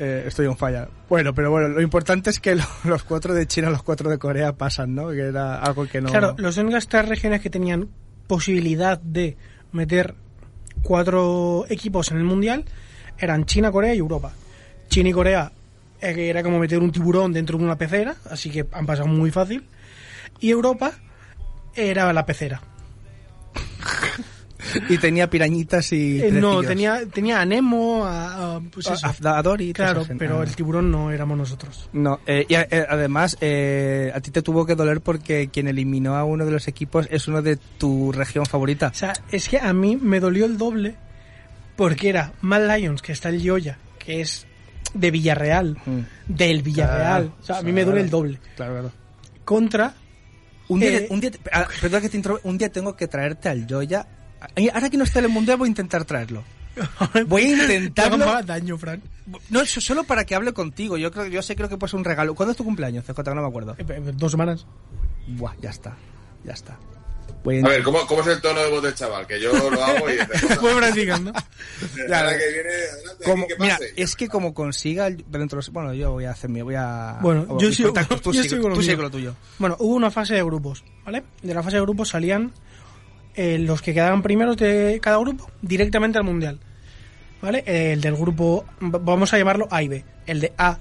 Eh... 0.00 0.24
estoy 0.26 0.46
on 0.46 0.56
fire. 0.56 0.88
Bueno, 1.08 1.32
pero 1.34 1.50
bueno, 1.50 1.68
lo 1.68 1.80
importante 1.82 2.30
es 2.30 2.40
que 2.40 2.54
lo- 2.56 2.64
los 2.84 3.04
cuatro 3.04 3.34
de 3.34 3.46
China, 3.46 3.70
los 3.70 3.82
cuatro 3.82 4.10
de 4.10 4.18
Corea 4.18 4.52
pasan, 4.54 4.94
¿no? 4.94 5.10
Que 5.10 5.20
era 5.28 5.56
algo 5.60 5.86
que 5.86 6.00
no... 6.00 6.08
Claro, 6.10 6.34
las 6.38 6.56
únicas 6.56 6.88
tres 6.88 7.08
regiones 7.08 7.40
que 7.40 7.50
tenían 7.50 7.88
posibilidad 8.26 8.98
de 8.98 9.36
meter 9.72 10.14
cuatro 10.82 11.66
equipos 11.68 12.10
en 12.10 12.16
el 12.16 12.24
Mundial 12.24 12.64
eran 13.18 13.44
China, 13.44 13.70
Corea 13.70 13.94
y 13.94 13.98
Europa. 13.98 14.32
China 14.88 15.10
y 15.10 15.12
Corea 15.12 15.52
eh, 16.00 16.28
era 16.30 16.42
como 16.42 16.58
meter 16.58 16.78
un 16.78 16.90
tiburón 16.90 17.32
dentro 17.32 17.58
de 17.58 17.64
una 17.64 17.76
pecera, 17.76 18.16
así 18.30 18.50
que 18.50 18.66
han 18.72 18.86
pasado 18.86 19.06
muy 19.08 19.30
fácil. 19.30 19.64
Y 20.40 20.50
Europa 20.50 20.92
era 21.74 22.12
la 22.12 22.24
pecera. 22.24 22.62
Y 24.88 24.98
tenía 24.98 25.28
pirañitas 25.30 25.92
y... 25.92 26.20
Eh, 26.22 26.30
no, 26.32 26.62
tenía, 26.62 27.02
tenía 27.06 27.40
a 27.40 27.44
Nemo, 27.46 28.04
a, 28.04 28.56
a- 28.56 28.60
pues 28.60 28.86
eso. 28.88 29.06
A- 29.06 29.38
a 29.38 29.42
Dory 29.42 29.72
Claro, 29.72 30.06
pero 30.18 30.40
Ah. 30.40 30.44
el 30.44 30.54
tiburón 30.54 30.90
no 30.90 31.10
éramos 31.10 31.36
nosotros. 31.38 31.88
No, 31.92 32.20
eh, 32.26 32.44
y 32.48 32.54
eh, 32.54 32.86
además 32.88 33.36
eh, 33.40 34.10
a 34.14 34.20
ti 34.20 34.30
te 34.30 34.42
tuvo 34.42 34.66
que 34.66 34.74
doler 34.74 35.00
porque 35.00 35.48
quien 35.48 35.68
eliminó 35.68 36.16
a 36.16 36.24
uno 36.24 36.44
de 36.44 36.50
los 36.52 36.68
equipos 36.68 37.06
es 37.10 37.26
uno 37.28 37.42
de 37.42 37.56
tu 37.78 38.12
región 38.12 38.46
favorita. 38.46 38.88
O 38.88 38.94
sea, 38.94 39.12
es 39.30 39.48
que 39.48 39.58
a 39.58 39.72
mí 39.72 39.96
me 39.96 40.20
dolió 40.20 40.44
el 40.46 40.58
doble 40.58 40.96
porque 41.76 42.08
era 42.10 42.32
Mad 42.42 42.76
Lions, 42.76 43.02
que 43.02 43.12
está 43.12 43.28
el 43.30 43.40
Yoya, 43.42 43.78
que 43.98 44.20
es 44.20 44.46
de 44.92 45.10
Villarreal, 45.10 45.78
Mm. 45.86 46.00
del 46.26 46.62
Villarreal. 46.62 47.22
Claro, 47.26 47.36
o 47.40 47.44
sea, 47.44 47.58
a 47.58 47.62
mí 47.62 47.72
me 47.72 47.84
duele 47.84 48.00
el 48.02 48.10
doble. 48.10 48.38
Claro, 48.56 48.72
claro. 48.74 48.92
Contra 49.44 49.94
Un 50.68 50.78
día, 50.78 50.98
Eh, 50.98 51.06
un 51.10 51.20
día, 51.20 51.30
ah, 51.52 51.66
perdón 51.80 52.00
que 52.02 52.08
te 52.08 52.22
un 52.44 52.56
día 52.58 52.68
tengo 52.70 52.94
que 52.94 53.08
traerte 53.08 53.48
al 53.48 53.66
Joya. 53.68 54.06
Ahora 54.72 54.90
que 54.90 54.96
no 54.96 55.04
está 55.04 55.18
en 55.18 55.26
el 55.26 55.30
mundial 55.30 55.56
voy 55.58 55.66
a 55.66 55.70
intentar 55.70 56.04
traerlo. 56.04 56.42
Voy 57.26 57.52
a 57.52 58.10
más 58.16 58.46
daño, 58.46 58.78
Fran. 58.78 59.02
No, 59.50 59.60
eso 59.60 59.80
solo 59.80 60.04
para 60.04 60.24
que 60.24 60.34
hable 60.34 60.52
contigo. 60.52 60.96
Yo 60.96 61.10
creo, 61.10 61.26
yo 61.26 61.42
sé, 61.42 61.56
creo 61.56 61.68
que 61.68 61.76
puede 61.76 61.90
ser 61.90 61.98
un 61.98 62.04
regalo. 62.04 62.34
¿Cuándo 62.34 62.52
es 62.52 62.56
tu 62.56 62.64
cumpleaños, 62.64 63.04
CJ? 63.04 63.18
No 63.34 63.42
me 63.42 63.48
acuerdo. 63.48 63.74
Eh, 63.78 63.84
eh, 63.88 64.12
Dos 64.14 64.30
semanas. 64.32 64.66
Buah, 65.26 65.54
ya 65.60 65.70
está, 65.70 65.96
ya 66.44 66.52
está. 66.52 66.78
Voy 67.44 67.58
A 67.60 67.62
ver, 67.68 67.82
¿cómo, 67.82 68.06
¿cómo 68.06 68.20
es 68.20 68.26
el 68.26 68.40
tono 68.42 68.60
de 68.60 68.70
voz 68.70 68.82
del 68.82 68.94
chaval? 68.94 69.26
Que 69.26 69.40
yo 69.40 69.52
lo 69.70 69.82
hago 69.82 70.10
y... 70.10 70.16
Fue 70.58 70.74
practicando. 70.76 71.32
La 72.08 72.22
verdad 72.22 72.38
que 72.38 72.52
viene... 72.52 72.68
adelante, 72.70 73.24
como, 73.24 73.46
que 73.46 73.54
mira, 73.58 73.78
es 73.96 74.14
que 74.16 74.28
como 74.28 74.52
consiga 74.52 75.06
el- 75.06 75.24
dentro 75.28 75.56
de 75.56 75.56
los- 75.56 75.70
bueno 75.70 75.94
yo 75.94 76.12
voy 76.12 76.26
a 76.26 76.32
hacer 76.32 76.50
mi 76.50 76.60
voy 76.60 76.74
a 76.76 77.18
Bueno, 77.22 77.58
yo 77.58 77.72
sigo, 77.72 77.94
tú 78.22 78.32
yo 78.32 78.42
sigue- 78.42 78.56
sigo 78.56 78.62
tú 78.74 79.02
lo 79.02 79.10
tuyo 79.10 79.34
Bueno, 79.58 79.76
hubo 79.78 79.94
una 79.94 80.10
fase 80.10 80.34
de 80.34 80.42
grupos, 80.42 80.84
¿vale? 81.04 81.22
De 81.42 81.54
la 81.54 81.62
fase 81.62 81.76
de 81.76 81.82
grupos 81.82 82.10
salían 82.10 82.52
eh, 83.34 83.58
los 83.58 83.82
que 83.82 83.94
quedaban 83.94 84.22
primeros 84.22 84.56
de 84.56 84.98
cada 85.02 85.18
grupo 85.18 85.50
directamente 85.62 86.18
al 86.18 86.24
mundial, 86.24 86.58
¿vale? 87.42 87.62
El 87.66 88.00
del 88.00 88.16
grupo, 88.16 88.64
vamos 88.80 89.32
a 89.32 89.38
llamarlo 89.38 89.68
A 89.70 89.82
y 89.82 89.88
B. 89.88 90.04
El 90.26 90.40
de 90.40 90.52
A, 90.58 90.78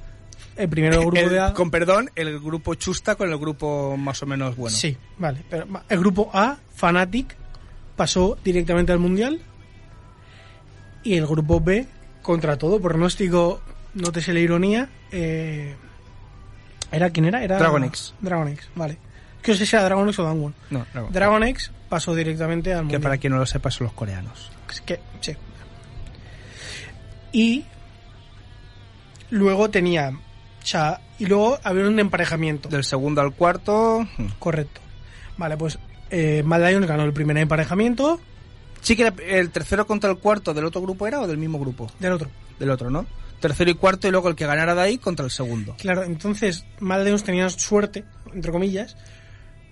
el 0.57 0.67
primero 0.69 0.95
del 0.97 1.05
grupo 1.05 1.21
El- 1.21 1.29
de 1.29 1.39
A. 1.39 1.53
con 1.53 1.71
perdón 1.71 2.09
el 2.15 2.39
grupo 2.39 2.75
chusta 2.75 3.15
con 3.15 3.29
el 3.31 3.37
grupo 3.37 3.95
más 3.97 4.21
o 4.23 4.25
menos 4.25 4.55
bueno 4.57 4.75
Sí, 4.75 4.97
vale. 5.17 5.41
Pero 5.49 5.65
el 5.87 5.99
grupo 5.99 6.29
A, 6.33 6.57
Fanatic, 6.75 7.35
pasó 7.95 8.37
directamente 8.43 8.91
al 8.91 8.99
mundial. 8.99 9.41
Y 11.03 11.15
el 11.15 11.25
grupo 11.27 11.61
B, 11.61 11.87
contra 12.21 12.57
todo 12.57 12.79
pronóstico, 12.81 13.61
no 13.93 14.11
te 14.11 14.21
sé 14.21 14.33
la 14.33 14.39
ironía, 14.41 14.89
eh, 15.11 15.75
¿era 16.91 17.09
quién 17.09 17.25
era? 17.25 17.41
Era 17.43 17.57
Dragon 17.57 17.83
X. 17.85 18.13
Dragon 18.19 18.47
X, 18.49 18.67
vale. 18.75 18.97
Que 19.41 19.51
no 19.53 19.57
sé 19.57 19.65
si 19.65 19.75
era 19.75 19.85
Dragon 19.85 20.07
X 20.09 20.19
o 20.19 20.33
no, 20.35 20.53
Dragon. 20.93 21.11
Dragon 21.13 21.43
X 21.43 21.71
pasó 21.89 22.15
directamente 22.15 22.71
al 22.71 22.79
que 22.79 22.83
mundial. 22.83 23.01
para 23.01 23.17
quien 23.17 23.33
no 23.33 23.39
lo 23.39 23.45
sepa 23.45 23.71
son 23.71 23.85
los 23.85 23.93
coreanos 23.93 24.51
que, 24.85 24.99
sí. 25.21 25.35
Y 27.31 27.65
luego 29.29 29.69
tenía. 29.69 30.09
O 30.09 30.65
sea, 30.65 31.01
y 31.17 31.25
luego 31.25 31.59
había 31.63 31.87
un 31.87 31.99
emparejamiento. 31.99 32.69
del 32.69 32.83
segundo 32.83 33.21
al 33.21 33.33
cuarto. 33.33 34.07
Correcto. 34.37 34.81
Vale, 35.37 35.57
pues 35.57 35.79
eh, 36.09 36.43
Mad 36.45 36.67
Lions 36.67 36.87
ganó 36.87 37.03
el 37.03 37.13
primer 37.13 37.37
emparejamiento 37.37 38.19
sí 38.81 38.95
que 38.95 39.03
era 39.03 39.15
el 39.27 39.49
tercero 39.51 39.85
contra 39.85 40.09
el 40.09 40.17
cuarto 40.17 40.53
del 40.53 40.65
otro 40.65 40.81
grupo 40.81 41.05
era 41.05 41.19
o 41.19 41.27
del 41.27 41.37
mismo 41.37 41.59
grupo 41.59 41.91
del 41.99 42.13
otro. 42.13 42.29
del 42.57 42.69
otro 42.69 42.89
no 42.89 43.05
tercero 43.39 43.69
y 43.69 43.73
cuarto 43.75 44.07
y 44.07 44.11
luego 44.11 44.29
el 44.29 44.35
que 44.35 44.45
ganara 44.45 44.73
de 44.73 44.81
ahí 44.81 44.97
contra 44.97 45.25
el 45.25 45.31
segundo 45.31 45.75
Claro, 45.77 46.03
entonces 46.03 46.65
Mad 46.79 47.03
Lions 47.03 47.23
tenía 47.23 47.49
suerte, 47.49 48.05
entre 48.33 48.51
comillas, 48.51 48.95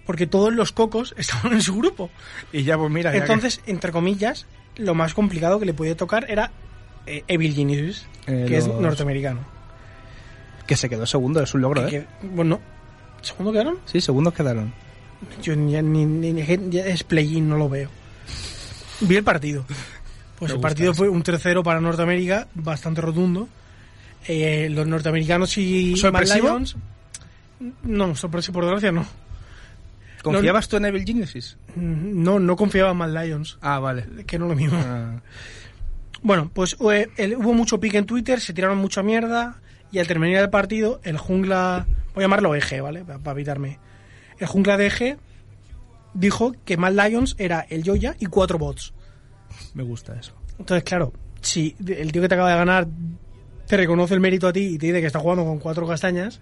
porque 0.07 0.25
todos 0.25 0.51
los 0.51 0.71
cocos 0.71 1.13
estaban 1.17 1.53
en 1.53 1.61
su 1.61 1.75
grupo. 1.77 2.09
y 2.51 2.63
ya 2.63 2.77
pues 2.77 2.89
mira 2.89 3.11
que- 3.11 3.19
Entonces, 3.19 3.61
entre 3.67 3.91
comillas, 3.91 4.47
lo 4.77 4.95
más 4.95 5.13
complicado 5.13 5.59
que 5.59 5.65
le 5.67 5.73
podía 5.75 5.95
tocar 5.95 6.25
era 6.29 6.49
eh, 7.05 7.23
Evil 7.27 7.53
Genius, 7.53 8.07
Eh, 8.25 8.45
que 8.47 8.57
es 8.57 8.67
norteamericano. 8.67 9.41
que 10.65 10.75
se 10.75 10.89
quedó 10.89 11.05
segundo 11.05 11.41
es 11.43 11.53
un 11.53 11.61
logro 11.61 11.85
Que- 11.87 11.97
eh 11.97 12.07
que- 12.21 12.27
bueno, 12.27 12.59
¿segundo 13.21 13.51
quedaron? 13.51 13.77
sí 13.85 14.01
segundos 14.01 14.33
quedaron 14.33 14.73
Yo 15.41 15.53
ya 15.53 15.81
ni, 15.81 16.05
ni- 16.05 16.33
ni- 16.33 16.77
es 16.79 17.03
play-in, 17.03 17.47
no 17.49 17.57
lo 17.57 17.67
veo. 17.69 17.89
Vi 19.01 19.15
el 19.15 19.23
partido. 19.23 19.65
Pues 20.37 20.51
Me 20.51 20.55
el 20.57 20.61
partido 20.61 20.91
eso. 20.91 20.97
fue 20.99 21.09
un 21.09 21.23
tercero 21.23 21.63
para 21.63 21.81
Norteamérica, 21.81 22.47
bastante 22.53 23.01
rotundo. 23.01 23.47
Eh, 24.27 24.67
los 24.69 24.85
norteamericanos 24.85 25.57
y. 25.57 25.95
Lions. 26.43 26.75
No, 27.83 28.13
sorpresivo 28.15 28.53
por 28.55 28.65
desgracia 28.65 28.91
no. 28.91 29.05
¿Confiabas 30.33 30.67
tú 30.67 30.77
en 30.77 30.85
Evil 30.85 31.05
Geniuses? 31.05 31.57
No, 31.75 32.39
no 32.39 32.55
confiaba 32.55 32.91
en 32.91 32.97
Mad 32.97 33.23
Lions, 33.23 33.57
ah 33.61 33.79
vale 33.79 34.05
que 34.25 34.39
no 34.39 34.45
es 34.45 34.49
lo 34.49 34.55
mismo. 34.55 34.79
Ah. 34.81 35.21
Bueno, 36.21 36.49
pues 36.53 36.75
eh, 36.79 37.35
hubo 37.37 37.53
mucho 37.53 37.79
pique 37.79 37.97
en 37.97 38.05
Twitter, 38.05 38.41
se 38.41 38.53
tiraron 38.53 38.77
mucha 38.77 39.03
mierda 39.03 39.61
y 39.91 39.99
al 39.99 40.07
terminar 40.07 40.43
el 40.43 40.49
partido, 40.49 40.99
el 41.03 41.17
jungla, 41.17 41.85
voy 42.13 42.23
a 42.23 42.25
llamarlo 42.25 42.55
eje, 42.55 42.81
¿vale? 42.81 43.05
Para, 43.05 43.19
para 43.19 43.35
evitarme. 43.35 43.79
El 44.39 44.47
jungla 44.47 44.77
de 44.77 44.87
eje 44.87 45.17
dijo 46.13 46.53
que 46.65 46.77
Mad 46.77 46.93
Lions 46.93 47.35
era 47.37 47.65
el 47.69 47.83
Joya 47.85 48.15
y 48.19 48.25
cuatro 48.25 48.57
bots. 48.57 48.93
me 49.73 49.83
gusta 49.83 50.19
eso 50.19 50.33
Entonces, 50.59 50.83
claro, 50.83 51.13
si 51.41 51.75
el 51.85 52.11
tío 52.11 52.21
que 52.21 52.27
te 52.27 52.35
acaba 52.35 52.51
de 52.51 52.57
ganar 52.57 52.87
te 53.67 53.77
reconoce 53.77 54.13
el 54.13 54.19
mérito 54.19 54.47
a 54.47 54.53
ti 54.53 54.61
y 54.61 54.77
te 54.77 54.87
dice 54.87 55.01
que 55.01 55.07
está 55.07 55.19
jugando 55.19 55.45
con 55.45 55.59
cuatro 55.59 55.85
castañas, 55.87 56.41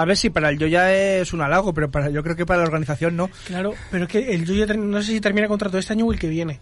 A 0.00 0.04
ver 0.04 0.16
si 0.16 0.30
para 0.30 0.48
el 0.50 0.58
yo 0.58 0.66
ya 0.68 0.92
es 0.94 1.32
un 1.32 1.40
halago, 1.40 1.74
pero 1.74 1.90
para 1.90 2.08
yo 2.10 2.22
creo 2.22 2.36
que 2.36 2.46
para 2.46 2.60
la 2.60 2.66
organización 2.66 3.16
no. 3.16 3.28
claro, 3.46 3.74
pero 3.90 4.04
es 4.04 4.10
que 4.10 4.32
el 4.32 4.46
Joya 4.46 4.66
no 4.74 5.02
sé 5.02 5.12
si 5.12 5.20
termina 5.20 5.48
contrato 5.48 5.76
este 5.76 5.92
año 5.92 6.06
o 6.06 6.12
el 6.12 6.18
que 6.20 6.28
viene. 6.28 6.60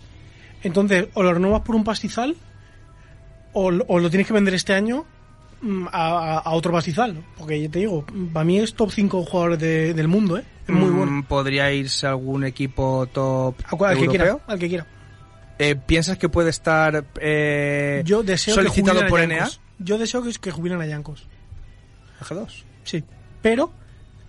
Entonces, 0.62 1.09
o 1.14 1.22
lo 1.22 1.34
renuevas 1.34 1.61
por 1.61 1.76
un 1.76 1.84
pastizal 1.84 2.34
o, 3.53 3.70
lo- 3.70 3.84
o 3.89 3.99
lo 3.99 4.09
tienes 4.11 4.26
que 4.26 4.32
vender 4.32 4.55
este 4.55 4.72
año 4.72 5.05
mm, 5.61 5.87
a, 5.93 6.09
a- 6.37 6.39
a 6.39 6.51
otro 6.53 6.72
pastizal. 6.72 7.22
Porque 7.37 7.61
ya 7.61 7.68
te 7.70 7.80
digo, 7.80 8.05
para 8.32 8.45
mí 8.45 8.59
es 8.59 8.72
top 8.74 8.91
5 8.91 9.22
jugadores 9.24 9.59
de- 9.59 9.93
del 9.95 10.09
mundo, 10.09 10.39
¿eh? 10.39 10.45
Es 10.66 10.74
muy 10.74 10.89
Mm, 10.91 10.97
bueno. 10.97 11.24
Podría 11.28 11.70
irse 11.72 12.07
a 12.07 12.11
algún 12.11 12.43
equipo 12.45 13.07
top 13.12 13.55
A 13.66 13.76
cual- 13.76 13.93
al 13.93 14.01
que 14.01 14.09
quiera, 14.09 14.39
al 14.47 14.59
que 14.59 14.68
quiera. 14.68 14.87
Eh, 15.59 15.76
¿Piensas 15.76 16.16
que 16.18 16.28
puede 16.28 16.51
estar 16.51 17.05
eh, 17.20 18.03
Yo 18.05 18.22
deseo 18.22 18.55
solicitado 18.55 19.01
que 19.01 19.07
por 19.09 19.20
a 19.20 19.26
NA? 19.26 19.49
Yo 19.78 19.99
deseo 19.99 20.22
que, 20.22 20.32
que 20.32 20.51
jubilen 20.51 20.80
a 20.80 20.87
Yankos. 20.87 21.26
A 22.20 22.24
G2. 22.24 22.64
Sí. 22.84 23.05
Pero, 23.49 23.70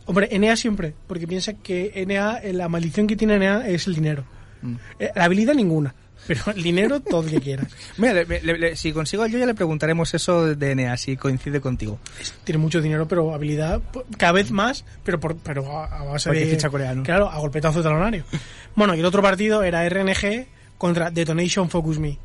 hombre, 0.06 0.30
NA 0.38 0.56
siempre, 0.56 0.94
porque 1.08 1.28
piensa 1.28 1.54
que 1.54 2.06
NA, 2.08 2.38
eh, 2.44 2.54
la 2.54 2.70
maldición 2.70 3.08
que 3.08 3.16
tiene 3.16 3.40
NA 3.40 3.68
es 3.68 3.88
el 3.88 3.96
dinero. 3.96 4.24
Mm. 4.62 4.76
Eh, 5.00 5.12
la 5.16 5.24
habilidad 5.26 5.54
ninguna, 5.56 5.96
pero 6.28 6.42
el 6.56 6.62
dinero 6.62 7.00
todo 7.00 7.22
el 7.24 7.30
que 7.32 7.42
quieras. 7.42 7.68
Mira, 7.98 8.14
le- 8.14 8.42
le- 8.42 8.58
le- 8.58 8.76
si 8.76 8.92
consigo 8.92 9.26
yo 9.28 9.40
ya 9.40 9.46
le 9.48 9.54
preguntaremos 9.56 10.14
eso 10.14 10.56
de 10.56 10.76
NA, 10.76 10.96
si 10.98 11.18
coincide 11.18 11.62
contigo. 11.62 11.98
Tiene 12.44 12.60
mucho 12.60 12.80
dinero, 12.82 13.08
pero 13.08 13.34
habilidad 13.34 13.82
cada 14.18 14.34
vez 14.34 14.52
más, 14.52 14.86
pero 15.04 15.20
por, 15.20 15.36
pero 15.38 15.80
a, 15.82 16.04
base 16.04 16.30
Porque 16.30 16.46
de... 16.46 16.52
ficha 16.52 16.70
coreano. 16.70 17.02
Claro, 17.04 17.30
a 17.30 17.38
golpetazo 17.40 17.82
talonario. 17.82 18.24
Bueno, 18.76 18.94
y 18.94 19.00
el 19.00 19.06
otro 19.06 19.24
partido 19.24 19.64
era 19.64 19.90
RNG 19.90 20.46
contra 20.78 21.10
Detonation 21.10 21.68
Focus 21.72 21.98
Me. 21.98 22.20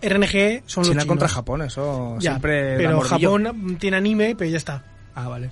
RNG 0.00 0.62
son 0.64 0.80
los 0.82 0.88
China 0.88 1.02
chinos. 1.02 1.04
contra 1.06 1.28
Japón, 1.28 1.60
eso 1.60 2.16
Ya, 2.20 2.30
siempre 2.30 2.76
pero. 2.78 3.00
Japón 3.02 3.76
tiene 3.78 3.98
anime, 3.98 4.34
pero 4.34 4.48
ya 4.50 4.56
está. 4.56 4.82
Ah, 5.14 5.28
vale. 5.28 5.50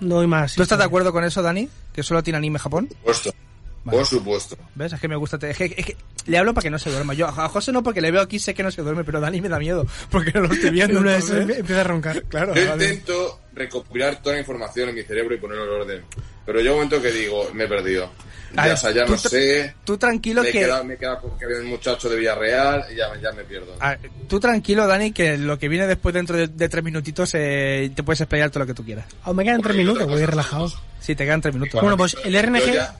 No 0.00 0.20
hay 0.20 0.26
más. 0.26 0.54
¿Tú 0.54 0.62
estás 0.62 0.78
de 0.78 0.84
acuerdo 0.84 1.12
con 1.12 1.24
eso, 1.24 1.42
Dani? 1.42 1.68
¿Que 1.92 2.02
solo 2.02 2.22
tiene 2.22 2.38
anime 2.38 2.58
Japón? 2.58 2.88
Por 3.04 3.14
supuesto. 3.14 3.34
Vale. 3.82 3.96
Por 3.98 4.06
supuesto. 4.06 4.56
¿Ves? 4.74 4.92
Es 4.92 5.00
que 5.00 5.08
me 5.08 5.16
gusta. 5.16 5.38
te- 5.38 5.50
Es 5.50 5.56
que, 5.56 5.64
es 5.76 5.86
que 5.86 5.96
le 6.26 6.36
hablo 6.38 6.52
para 6.52 6.62
que 6.64 6.70
no 6.70 6.78
se 6.78 6.90
duerma. 6.90 7.14
Yo 7.14 7.26
a 7.26 7.48
José 7.48 7.72
no, 7.72 7.82
porque 7.82 8.02
le 8.02 8.10
veo 8.10 8.20
aquí, 8.20 8.38
sé 8.38 8.52
que 8.52 8.62
no 8.62 8.70
se 8.70 8.82
duerme, 8.82 9.04
pero 9.04 9.18
a 9.18 9.20
Dani 9.22 9.40
me 9.40 9.48
da 9.48 9.58
miedo, 9.58 9.86
porque 10.10 10.32
no 10.32 10.40
lo 10.42 10.52
estoy 10.52 10.68
viendo. 10.70 11.00
Una 11.00 11.12
vez 11.12 11.30
empieza 11.30 11.80
a 11.80 11.84
roncar. 11.84 12.22
Claro, 12.24 12.54
Yo 12.54 12.68
vale. 12.68 12.84
intento 12.90 13.40
recopilar 13.54 14.20
toda 14.22 14.34
la 14.34 14.40
información 14.40 14.90
en 14.90 14.94
mi 14.96 15.02
cerebro 15.02 15.34
y 15.34 15.38
ponerlo 15.38 15.64
en 15.64 15.80
orden. 15.80 16.04
Pero 16.46 16.58
llega 16.60 16.70
un 16.72 16.76
momento 16.78 17.00
que 17.02 17.10
digo, 17.12 17.50
me 17.54 17.64
he 17.64 17.68
perdido. 17.68 18.10
Ya, 18.52 18.62
ver, 18.64 18.72
o 18.72 18.76
sea, 18.76 18.90
ya 18.90 19.04
tú 19.04 19.12
no 19.12 19.18
sé. 19.18 19.74
Tú 19.84 19.96
tranquilo 19.96 20.42
Me 20.42 20.50
que... 20.50 20.58
quedado, 20.60 20.82
me 20.84 20.94
he 20.94 20.96
quedado 20.96 21.20
con 21.20 21.38
que 21.38 21.44
había 21.44 21.58
un 21.58 21.66
muchacho 21.66 22.08
de 22.08 22.16
Villarreal 22.16 22.84
y 22.92 22.96
ya, 22.96 23.06
ya 23.22 23.30
me 23.30 23.44
pierdo. 23.44 23.76
a- 23.78 23.96
tú 24.28 24.40
tranquilo, 24.40 24.88
Dani, 24.88 25.12
que 25.12 25.38
lo 25.38 25.56
que 25.56 25.68
viene 25.68 25.86
después 25.86 26.12
dentro 26.12 26.36
de, 26.36 26.48
de 26.48 26.68
tres 26.68 26.82
minutitos 26.82 27.30
eh, 27.34 27.92
te 27.94 28.02
puedes 28.02 28.20
explayar 28.22 28.50
todo 28.50 28.60
lo 28.60 28.66
que 28.66 28.74
tú 28.74 28.84
quieras. 28.84 29.04
Aún 29.22 29.36
me 29.36 29.44
quedan 29.44 29.62
tres 29.62 29.76
minutos, 29.76 30.04
voy 30.08 30.24
relajado. 30.24 30.68
Sí, 30.98 31.14
te 31.14 31.24
quedan 31.24 31.40
tres 31.40 31.54
minutos. 31.54 31.80
Bueno, 31.80 31.96
pues 31.96 32.16
el 32.24 32.34
RNG... 32.42 32.58
Yo 32.66 32.74
ya, 32.74 32.96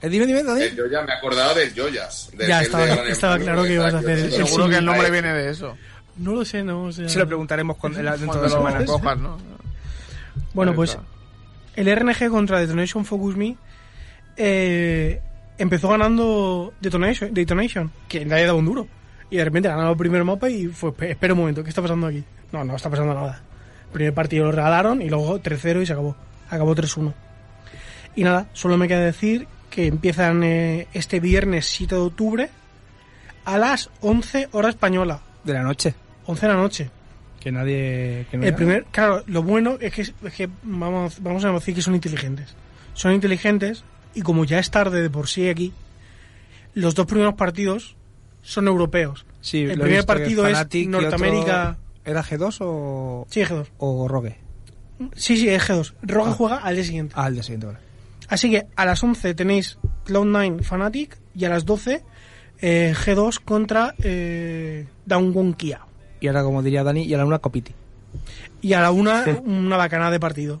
Eh, 0.00 0.08
dime, 0.08 0.26
dime, 0.26 0.44
Dani. 0.44 0.62
eh, 0.62 0.72
yo 0.76 0.86
ya 0.86 1.02
me 1.02 1.12
acordaba 1.12 1.52
del 1.54 1.74
Joyas. 1.74 2.30
del 2.36 2.46
Ya, 2.46 2.62
estaba- 2.62 2.86
de 2.86 3.10
estaba 3.10 3.36
claro 3.40 3.64
que 3.64 3.72
ibas 3.74 3.92
a 3.94 3.98
hacer 3.98 4.10
el- 4.18 4.24
el 4.26 4.32
Seguro 4.46 4.68
que 4.68 4.76
el 4.76 4.84
nombre 4.84 5.10
viene 5.10 5.32
de 5.32 5.50
eso. 5.50 5.76
No 6.18 6.34
lo 6.34 6.44
sé, 6.44 6.62
no. 6.62 6.84
O 6.84 6.92
sea... 6.92 7.08
Se 7.08 7.18
lo 7.18 7.26
preguntaremos 7.26 7.76
la- 7.96 8.16
dentro 8.16 8.40
de 8.40 8.48
dos 8.48 8.52
lo 8.52 8.58
semanas. 8.58 8.84
cojas, 8.84 9.18
¿no? 9.18 9.38
Bueno, 10.54 10.72
pues 10.74 10.90
está. 10.90 11.02
El 11.78 11.94
RNG 11.96 12.28
contra 12.30 12.58
Detonation 12.60 13.04
Focus 13.04 13.36
Me 13.36 13.56
eh, 14.36 15.20
empezó 15.58 15.88
ganando 15.88 16.72
Detonation, 16.80 17.32
Detonation, 17.34 17.90
que 18.08 18.24
nadie 18.24 18.46
daba 18.46 18.58
un 18.58 18.64
duro. 18.66 18.86
Y 19.30 19.36
de 19.36 19.44
repente 19.44 19.68
ganaron 19.68 19.90
el 19.90 19.96
primer 19.96 20.24
mapa 20.24 20.48
y 20.48 20.66
fue, 20.68 20.90
"Espe- 20.90 21.10
espera 21.10 21.34
un 21.34 21.40
momento, 21.40 21.62
¿qué 21.62 21.68
está 21.68 21.82
pasando 21.82 22.06
aquí? 22.06 22.24
No, 22.52 22.64
no 22.64 22.76
está 22.76 22.88
pasando 22.88 23.12
nada. 23.14 23.42
El 23.86 23.92
primer 23.92 24.14
partido 24.14 24.44
lo 24.46 24.52
regalaron 24.52 25.02
y 25.02 25.08
luego 25.08 25.38
3-0 25.40 25.82
y 25.82 25.86
se 25.86 25.92
acabó. 25.92 26.16
Acabó 26.50 26.74
3-1. 26.74 27.12
Y 28.16 28.24
nada, 28.24 28.46
solo 28.54 28.76
me 28.78 28.88
queda 28.88 29.00
decir 29.00 29.46
que 29.70 29.86
empiezan 29.86 30.42
eh, 30.44 30.86
este 30.94 31.20
viernes 31.20 31.66
7 31.66 31.94
de 31.94 32.00
octubre 32.00 32.48
a 33.44 33.58
las 33.58 33.90
11 34.00 34.48
hora 34.52 34.70
española. 34.70 35.20
De 35.44 35.52
la 35.52 35.62
noche. 35.62 35.94
11 36.26 36.46
de 36.46 36.52
la 36.52 36.58
noche. 36.58 36.90
Que 37.48 37.52
nadie... 37.52 38.26
Que 38.30 38.36
no 38.36 38.44
El 38.44 38.54
primer, 38.54 38.84
claro, 38.90 39.24
lo 39.26 39.42
bueno 39.42 39.78
es 39.80 39.90
que, 39.90 40.02
es 40.02 40.34
que 40.36 40.50
vamos, 40.62 41.22
vamos 41.22 41.42
a 41.46 41.52
decir 41.52 41.74
que 41.74 41.80
son 41.80 41.94
inteligentes. 41.94 42.54
Son 42.92 43.14
inteligentes 43.14 43.84
y 44.14 44.20
como 44.20 44.44
ya 44.44 44.58
es 44.58 44.70
tarde 44.70 45.00
de 45.00 45.08
por 45.08 45.28
sí 45.28 45.48
aquí, 45.48 45.72
los 46.74 46.94
dos 46.94 47.06
primeros 47.06 47.34
partidos 47.36 47.96
son 48.42 48.68
europeos. 48.68 49.24
Sí, 49.40 49.62
el 49.62 49.80
primer 49.80 50.04
partido 50.04 50.46
es 50.46 50.58
Norteamérica. 50.88 51.78
¿Era 52.04 52.22
G2 52.22 52.58
o, 52.60 53.26
Sí, 53.30 53.40
G2. 53.40 53.68
o 53.78 54.08
Rogue? 54.08 54.36
Sí, 55.14 55.38
sí, 55.38 55.48
es 55.48 55.66
G2. 55.66 55.94
Rogue 56.02 56.30
Ah. 56.30 56.34
juega 56.34 56.56
al 56.58 56.74
día 56.74 56.84
siguiente. 56.84 57.14
Ah, 57.16 57.28
el 57.28 57.34
día 57.34 57.42
siguiente, 57.42 57.66
vale. 57.68 57.78
Así 58.28 58.50
que 58.50 58.66
a 58.76 58.84
las 58.84 59.02
11 59.02 59.32
tenéis 59.32 59.78
Cloud9 60.04 60.62
Fnatic 60.62 61.16
y 61.34 61.46
a 61.46 61.48
las 61.48 61.64
12 61.64 62.02
eh, 62.60 62.92
G2 62.94 63.40
contra 63.42 63.94
eh, 64.02 64.86
Kia. 65.56 65.87
Y 66.20 66.26
ahora, 66.28 66.42
como 66.42 66.62
diría 66.62 66.82
Dani, 66.84 67.04
y 67.04 67.14
a 67.14 67.18
la 67.18 67.24
una 67.24 67.38
Copiti. 67.38 67.72
Y 68.60 68.72
a 68.72 68.80
la 68.80 68.90
una, 68.90 69.24
una 69.44 69.76
bacana 69.76 70.10
de 70.10 70.18
partido. 70.20 70.60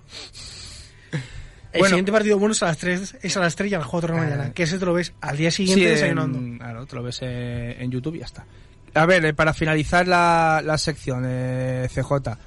El 1.70 1.80
Bueno. 1.80 1.86
siguiente 1.88 2.12
partido 2.12 2.38
bueno 2.38 2.52
es 2.52 2.62
a 2.62 2.66
las 2.66 2.78
3, 2.78 3.16
es 3.22 3.36
a 3.36 3.40
las 3.40 3.54
3 3.54 3.70
y 3.70 3.74
a 3.74 3.78
las 3.78 3.86
4 3.88 4.14
de 4.14 4.18
la 4.20 4.22
Ah. 4.26 4.30
mañana. 4.30 4.52
Que 4.54 4.62
ese 4.62 4.78
te 4.78 4.86
lo 4.86 4.94
ves 4.94 5.12
al 5.20 5.36
día 5.36 5.50
siguiente 5.50 5.84
Sí, 5.84 5.90
desayunando. 5.90 6.38
en, 6.38 6.58
claro, 6.58 6.86
te 6.86 6.96
lo 6.96 7.02
ves 7.02 7.18
eh, 7.22 7.76
en 7.78 7.90
YouTube 7.90 8.14
y 8.16 8.18
ya 8.20 8.24
está. 8.24 8.46
A 8.94 9.04
ver, 9.06 9.24
eh, 9.26 9.34
para 9.34 9.52
finalizar 9.52 10.08
la, 10.08 10.62
la 10.64 10.78
sección, 10.78 11.24
eh, 11.26 11.88
CJ. 11.92 12.38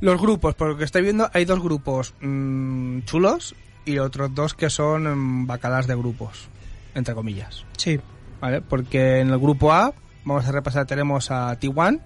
Los 0.00 0.20
grupos, 0.20 0.54
por 0.54 0.68
lo 0.68 0.76
que 0.78 0.84
estoy 0.84 1.02
viendo, 1.02 1.30
hay 1.34 1.44
dos 1.44 1.60
grupos 1.62 2.14
mm, 2.20 3.00
chulos 3.02 3.54
y 3.84 3.98
otros 3.98 4.34
dos 4.34 4.54
que 4.54 4.70
son 4.70 5.42
mm, 5.42 5.46
bacalas 5.46 5.86
de 5.86 5.94
grupos, 5.94 6.48
entre 6.94 7.14
comillas. 7.14 7.64
Sí. 7.76 8.00
¿Vale? 8.40 8.62
Porque 8.62 9.20
en 9.20 9.28
el 9.30 9.38
grupo 9.38 9.72
A, 9.72 9.92
vamos 10.24 10.46
a 10.46 10.52
repasar, 10.52 10.86
tenemos 10.86 11.30
a 11.30 11.58
T1, 11.58 12.00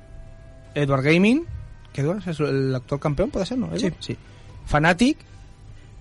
Edward 0.74 1.02
Gaming, 1.02 1.44
que 1.92 2.00
Edward 2.02 2.22
es 2.28 2.40
el 2.40 2.74
actual 2.74 3.00
campeón, 3.00 3.30
¿puede 3.30 3.46
ser? 3.46 3.58
¿No? 3.58 3.66
Edward? 3.74 3.94
sí. 4.00 4.16
Fnatic 4.66 5.16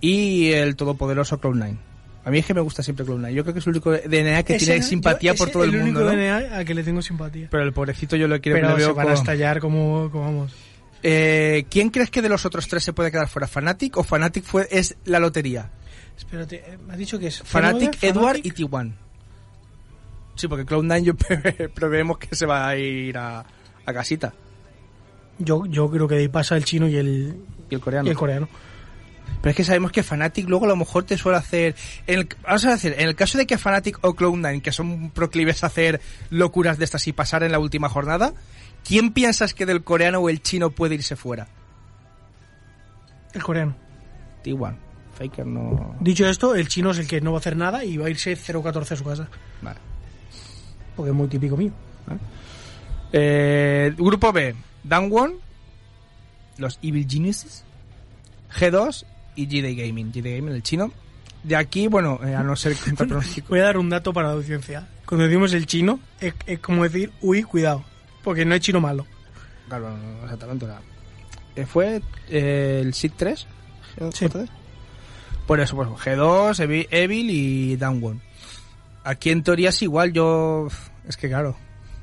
y 0.00 0.50
el 0.52 0.76
todopoderoso 0.76 1.40
Cloud9. 1.40 1.76
A 2.24 2.30
mí 2.30 2.38
es 2.38 2.44
que 2.46 2.52
me 2.52 2.60
gusta 2.60 2.82
siempre 2.82 3.06
Cloud9. 3.06 3.32
Yo 3.32 3.42
creo 3.42 3.54
que 3.54 3.60
es 3.60 3.66
el 3.66 3.70
único 3.70 3.90
DNA 3.92 4.42
que 4.42 4.56
Ese- 4.56 4.66
tiene 4.66 4.82
simpatía 4.82 5.32
yo- 5.32 5.38
por 5.38 5.50
todo 5.50 5.64
el, 5.64 5.74
el 5.74 5.80
mundo. 5.84 6.00
único 6.00 6.14
¿no? 6.14 6.20
DNA 6.20 6.56
al 6.58 6.64
que 6.66 6.74
le 6.74 6.82
tengo 6.84 7.00
simpatía. 7.00 7.48
Pero 7.50 7.62
el 7.62 7.72
pobrecito 7.72 8.16
yo 8.16 8.28
lo 8.28 8.38
quiero 8.40 8.58
Pero 8.58 8.70
se 8.72 8.76
veo 8.76 8.94
van 8.94 9.06
a 9.06 9.10
con- 9.10 9.18
estallar 9.18 9.60
como, 9.60 10.10
como 10.10 10.24
vamos. 10.24 10.54
Eh, 11.02 11.64
¿Quién 11.70 11.90
crees 11.90 12.10
que 12.10 12.20
de 12.20 12.28
los 12.28 12.44
otros 12.44 12.66
tres 12.68 12.82
se 12.84 12.92
puede 12.92 13.10
quedar 13.10 13.28
fuera? 13.28 13.46
¿Fnatic 13.48 13.96
o 13.96 14.02
Fnatic 14.04 14.44
fue, 14.44 14.66
es 14.70 14.96
la 15.06 15.18
lotería? 15.20 15.70
Espérate, 16.18 16.56
eh, 16.56 16.78
me 16.86 16.92
has 16.92 16.98
dicho 16.98 17.18
que 17.18 17.28
es 17.28 17.40
Fnatic, 17.42 18.02
Edward 18.02 18.40
y 18.42 18.50
T1. 18.50 18.92
Sí, 20.38 20.48
porque 20.48 20.64
Cloud9 20.64 21.02
yo 21.02 21.14
pre- 21.16 21.68
prevemos 21.68 22.16
que 22.18 22.34
se 22.34 22.46
va 22.46 22.68
a 22.68 22.76
ir 22.76 23.18
a, 23.18 23.44
a 23.84 23.92
casita. 23.92 24.32
Yo, 25.38 25.66
yo 25.66 25.90
creo 25.90 26.08
que 26.08 26.14
de 26.14 26.20
ahí 26.22 26.28
pasa 26.28 26.56
el 26.56 26.64
chino 26.64 26.88
y 26.88 26.96
el, 26.96 27.36
Y 27.70 27.74
el 27.74 27.80
coreano. 27.80 28.06
y 28.06 28.10
el 28.10 28.16
coreano. 28.16 28.48
Pero 29.42 29.50
es 29.50 29.56
que 29.56 29.62
sabemos 29.64 29.92
que 29.92 30.02
Fnatic 30.02 30.48
luego 30.48 30.64
a 30.64 30.68
lo 30.68 30.76
mejor 30.76 31.04
te 31.04 31.16
suele 31.18 31.38
hacer... 31.38 31.76
En 32.06 32.20
el, 32.20 32.28
vamos 32.42 32.64
a 32.64 32.70
decir, 32.70 32.94
en 32.98 33.06
el 33.08 33.14
caso 33.14 33.36
de 33.38 33.46
que 33.46 33.58
Fnatic 33.58 33.98
o 34.02 34.14
Cloud9, 34.16 34.62
que 34.62 34.72
son 34.72 35.10
proclives 35.10 35.62
a 35.62 35.66
hacer 35.68 36.00
locuras 36.30 36.78
de 36.78 36.84
estas 36.86 37.06
y 37.06 37.12
pasar 37.12 37.42
en 37.42 37.52
la 37.52 37.58
última 37.58 37.88
jornada, 37.88 38.32
¿quién 38.84 39.12
piensas 39.12 39.54
que 39.54 39.66
del 39.66 39.84
coreano 39.84 40.18
o 40.20 40.28
el 40.28 40.42
chino 40.42 40.70
puede 40.70 40.94
irse 40.96 41.14
fuera? 41.14 41.46
El 43.34 43.42
coreano. 43.42 43.76
T1. 44.44 44.76
Faker 45.14 45.46
no... 45.46 45.96
Dicho 46.00 46.26
esto, 46.28 46.54
el 46.54 46.68
chino 46.68 46.90
es 46.92 46.98
el 46.98 47.06
que 47.06 47.20
no 47.20 47.32
va 47.32 47.38
a 47.38 47.40
hacer 47.40 47.56
nada 47.56 47.84
y 47.84 47.96
va 47.96 48.06
a 48.06 48.10
irse 48.10 48.32
0-14 48.36 48.92
a 48.92 48.96
su 48.96 49.04
casa. 49.04 49.28
Vale. 49.62 49.78
Porque 50.98 51.10
es 51.12 51.16
muy 51.16 51.28
típico 51.28 51.56
mío. 51.56 51.70
Eh, 53.12 53.94
grupo 53.96 54.32
B, 54.32 54.54
Dangwon, 54.84 55.34
los 56.58 56.78
Evil 56.82 57.06
Geniuses, 57.08 57.64
G2 58.58 59.04
y 59.36 59.46
GD 59.46 59.76
Gaming. 59.86 60.10
GD 60.12 60.36
Gaming, 60.36 60.54
el 60.54 60.62
chino. 60.62 60.92
De 61.44 61.54
aquí, 61.56 61.86
bueno, 61.86 62.18
eh, 62.24 62.34
a 62.34 62.42
no 62.42 62.56
ser. 62.56 62.74
Voy 63.48 63.60
a 63.60 63.62
dar 63.62 63.78
un 63.78 63.88
dato 63.88 64.12
para 64.12 64.28
la 64.28 64.34
audiencia. 64.34 64.88
Cuando 65.06 65.24
decimos 65.26 65.52
el 65.54 65.66
chino, 65.66 66.00
es, 66.20 66.34
es 66.46 66.58
como 66.58 66.82
decir, 66.82 67.12
uy, 67.22 67.44
cuidado. 67.44 67.84
Porque 68.24 68.44
no 68.44 68.54
hay 68.54 68.60
chino 68.60 68.80
malo. 68.80 69.06
Claro, 69.68 69.96
no, 69.96 70.24
exactamente. 70.24 70.64
era- 70.66 70.80
eh, 71.56 71.64
fue 71.64 72.02
eh, 72.28 72.80
el 72.82 72.92
SID 72.92 73.12
3. 73.16 73.46
Sí. 74.12 74.26
Por 75.46 75.60
eso, 75.60 75.76
pues 75.76 75.88
G2, 75.88 76.58
Evi- 76.66 76.88
Evil 76.90 77.30
y 77.30 77.76
Dangwon. 77.76 78.20
Aquí 79.10 79.30
en 79.30 79.42
teoría 79.42 79.70
es 79.70 79.80
igual, 79.82 80.12
yo... 80.12 80.68
Es 81.08 81.16
que 81.16 81.28
claro, 81.28 81.56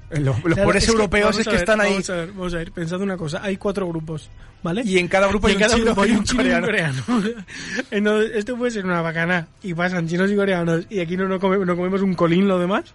los, 0.10 0.22
los 0.43 0.53
Claro, 0.53 0.64
pobres 0.64 0.84
es 0.84 0.89
que- 0.89 0.95
europeos 0.95 1.38
es 1.38 1.45
que 1.45 1.51
ver, 1.51 1.60
están 1.60 1.82
ahí. 1.82 1.91
Vamos 1.91 2.10
a 2.10 2.16
ver, 2.16 2.32
vamos 2.32 2.53
a 2.53 2.58
ver, 2.58 2.72
pensad 2.72 3.01
una 3.01 3.18
cosa. 3.18 3.41
Hay 3.43 3.58
cuatro 3.58 3.88
grupos, 3.88 4.30
¿vale? 4.64 4.82
Y 4.86 4.97
en 4.97 5.08
cada 5.08 5.28
grupo 5.28 5.47
Y 5.47 5.51
hay 5.51 5.58
en 5.58 5.62
un 5.64 5.68
cada 5.68 5.76
chino 5.76 5.86
grupo 5.86 6.01
hay 6.01 6.12
un 6.12 6.24
chino 6.24 6.43
y 6.43 6.49
un 6.51 6.62
coreano. 6.62 7.03
coreano. 7.06 7.43
Entonces, 7.91 8.32
esto 8.36 8.56
puede 8.58 8.72
ser 8.72 8.86
una 8.86 9.01
bacana 9.01 9.47
y 9.62 9.74
pasan 9.76 10.08
chinos 10.08 10.32
y 10.32 10.36
coreanos 10.36 10.86
y 10.89 10.99
aquí 10.99 11.16
no, 11.18 11.28
no, 11.28 11.39
come- 11.39 11.64
no 11.64 11.76
comemos 11.76 12.01
un 12.01 12.16
colín 12.16 12.47
lo 12.47 12.58
demás. 12.60 12.86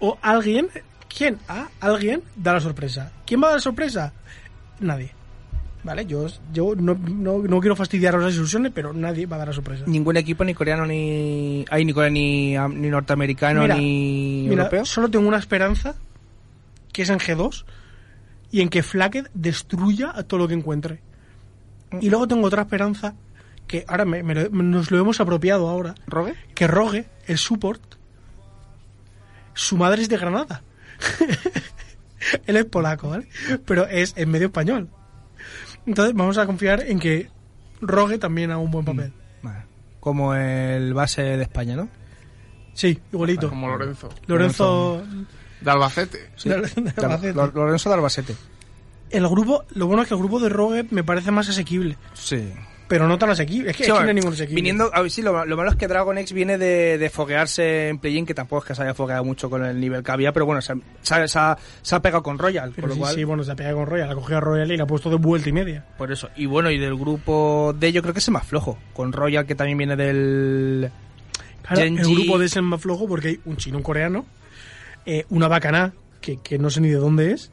O 0.00 0.18
alguien, 0.22 0.68
¿quién? 1.14 1.38
Ah, 1.48 1.68
alguien 1.80 2.22
da 2.36 2.54
la 2.54 2.60
sorpresa. 2.60 3.12
¿Quién 3.26 3.40
va 3.42 3.46
a 3.46 3.50
dar 3.50 3.58
la 3.58 3.62
sorpresa? 3.62 4.12
Nadie. 4.80 5.12
¿Vale? 5.82 6.04
Yo, 6.04 6.26
yo 6.52 6.74
no, 6.76 6.94
no, 6.94 7.38
no 7.38 7.60
quiero 7.60 7.74
fastidiaros 7.74 8.22
las 8.22 8.34
ilusiones, 8.34 8.70
pero 8.74 8.92
nadie 8.92 9.24
va 9.26 9.36
a 9.36 9.38
dar 9.38 9.48
la 9.48 9.54
sorpresa. 9.54 9.84
Ningún 9.86 10.16
equipo, 10.18 10.44
ni 10.44 10.52
coreano, 10.54 10.84
ni. 10.84 11.64
Ay, 11.70 11.84
ni 11.86 11.92
coreano, 11.94 12.14
ni, 12.14 12.54
am- 12.56 12.78
ni 12.80 12.88
norteamericano, 12.90 13.62
Mira, 13.62 13.76
ni 13.76 14.46
Mira, 14.48 14.64
europeo. 14.64 14.84
solo 14.84 15.08
tengo 15.10 15.26
una 15.26 15.38
esperanza, 15.38 15.94
que 16.92 17.02
es 17.02 17.08
en 17.10 17.18
G2, 17.18 17.64
y 18.50 18.60
en 18.60 18.68
que 18.68 18.82
Flacket 18.82 19.30
destruya 19.32 20.12
a 20.14 20.22
todo 20.22 20.38
lo 20.40 20.48
que 20.48 20.54
encuentre. 20.54 21.00
Y 22.00 22.10
luego 22.10 22.28
tengo 22.28 22.46
otra 22.46 22.62
esperanza, 22.62 23.14
que 23.66 23.84
ahora 23.88 24.04
me- 24.04 24.22
me 24.22 24.34
lo- 24.34 24.48
nos 24.50 24.90
lo 24.90 24.98
hemos 24.98 25.18
apropiado 25.20 25.66
ahora, 25.68 25.94
¿Rogue? 26.06 26.34
que 26.54 26.66
Rogue, 26.66 27.06
el 27.26 27.38
support, 27.38 27.80
su 29.54 29.78
madre 29.78 30.02
es 30.02 30.08
de 30.10 30.18
Granada. 30.18 30.62
Él 32.46 32.56
es 32.56 32.64
polaco, 32.66 33.08
¿vale? 33.08 33.26
Pero 33.64 33.86
es 33.86 34.12
en 34.16 34.30
medio 34.30 34.48
español. 34.48 34.88
Entonces 35.86 36.14
vamos 36.14 36.38
a 36.38 36.46
confiar 36.46 36.82
en 36.86 36.98
que 36.98 37.28
Rogue 37.80 38.18
también 38.18 38.50
haga 38.50 38.60
un 38.60 38.70
buen 38.70 38.84
papel. 38.84 39.12
Vale. 39.42 39.64
Como 40.00 40.34
el 40.34 40.94
base 40.94 41.22
de 41.22 41.42
España, 41.42 41.76
¿no? 41.76 41.88
Sí, 42.74 42.98
igualito. 43.12 43.48
Como 43.48 43.68
Lorenzo. 43.68 44.08
Lorenzo... 44.26 45.02
De 45.60 45.70
Albacete. 45.70 46.30
de 46.44 46.54
Albacete. 46.96 47.34
Lo- 47.34 47.46
Lorenzo 47.50 47.88
de 47.90 47.94
Albacete. 47.96 48.36
El 49.10 49.28
grupo, 49.28 49.64
lo 49.74 49.86
bueno 49.86 50.02
es 50.02 50.08
que 50.08 50.14
el 50.14 50.20
grupo 50.20 50.38
de 50.40 50.48
Rogue 50.48 50.86
me 50.90 51.02
parece 51.04 51.30
más 51.32 51.48
asequible, 51.48 51.96
Sí. 52.14 52.52
Pero 52.90 53.06
no 53.06 53.16
tan 53.18 53.30
asequible. 53.30 53.70
Es 53.70 53.76
que, 53.76 53.84
Sí, 53.84 53.90
es 53.92 53.96
que 53.96 54.02
no 54.02 54.08
hay 54.08 54.14
ningún 54.14 54.32
asequible. 54.32 54.56
Viniendo, 54.56 54.90
a 54.92 55.00
ver, 55.00 55.10
sí, 55.12 55.22
lo, 55.22 55.44
lo 55.46 55.56
malo 55.56 55.70
es 55.70 55.76
que 55.76 55.86
Dragon 55.86 56.18
X 56.18 56.32
viene 56.32 56.58
de, 56.58 56.98
de 56.98 57.08
foguearse 57.08 57.88
en 57.88 57.98
play-in, 58.00 58.26
que 58.26 58.34
tampoco 58.34 58.62
es 58.64 58.68
que 58.68 58.74
se 58.74 58.82
haya 58.82 58.94
fogueado 58.94 59.22
mucho 59.24 59.48
con 59.48 59.64
el 59.64 59.78
nivel 59.78 60.02
que 60.02 60.10
había, 60.10 60.32
pero 60.32 60.44
bueno, 60.44 60.60
se, 60.60 60.72
ha- 60.72 60.76
se 61.00 61.14
ha- 61.14 61.28
se 61.28 61.38
ha, 61.38 61.56
se 61.82 61.94
ha 61.94 62.02
pegado 62.02 62.24
con 62.24 62.36
Royal, 62.36 62.72
Pero 62.74 62.80
por 62.82 62.88
lo 62.88 62.94
sí, 62.96 63.00
cual, 63.00 63.14
sí, 63.14 63.22
bueno, 63.24 63.44
se 63.44 63.52
ha 63.52 63.56
pegado 63.56 63.76
con 63.76 63.86
Royal, 63.86 64.10
ha 64.10 64.14
cogido 64.16 64.38
a 64.38 64.40
Royal 64.40 64.72
y 64.72 64.76
la 64.76 64.82
ha 64.82 64.86
puesto 64.88 65.08
de 65.08 65.16
vuelta 65.16 65.48
y 65.48 65.52
media. 65.52 65.86
por 65.96 66.10
eso. 66.10 66.28
Y 66.34 66.46
bueno, 66.46 66.68
y 66.72 66.78
del 66.78 66.96
grupo 66.96 67.72
D 67.78 67.92
yo 67.92 68.02
creo 68.02 68.12
que 68.12 68.18
es 68.18 68.26
el 68.26 68.34
más 68.34 68.44
flojo, 68.46 68.76
con 68.92 69.12
Royal 69.12 69.46
que 69.46 69.54
también 69.54 69.78
viene 69.78 69.94
del... 69.96 70.90
Claro, 71.62 71.82
Genji- 71.82 72.00
el 72.00 72.14
grupo 72.16 72.38
de 72.40 72.46
ese 72.46 72.58
es 72.58 72.64
más 72.64 72.80
flojo 72.80 73.06
porque 73.06 73.28
hay 73.28 73.40
un 73.44 73.56
chino, 73.56 73.76
un 73.76 73.84
coreano, 73.84 74.26
eh, 75.06 75.26
una 75.30 75.46
bacana 75.46 75.92
que, 76.20 76.38
que 76.42 76.58
no 76.58 76.70
sé 76.70 76.80
ni 76.80 76.88
de 76.88 76.96
dónde 76.96 77.32
es, 77.32 77.52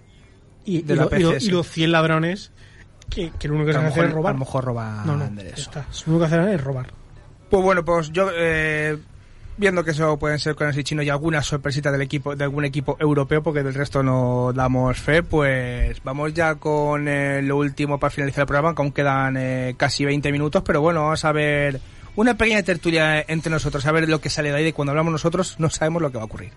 y, 0.65 0.81
De 0.81 0.93
y 0.95 0.97
la 0.97 1.03
lo- 1.05 1.17
y 1.17 1.21
lo- 1.21 1.31
PCS. 1.33 1.43
y 1.45 1.51
los 1.51 1.67
100 1.69 1.91
ladrones 1.91 2.51
que, 3.09 3.31
que 3.31 3.47
lo 3.47 3.55
único 3.55 3.71
que 3.71 3.71
a 3.71 3.73
saben 3.75 3.87
lo 3.87 3.91
hacer 3.91 4.03
mejor, 4.03 4.09
es 4.09 4.15
robar. 4.15 4.29
a 4.29 4.33
lo 4.33 4.39
mejor 4.39 4.63
roban 4.65 5.07
no, 5.07 5.17
no, 5.17 5.27
de 5.29 5.49
está. 5.49 5.85
Lo 6.05 6.13
único 6.13 6.19
que 6.19 6.25
hacen 6.25 6.49
es 6.49 6.63
robar. 6.63 6.87
Pues 7.49 7.63
bueno, 7.63 7.85
pues 7.85 8.11
yo 8.11 8.29
eh, 8.33 8.97
viendo 9.57 9.83
que 9.83 9.91
eso 9.91 10.17
pueden 10.17 10.39
ser 10.39 10.55
con 10.55 10.77
y 10.77 10.83
chino 10.83 11.01
y 11.01 11.09
alguna 11.09 11.41
sorpresita 11.41 11.91
del 11.91 12.01
equipo 12.01 12.35
de 12.35 12.43
algún 12.43 12.65
equipo 12.65 12.95
europeo 12.99 13.41
porque 13.41 13.63
del 13.63 13.73
resto 13.73 14.03
no 14.03 14.51
damos 14.53 14.99
fe, 14.99 15.23
pues 15.23 16.01
vamos 16.03 16.33
ya 16.33 16.55
con 16.55 17.07
eh, 17.07 17.41
lo 17.41 17.57
último 17.57 17.99
para 17.99 18.11
finalizar 18.11 18.41
el 18.43 18.47
programa, 18.47 18.75
que 18.75 18.81
aún 18.81 18.91
quedan 18.91 19.35
eh, 19.37 19.75
casi 19.77 20.05
20 20.05 20.31
minutos, 20.31 20.63
pero 20.63 20.81
bueno, 20.81 21.01
vamos 21.03 21.25
a 21.25 21.31
ver 21.31 21.81
una 22.15 22.37
pequeña 22.37 22.61
tertulia 22.63 23.23
entre 23.27 23.51
nosotros, 23.51 23.85
a 23.85 23.91
ver 23.91 24.07
lo 24.07 24.21
que 24.21 24.29
sale 24.29 24.51
de 24.51 24.57
ahí, 24.57 24.67
y 24.67 24.73
cuando 24.73 24.91
hablamos 24.91 25.11
nosotros 25.11 25.55
no 25.59 25.69
sabemos 25.69 26.01
lo 26.01 26.11
que 26.11 26.17
va 26.17 26.23
a 26.23 26.25
ocurrir. 26.25 26.51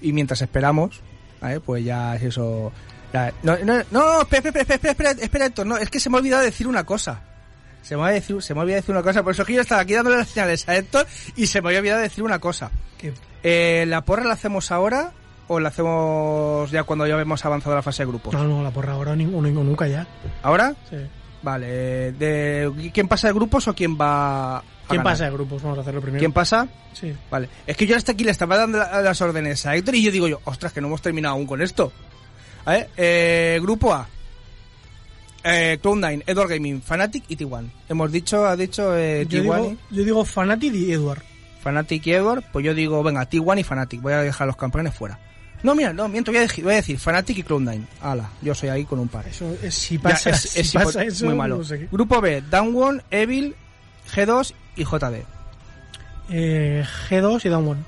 Y 0.00 0.12
mientras 0.12 0.40
esperamos, 0.42 1.00
¿vale? 1.40 1.60
pues 1.60 1.84
ya 1.84 2.14
es 2.16 2.22
eso... 2.22 2.72
no, 3.42 3.56
no, 3.64 3.82
no, 3.90 4.20
espera, 4.22 4.48
espera, 4.48 4.60
espera, 4.62 4.74
espera, 4.74 4.90
espera, 4.92 5.10
espera, 5.24 5.46
Héctor, 5.46 5.66
no, 5.66 5.76
es 5.76 5.88
que 5.90 6.00
se 6.00 6.10
me 6.10 6.16
ha 6.16 6.20
olvidado 6.20 6.42
decir 6.42 6.66
una 6.68 6.84
cosa. 6.84 7.22
Se 7.82 7.96
me, 7.96 8.02
ha 8.04 8.08
decir, 8.08 8.42
se 8.42 8.54
me 8.54 8.60
había 8.60 8.76
decir 8.76 8.90
una 8.94 9.02
cosa, 9.02 9.22
por 9.22 9.32
eso 9.32 9.44
que 9.46 9.54
yo 9.54 9.60
estaba 9.62 9.80
aquí 9.80 9.94
dándole 9.94 10.18
las 10.18 10.28
señales 10.28 10.68
a 10.68 10.76
Héctor 10.76 11.06
y 11.36 11.46
se 11.46 11.62
me 11.62 11.68
había 11.68 11.78
olvidado 11.80 12.00
decir 12.02 12.22
una 12.22 12.38
cosa. 12.38 12.70
Eh, 13.42 13.84
¿La 13.88 14.02
porra 14.04 14.24
la 14.24 14.34
hacemos 14.34 14.70
ahora 14.72 15.12
o 15.46 15.58
la 15.60 15.68
hacemos 15.70 16.70
ya 16.70 16.82
cuando 16.82 17.06
ya 17.06 17.18
hemos 17.18 17.44
avanzado 17.46 17.74
la 17.76 17.82
fase 17.82 18.02
de 18.02 18.08
grupos? 18.08 18.34
no, 18.34 18.44
no, 18.44 18.62
la 18.62 18.70
porra 18.70 18.92
ahora 18.92 19.16
ni, 19.16 19.24
o 19.24 19.40
ni- 19.40 19.56
o 19.56 19.64
nunca 19.64 19.86
ya. 19.86 20.06
¿Ahora? 20.42 20.74
Sí. 20.90 20.96
Vale. 21.42 22.12
De, 22.12 22.90
¿Quién 22.92 23.08
pasa 23.08 23.28
de 23.28 23.34
grupos 23.34 23.68
o 23.68 23.74
quién 23.74 23.96
va 23.98 24.58
a 24.58 24.62
¿Quién 24.88 24.98
ganar? 24.98 25.04
pasa 25.14 25.24
de 25.26 25.30
grupos? 25.30 25.62
Vamos 25.62 25.78
a 25.78 25.80
hacerlo 25.82 26.00
primero. 26.00 26.18
¿Quién 26.20 26.32
pasa? 26.32 26.66
Sí. 26.92 27.14
Vale. 27.30 27.48
Es 27.66 27.76
que 27.76 27.86
yo 27.86 27.96
hasta 27.96 28.12
aquí 28.12 28.24
le 28.24 28.32
estaba 28.32 28.58
dando 28.58 28.78
la- 28.78 29.00
las 29.00 29.20
órdenes 29.22 29.64
a 29.64 29.76
Héctor 29.76 29.94
y 29.94 30.02
yo 30.02 30.10
digo 30.10 30.26
yo, 30.28 30.40
ostras, 30.44 30.72
que 30.72 30.80
no 30.80 30.88
hemos 30.88 31.00
terminado 31.00 31.34
aún 31.36 31.46
con 31.46 31.62
esto. 31.62 31.92
Ver, 32.68 32.88
eh, 32.96 33.58
grupo 33.62 33.94
A. 33.94 34.06
Eh, 35.44 35.78
Cloud9, 35.82 36.24
Edward 36.26 36.48
Gaming, 36.50 36.82
Fnatic 36.82 37.24
y 37.28 37.36
T1. 37.36 37.70
Hemos 37.88 38.12
dicho, 38.12 38.44
ha 38.46 38.56
dicho 38.56 38.96
eh, 38.96 39.24
Yo 39.28 39.38
T1, 39.38 39.42
digo, 39.42 39.76
yo 39.90 40.04
digo 40.04 40.24
Fanatic 40.24 40.74
y 40.74 40.92
Edward. 40.92 41.22
Fnatic 41.62 42.06
y 42.06 42.12
Edward. 42.12 42.44
Pues 42.52 42.64
yo 42.64 42.74
digo, 42.74 43.02
venga, 43.02 43.28
T1 43.28 43.60
y 43.60 43.64
Fnatic. 43.64 44.00
Voy 44.00 44.12
a 44.12 44.18
dejar 44.22 44.46
los 44.46 44.56
campeones 44.56 44.94
fuera. 44.94 45.18
No, 45.62 45.74
mira, 45.74 45.92
no, 45.92 46.06
miento, 46.08 46.30
voy 46.30 46.38
a 46.38 46.42
decir, 46.42 46.62
voy 46.64 46.74
a 46.74 46.76
decir 46.76 46.98
Fnatic 46.98 47.38
y 47.38 47.42
Cloud9. 47.44 47.84
Ala, 48.02 48.30
yo 48.42 48.54
soy 48.54 48.68
ahí 48.68 48.84
con 48.84 48.98
un 48.98 49.08
par. 49.08 49.26
Eso, 49.26 49.56
es- 49.62 49.74
si 49.74 49.96
Ya, 49.96 50.02
pasa, 50.02 50.30
es, 50.30 50.40
si 50.40 50.60
es 50.60 50.72
pasa 50.72 51.02
hipo- 51.04 51.08
eso, 51.08 51.24
muy 51.26 51.34
malo. 51.34 51.58
no 51.58 51.64
sé 51.64 51.78
qué. 51.80 51.88
Grupo 51.90 52.20
B, 52.20 52.42
Downwon, 52.42 53.02
Evil, 53.10 53.54
G2 54.12 54.52
y 54.76 54.84
JD. 54.84 55.24
Eh, 56.30 56.84
G2 57.08 57.44
y 57.44 57.48
Down. 57.48 57.84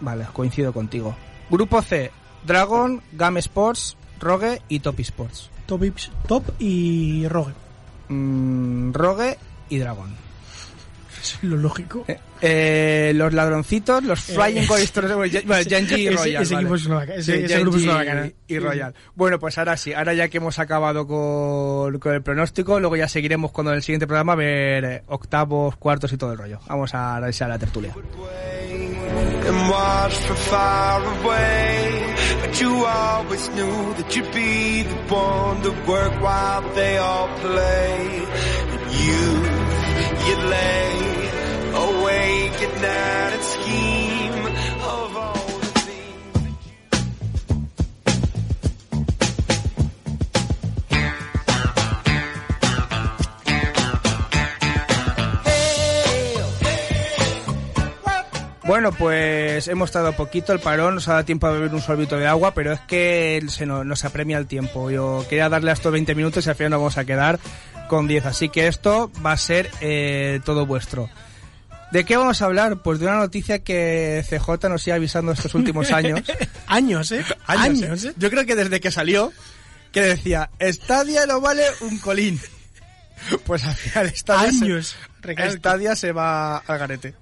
Vale, 0.00 0.26
coincido 0.32 0.72
contigo. 0.72 1.14
Grupo 1.50 1.80
C, 1.82 2.10
Dragon, 2.44 3.00
Game 3.12 3.40
Sports, 3.40 3.96
Rogue 4.20 4.60
y 4.68 4.80
Top 4.80 4.98
Sports. 5.00 5.50
Top, 5.66 5.82
top 6.26 6.44
y 6.58 7.26
Rogue. 7.28 7.52
mm, 8.08 8.92
Rogue 8.92 9.36
y 9.68 9.78
Dragón. 9.78 10.16
Eso 11.20 11.36
es 11.36 11.42
lo 11.50 11.56
lógico. 11.56 12.04
Eh, 12.08 12.18
eh, 12.40 13.12
los 13.14 13.32
ladroncitos, 13.34 14.02
los 14.04 14.20
Flying 14.20 14.58
Eh, 14.58 14.66
Goisters, 14.66 15.12
bueno, 15.14 15.64
Genji 15.68 15.94
y 16.06 16.10
Royal. 16.10 16.42
ese 16.42 16.54
vale. 16.54 16.64
equipo 16.66 16.74
es 16.76 16.86
una 16.86 16.94
vaca- 16.96 17.14
ese- 17.16 17.36
Sí, 17.38 17.44
ese 17.44 17.60
grupo 17.60 17.76
es 17.76 17.82
una 17.84 17.94
bacana. 17.94 18.26
Y 18.26 18.54
Sí, 18.54 18.58
Royal. 18.60 18.94
Bueno, 19.16 19.38
pues 19.40 19.58
ahora 19.58 19.76
sí, 19.76 19.92
ahora 19.92 20.14
ya 20.14 20.28
que 20.28 20.36
hemos 20.38 20.58
acabado 20.60 21.06
con, 21.06 21.98
con 21.98 22.14
el 22.14 22.22
pronóstico, 22.22 22.78
luego 22.80 22.96
ya 22.96 23.08
seguiremos 23.08 23.50
con 23.50 23.66
el 23.68 23.82
siguiente 23.82 24.06
programa 24.06 24.34
a 24.34 24.36
ver 24.36 25.02
octavos, 25.08 25.76
cuartos 25.76 26.12
y 26.12 26.16
todo 26.16 26.32
el 26.32 26.38
rollo. 26.38 26.60
Vamos 26.68 26.94
a 26.94 27.16
a 27.16 27.48
la 27.48 27.58
tertulia. 27.58 27.92
And 29.48 29.70
watch 29.70 30.14
from 30.26 30.36
far 30.36 31.02
away. 31.02 32.14
But 32.40 32.60
you 32.60 32.84
always 32.84 33.48
knew 33.50 33.94
that 33.94 34.14
you'd 34.14 34.32
be 34.32 34.82
the 34.82 34.96
one 35.14 35.62
to 35.62 35.70
work 35.90 36.20
while 36.20 36.62
they 36.74 36.98
all 36.98 37.28
play. 37.38 38.26
And 38.72 38.82
you, 39.02 39.24
you 40.26 40.36
lay 40.56 40.92
awake 41.86 42.58
at 42.66 42.74
night 42.82 43.32
and 43.36 43.44
scheme 43.54 44.17
Bueno, 58.68 58.92
pues 58.92 59.66
hemos 59.68 59.88
estado 59.88 60.12
poquito 60.12 60.52
el 60.52 60.60
parón, 60.60 60.96
nos 60.96 61.08
ha 61.08 61.12
dado 61.12 61.24
tiempo 61.24 61.46
a 61.46 61.52
beber 61.52 61.72
un 61.72 61.80
sorbito 61.80 62.18
de 62.18 62.26
agua, 62.26 62.52
pero 62.52 62.74
es 62.74 62.80
que 62.80 63.42
se 63.48 63.64
nos, 63.64 63.86
nos 63.86 64.04
apremia 64.04 64.36
el 64.36 64.46
tiempo. 64.46 64.90
Yo 64.90 65.24
quería 65.26 65.48
darle 65.48 65.70
a 65.70 65.72
estos 65.72 65.90
20 65.90 66.14
minutos 66.14 66.44
y 66.44 66.50
al 66.50 66.54
final 66.54 66.72
nos 66.72 66.80
vamos 66.80 66.98
a 66.98 67.06
quedar 67.06 67.40
con 67.88 68.06
10, 68.06 68.26
así 68.26 68.50
que 68.50 68.66
esto 68.66 69.10
va 69.24 69.32
a 69.32 69.38
ser 69.38 69.70
eh, 69.80 70.40
todo 70.44 70.66
vuestro. 70.66 71.08
¿De 71.92 72.04
qué 72.04 72.18
vamos 72.18 72.42
a 72.42 72.44
hablar? 72.44 72.82
Pues 72.82 72.98
de 72.98 73.06
una 73.06 73.16
noticia 73.16 73.60
que 73.60 74.22
CJ 74.28 74.68
nos 74.68 74.82
sigue 74.82 74.96
avisando 74.96 75.32
estos 75.32 75.54
últimos 75.54 75.90
años. 75.90 76.20
Años, 76.66 77.10
¿eh? 77.12 77.24
años, 77.46 77.82
Años, 77.82 78.04
¿eh? 78.04 78.08
¿eh? 78.08 78.14
Yo 78.18 78.28
creo 78.28 78.44
que 78.44 78.54
desde 78.54 78.80
que 78.80 78.90
salió, 78.90 79.32
que 79.92 80.02
decía, 80.02 80.50
Stadia 80.60 81.24
no 81.24 81.40
vale 81.40 81.64
un 81.80 81.98
colín. 82.00 82.38
Pues 83.46 83.64
al 83.64 83.74
final 83.74 84.14
Stadia, 84.14 84.48
Años, 84.48 84.94
se. 85.24 85.50
Stadia 85.50 85.96
se 85.96 86.12
va 86.12 86.58
al 86.58 86.78
garete. 86.78 87.14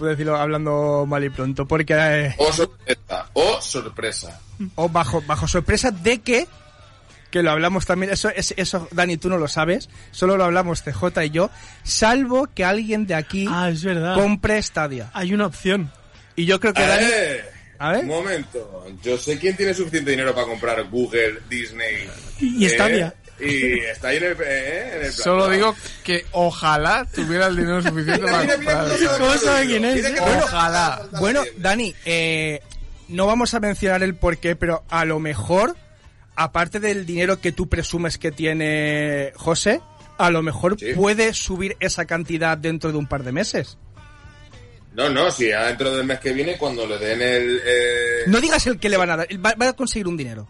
Puedo 0.00 0.12
decirlo 0.12 0.34
hablando 0.36 1.04
mal 1.06 1.22
y 1.22 1.28
pronto, 1.28 1.66
porque... 1.66 1.92
eh, 1.94 2.34
Oh, 2.38 2.50
sorpresa. 2.50 3.26
Oh, 3.34 3.60
sorpresa. 3.60 4.40
o 4.76 4.88
bajo, 4.88 5.20
bajo 5.26 5.46
sorpresa 5.46 5.90
de 5.90 6.20
que, 6.22 6.48
que 7.30 7.42
lo 7.42 7.50
hablamos 7.50 7.84
también, 7.84 8.10
eso, 8.10 8.30
es- 8.30 8.54
eso 8.56 8.88
Dani, 8.92 9.18
tú 9.18 9.28
no 9.28 9.36
lo 9.36 9.46
sabes, 9.46 9.90
solo 10.10 10.38
lo 10.38 10.44
hablamos 10.44 10.82
CJ 10.82 11.24
y 11.26 11.30
yo, 11.30 11.50
salvo 11.82 12.48
que 12.54 12.64
alguien 12.64 13.06
de 13.06 13.14
aquí 13.14 13.46
Ah, 13.46 13.68
es 13.68 13.84
verdad. 13.84 14.14
compre 14.14 14.62
Stadia. 14.62 15.10
Hay 15.12 15.34
una 15.34 15.44
opción. 15.46 15.92
Y 16.34 16.46
yo 16.46 16.58
creo 16.60 16.72
que 16.72 16.80
Dani... 16.86 17.06
A 17.78 17.92
ver. 17.92 18.00
Un 18.04 18.08
momento. 18.08 18.86
Yo 19.02 19.18
sé 19.18 19.38
quién 19.38 19.56
tiene 19.56 19.74
suficiente 19.74 20.10
dinero 20.12 20.34
para 20.34 20.46
comprar 20.46 20.82
Google, 20.90 21.40
Disney. 21.50 22.08
Y- 22.38 22.64
y 22.64 22.66
eh, 22.66 22.70
Stadia. 22.70 23.14
Y 23.42 23.78
está 23.80 24.08
ahí 24.08 24.18
en 24.18 24.24
el, 24.24 24.36
eh, 24.44 24.92
en 24.96 25.04
el 25.06 25.12
Solo 25.12 25.48
digo 25.48 25.74
que 26.04 26.24
ojalá 26.32 27.06
tuviera 27.14 27.46
el 27.46 27.56
dinero 27.56 27.82
suficiente 27.82 28.20
para 28.22 28.42
Mira, 28.42 28.56
mira, 28.58 28.78
comprar. 28.80 28.98
mira, 28.98 29.18
¿Cómo 29.18 29.34
sabe 29.38 29.66
quién 29.66 29.84
es, 29.84 30.04
eh? 30.04 30.14
ojalá. 30.42 31.02
Bueno, 31.18 31.42
Dani, 31.56 31.94
eh, 32.04 32.60
no 33.08 33.26
vamos 33.26 33.54
a 33.54 33.60
mencionar 33.60 34.02
el 34.02 34.14
porqué, 34.14 34.56
pero 34.56 34.84
a 34.90 35.04
lo 35.04 35.18
mejor, 35.20 35.76
aparte 36.36 36.80
del 36.80 37.06
dinero 37.06 37.40
que 37.40 37.52
tú 37.52 37.68
presumes 37.68 38.18
que 38.18 38.30
tiene 38.30 39.32
José, 39.36 39.80
a 40.18 40.30
lo 40.30 40.42
mejor 40.42 40.76
Sí. 40.78 40.92
puede 40.94 41.32
subir 41.34 41.76
esa 41.80 42.04
cantidad 42.04 42.58
dentro 42.58 42.92
de 42.92 42.98
un 42.98 43.06
par 43.06 43.22
de 43.24 43.32
meses. 43.32 43.78
No, 44.92 45.08
no, 45.08 45.30
si 45.30 45.48
ya 45.48 45.66
dentro 45.66 45.96
del 45.96 46.04
mes 46.04 46.18
que 46.18 46.32
viene, 46.32 46.58
cuando 46.58 46.84
le 46.86 46.98
den 46.98 47.22
el. 47.22 47.62
Eh, 47.64 48.22
No 48.26 48.40
digas 48.40 48.66
el 48.66 48.78
que 48.78 48.88
le 48.88 48.96
van 48.96 49.10
a 49.10 49.16
dar, 49.18 49.28
va, 49.44 49.54
va 49.54 49.68
a 49.68 49.72
conseguir 49.72 50.08
un 50.08 50.16
dinero. 50.16 50.48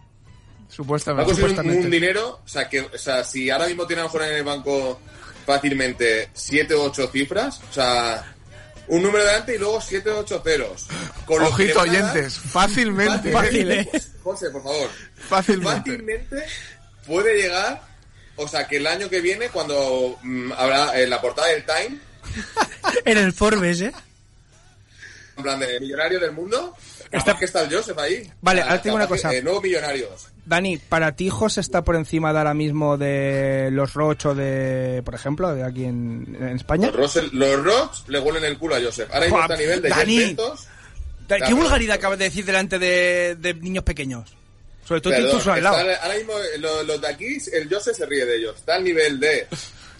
Va 0.70 0.74
a 0.74 0.76
Supuestamente. 0.76 1.24
conseguir 1.26 1.44
un, 1.44 1.56
supuestamente. 1.56 1.84
un 1.86 1.90
dinero. 1.90 2.40
O 2.44 2.48
sea, 2.48 2.68
que, 2.68 2.80
o 2.80 2.98
sea, 2.98 3.24
si 3.24 3.50
ahora 3.50 3.66
mismo 3.66 3.86
tiene 3.86 4.00
a 4.00 4.04
lo 4.04 4.08
mejor 4.10 4.22
en 4.28 4.34
el 4.36 4.44
banco 4.44 5.00
fácilmente 5.46 6.30
7 6.32 6.74
o 6.74 6.84
8 6.84 7.08
cifras, 7.12 7.60
o 7.68 7.72
sea, 7.72 8.34
un 8.88 9.02
número 9.02 9.24
delante 9.24 9.54
y 9.54 9.58
luego 9.58 9.80
7 9.80 10.10
o 10.10 10.18
8 10.20 10.40
ceros. 10.44 10.86
Con 11.26 11.42
Ojito, 11.42 11.80
a 11.80 11.86
dar- 11.86 11.90
oyentes, 11.94 12.38
fácilmente. 12.38 13.32
Fácil, 13.32 13.70
¿eh? 13.70 13.88
José, 14.22 14.50
por 14.50 14.62
favor. 14.62 14.90
Fácilmente. 15.28 15.90
Fácilmente 15.90 16.44
puede 17.06 17.36
llegar, 17.42 17.82
o 18.36 18.46
sea, 18.46 18.66
que 18.68 18.76
el 18.76 18.86
año 18.86 19.08
que 19.10 19.20
viene, 19.20 19.48
cuando 19.48 20.18
mm, 20.22 20.52
habrá 20.52 21.00
en 21.00 21.10
la 21.10 21.20
portada 21.20 21.48
del 21.48 21.64
Time, 21.64 21.98
En 23.04 23.18
el 23.18 23.32
Forbes, 23.32 23.80
¿eh? 23.80 23.92
en 25.36 25.42
plan 25.42 25.58
de 25.58 25.80
millonario 25.80 26.20
del 26.20 26.32
mundo, 26.32 26.76
está 27.10 27.36
que 27.36 27.46
está 27.46 27.62
el 27.62 27.74
Joseph 27.74 27.98
ahí. 27.98 28.30
Vale, 28.42 28.60
ahora 28.62 28.82
tengo 28.82 28.96
una 28.96 29.06
capaz 29.06 29.16
que, 29.16 29.22
cosa. 29.22 29.34
eh, 29.34 29.42
nuevos 29.42 29.62
millonarios. 29.62 30.28
Dani, 30.50 30.78
¿para 30.78 31.14
ti 31.14 31.30
José 31.30 31.60
está 31.60 31.84
por 31.84 31.94
encima 31.94 32.32
de 32.32 32.38
ahora 32.38 32.54
mismo 32.54 32.98
de 32.98 33.68
los 33.70 33.94
Roch 33.94 34.26
o 34.26 34.34
de, 34.34 35.00
por 35.04 35.14
ejemplo, 35.14 35.54
de 35.54 35.62
aquí 35.62 35.84
en, 35.84 36.36
en 36.40 36.56
España? 36.56 36.90
Los, 36.90 37.14
Rocks 37.64 38.04
le 38.08 38.18
huelen 38.18 38.42
el 38.44 38.58
culo 38.58 38.74
a 38.74 38.80
Joseph. 38.82 39.08
Ahora 39.12 39.26
mismo 39.26 39.40
está 39.42 39.54
a 39.54 39.56
nivel 39.56 39.80
de 39.80 39.88
Dani. 39.88 40.36
Da- 41.28 41.38
¿Qué 41.46 41.54
vulgaridad 41.54 41.94
acabas 41.94 42.18
de 42.18 42.24
decir 42.24 42.44
delante 42.44 42.80
de, 42.80 43.36
de 43.38 43.54
niños 43.54 43.84
pequeños? 43.84 44.34
Sobre 44.84 45.00
todo 45.00 45.12
Perdón, 45.14 45.40
tú 45.40 45.50
al 45.52 45.62
lado. 45.62 45.78
está- 45.88 46.02
ahora 46.04 46.16
mismo 46.16 46.32
eh, 46.32 46.58
lo- 46.58 46.82
los 46.82 47.00
de 47.00 47.06
aquí, 47.06 47.38
el 47.52 47.68
Joseph 47.72 47.96
se 47.96 48.06
ríe 48.06 48.26
de 48.26 48.36
ellos. 48.38 48.56
Está 48.56 48.74
al 48.74 48.82
nivel 48.82 49.20
de 49.20 49.46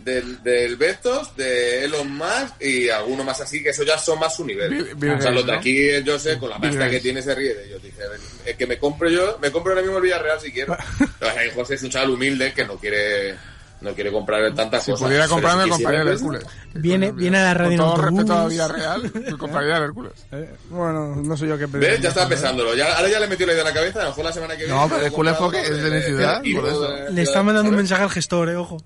del, 0.04 0.42
del 0.42 0.76
Bezos, 0.76 1.36
de 1.36 1.84
Elon 1.84 2.10
Musk 2.16 2.60
y 2.60 2.88
alguno 2.88 3.24
más 3.24 3.40
así, 3.40 3.62
que 3.62 3.70
eso 3.70 3.82
ya 3.84 3.98
son 3.98 4.18
más 4.18 4.34
su 4.36 4.44
nivel. 4.44 4.94
Bill- 4.96 5.18
o 5.18 5.20
sea, 5.22 5.30
los 5.30 5.46
de 5.46 5.54
aquí, 5.54 5.88
el 5.88 6.08
Joseph, 6.08 6.38
con 6.38 6.50
la 6.50 6.58
pasta 6.58 6.88
que 6.90 7.00
tiene, 7.00 7.22
se 7.22 7.34
ríe 7.34 7.54
de 7.54 7.66
ellos. 7.66 7.82
Dice, 7.82 8.02
"Eh, 8.46 8.54
que 8.56 8.66
me 8.66 8.78
compro 8.78 9.08
yo, 9.08 9.38
me 9.40 9.50
compro 9.50 9.72
ahora 9.72 9.82
mismo 9.82 9.96
el 9.98 10.02
Villarreal 10.04 10.40
si 10.40 10.52
quiero. 10.52 10.76
Pero, 11.18 11.32
José 11.54 11.74
es 11.74 11.82
un 11.82 11.90
chaval 11.90 12.10
humilde 12.10 12.52
que 12.52 12.64
no 12.64 12.76
quiere 12.76 13.36
no 13.82 13.94
quiere 13.94 14.12
comprar 14.12 14.54
tantas 14.54 14.84
Si 14.84 14.90
cosas. 14.90 15.06
pudiera 15.06 15.24
Pero 15.24 15.34
comprarme, 15.36 15.62
si 15.64 15.70
quisiera, 15.70 15.90
compraría 15.90 16.12
el 16.12 16.18
pues, 16.18 16.36
Hércules. 16.44 16.56
Viene- 16.74 17.12
viene 17.12 17.38
a 17.38 17.42
la 17.44 17.54
radio 17.54 17.68
Con 17.68 17.76
todo 17.78 17.86
autobús. 17.94 18.10
respeto 18.18 18.32
a 18.34 18.46
Villarreal, 18.48 19.12
me 19.32 19.38
compraría 19.38 19.76
el 19.78 19.82
Hércules. 19.84 20.12
Eh, 20.32 20.50
bueno, 20.68 21.16
no 21.16 21.34
sé 21.34 21.46
yo 21.48 21.56
qué 21.56 21.66
pedir. 21.66 21.88
¿Ves? 21.88 22.00
Ya 22.02 22.10
estaba 22.10 22.28
pensándolo. 22.28 22.74
Ya, 22.74 22.92
ahora 22.94 23.08
ya 23.08 23.18
le 23.20 23.26
metió 23.26 23.46
la 23.46 23.52
idea 23.54 23.62
en 23.62 23.68
la 23.68 23.74
cabeza. 23.74 24.00
A 24.00 24.02
lo 24.02 24.08
mejor 24.10 24.24
la 24.26 24.32
semana 24.34 24.54
que 24.54 24.64
viene. 24.66 24.78
No, 24.78 24.86
pero 24.86 25.06
el 25.06 25.10
culo 25.12 25.30
es 25.30 25.36
compro 25.38 25.58
porque 25.60 25.66
algo 25.72 25.78
es 25.78 25.82
de 25.92 25.96
mi 25.98 26.02
ciudad, 26.02 26.40
y 26.44 26.54
por 26.54 26.62
luego 26.64 26.84
eso. 26.84 26.92
de- 26.94 27.10
Le 27.12 27.22
está 27.22 27.42
mandando 27.42 27.70
un 27.70 27.76
mensaje 27.76 28.02
al 28.02 28.10
gestor, 28.10 28.50
¿eh? 28.50 28.56
Ojo. 28.56 28.76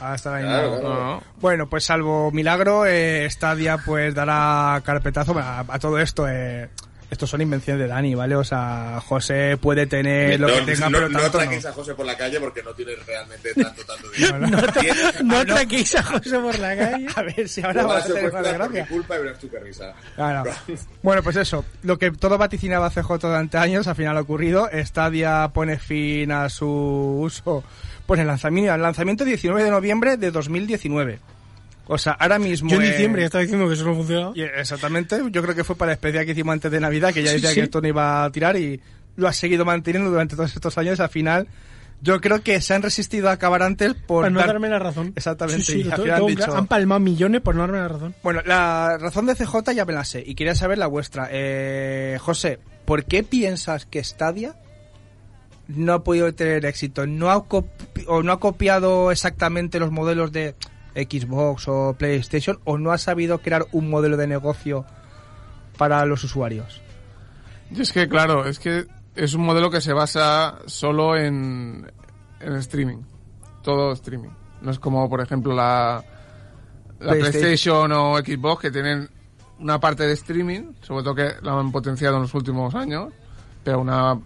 Ah, 0.00 0.14
está 0.14 0.34
ahí, 0.36 0.42
Claro, 0.44 0.70
no. 0.72 0.80
claro. 0.80 0.94
No, 0.94 1.04
no. 1.16 1.22
Bueno, 1.40 1.68
pues 1.68 1.84
salvo 1.84 2.30
milagro, 2.32 2.84
eh, 2.86 3.28
Stadia 3.30 3.78
pues 3.78 4.14
dará 4.14 4.80
carpetazo 4.84 5.38
a, 5.38 5.60
a 5.60 5.78
todo 5.78 5.98
esto. 5.98 6.26
Eh, 6.28 6.68
estos 7.10 7.30
son 7.30 7.42
invenciones 7.42 7.80
de 7.80 7.86
Dani, 7.86 8.16
¿vale? 8.16 8.34
O 8.34 8.42
sea, 8.42 8.98
José 9.06 9.56
puede 9.60 9.86
tener 9.86 10.40
lo 10.40 10.48
no, 10.48 10.54
que 10.54 10.72
tenga, 10.72 10.88
no, 10.88 10.96
pero 10.98 11.08
no 11.10 11.18
tanto 11.20 11.38
no. 11.38 11.42
atraquéis 11.44 11.66
a 11.66 11.72
José 11.72 11.94
por 11.94 12.06
la 12.06 12.16
calle 12.16 12.40
porque 12.40 12.60
no 12.62 12.72
tiene 12.72 12.92
realmente 13.06 13.54
tanto, 13.54 13.84
tanto 13.84 14.08
dinero. 14.10 14.38
No, 14.48 14.48
no 14.50 14.58
Ah, 14.58 15.22
no. 15.22 15.36
atraquéis 15.38 15.94
a 15.94 16.02
José 16.02 16.38
por 16.40 16.58
la 16.58 16.76
calle. 16.76 17.06
A 17.14 17.22
ver 17.22 17.48
si 17.48 17.62
ahora 17.62 17.82
la 17.84 17.98
a 17.98 18.02
por 18.02 18.14
mi 18.16 18.20
desgracia. 18.48 18.86
culpa 18.88 19.14
y 19.16 19.18
verás 19.22 19.38
tú 19.38 19.48
qué 19.48 19.60
risa. 19.60 19.92
Claro. 20.16 20.50
Bueno, 21.02 21.22
pues 21.22 21.36
eso, 21.36 21.64
lo 21.84 21.98
que 21.98 22.10
todo 22.10 22.36
vaticinaba 22.36 22.90
CJ 22.90 23.18
durante 23.20 23.58
años, 23.58 23.86
al 23.86 23.94
final 23.94 24.16
ha 24.16 24.20
ocurrido. 24.22 24.68
Stadia 24.72 25.48
pone 25.54 25.78
fin 25.78 26.32
a 26.32 26.48
su 26.48 26.66
uso, 26.68 27.62
pues 28.06 28.20
el 28.20 28.26
lanzamiento, 28.26 28.74
el 28.74 28.82
lanzamiento 28.82 29.24
19 29.24 29.64
de 29.64 29.70
noviembre 29.70 30.16
de 30.16 30.30
2019. 30.30 31.18
O 31.86 31.98
sea, 31.98 32.12
ahora 32.12 32.38
mismo... 32.38 32.70
Yo 32.70 32.76
en 32.76 32.82
eh, 32.84 32.90
diciembre 32.92 33.22
ya 33.22 33.26
estaba 33.26 33.42
diciendo 33.42 33.68
que 33.68 33.74
eso 33.74 33.84
no 33.84 33.94
funcionaba. 33.94 34.32
exactamente, 34.56 35.20
yo 35.30 35.42
creo 35.42 35.54
que 35.54 35.64
fue 35.64 35.76
para 35.76 35.90
la 35.90 35.92
especial 35.94 36.24
que 36.24 36.32
hicimos 36.32 36.52
antes 36.54 36.70
de 36.70 36.80
Navidad, 36.80 37.12
que 37.12 37.22
ya 37.22 37.28
Sí, 37.30 37.34
decía 37.36 37.50
sí. 37.50 37.54
que 37.56 37.60
esto 37.62 37.80
no 37.82 37.88
iba 37.88 38.24
a 38.24 38.30
tirar 38.32 38.56
y 38.56 38.80
lo 39.16 39.28
ha 39.28 39.32
seguido 39.32 39.64
manteniendo 39.66 40.10
durante 40.10 40.34
todos 40.34 40.54
estos 40.54 40.78
años. 40.78 40.98
Al 41.00 41.10
final, 41.10 41.46
yo 42.00 42.20
creo 42.22 42.42
que 42.42 42.60
se 42.62 42.72
han 42.72 42.80
resistido 42.82 43.28
a 43.28 43.32
acabar 43.32 43.62
antes 43.62 43.92
por... 43.94 44.22
Para 44.22 44.30
no 44.30 44.38
dar- 44.38 44.48
darme 44.48 44.70
la 44.70 44.78
razón. 44.78 45.12
Exactamente, 45.14 45.62
Sí, 45.62 45.72
sí, 45.72 45.78
y 45.86 45.90
al 45.90 46.00
final 46.00 46.20
han 46.22 46.26
dicho- 46.26 46.56
han 46.56 46.66
palmado 46.68 47.00
millones 47.00 47.42
por 47.42 47.54
no 47.54 47.60
darme 47.60 47.78
la 47.78 47.88
razón. 47.88 48.14
Bueno, 48.22 48.40
la 48.46 48.96
razón 48.98 49.26
de 49.26 49.34
CJ 49.34 49.72
ya 49.74 49.84
me 49.84 49.92
la 49.92 50.04
sé 50.06 50.22
y 50.26 50.34
quería 50.34 50.54
saber 50.54 50.78
la 50.78 50.86
vuestra. 50.86 51.28
Eh, 51.30 52.16
José, 52.18 52.60
¿por 52.86 53.04
qué 53.04 53.22
piensas 53.22 53.84
que 53.84 54.02
Stadia 54.02 54.54
no 55.68 55.94
ha 55.94 56.04
podido 56.04 56.32
tener 56.34 56.64
éxito? 56.66 57.06
¿No 57.06 57.30
ha, 57.30 57.44
o 58.06 58.22
no 58.22 58.32
ha 58.32 58.40
copiado 58.40 59.10
exactamente 59.10 59.78
los 59.78 59.90
modelos 59.90 60.32
de 60.32 60.54
Xbox 60.94 61.68
o 61.68 61.94
PlayStation 61.98 62.58
o 62.64 62.78
no 62.78 62.92
ha 62.92 62.98
sabido 62.98 63.38
crear 63.38 63.66
un 63.72 63.90
modelo 63.90 64.16
de 64.16 64.26
negocio 64.26 64.84
para 65.76 66.04
los 66.04 66.22
usuarios? 66.24 66.80
Y 67.70 67.80
es 67.80 67.92
que, 67.92 68.08
claro, 68.08 68.46
es 68.46 68.58
que 68.58 68.86
es 69.14 69.34
un 69.34 69.42
modelo 69.42 69.70
que 69.70 69.80
se 69.80 69.92
basa 69.92 70.58
solo 70.66 71.16
en, 71.16 71.90
en 72.40 72.52
streaming. 72.56 72.98
Todo 73.62 73.92
streaming. 73.92 74.30
No 74.60 74.70
es 74.70 74.78
como, 74.78 75.08
por 75.08 75.20
ejemplo, 75.20 75.54
la, 75.54 76.04
la 77.00 77.12
PlayStation. 77.12 77.88
PlayStation 77.88 77.92
o 77.92 78.18
Xbox 78.18 78.62
que 78.62 78.70
tienen 78.70 79.08
una 79.58 79.80
parte 79.80 80.06
de 80.06 80.12
streaming, 80.12 80.72
sobre 80.82 81.02
todo 81.04 81.14
que 81.14 81.30
la 81.42 81.58
han 81.58 81.72
potenciado 81.72 82.16
en 82.16 82.22
los 82.22 82.34
últimos 82.34 82.74
años, 82.74 83.12
pero 83.62 83.80
una, 83.80 84.18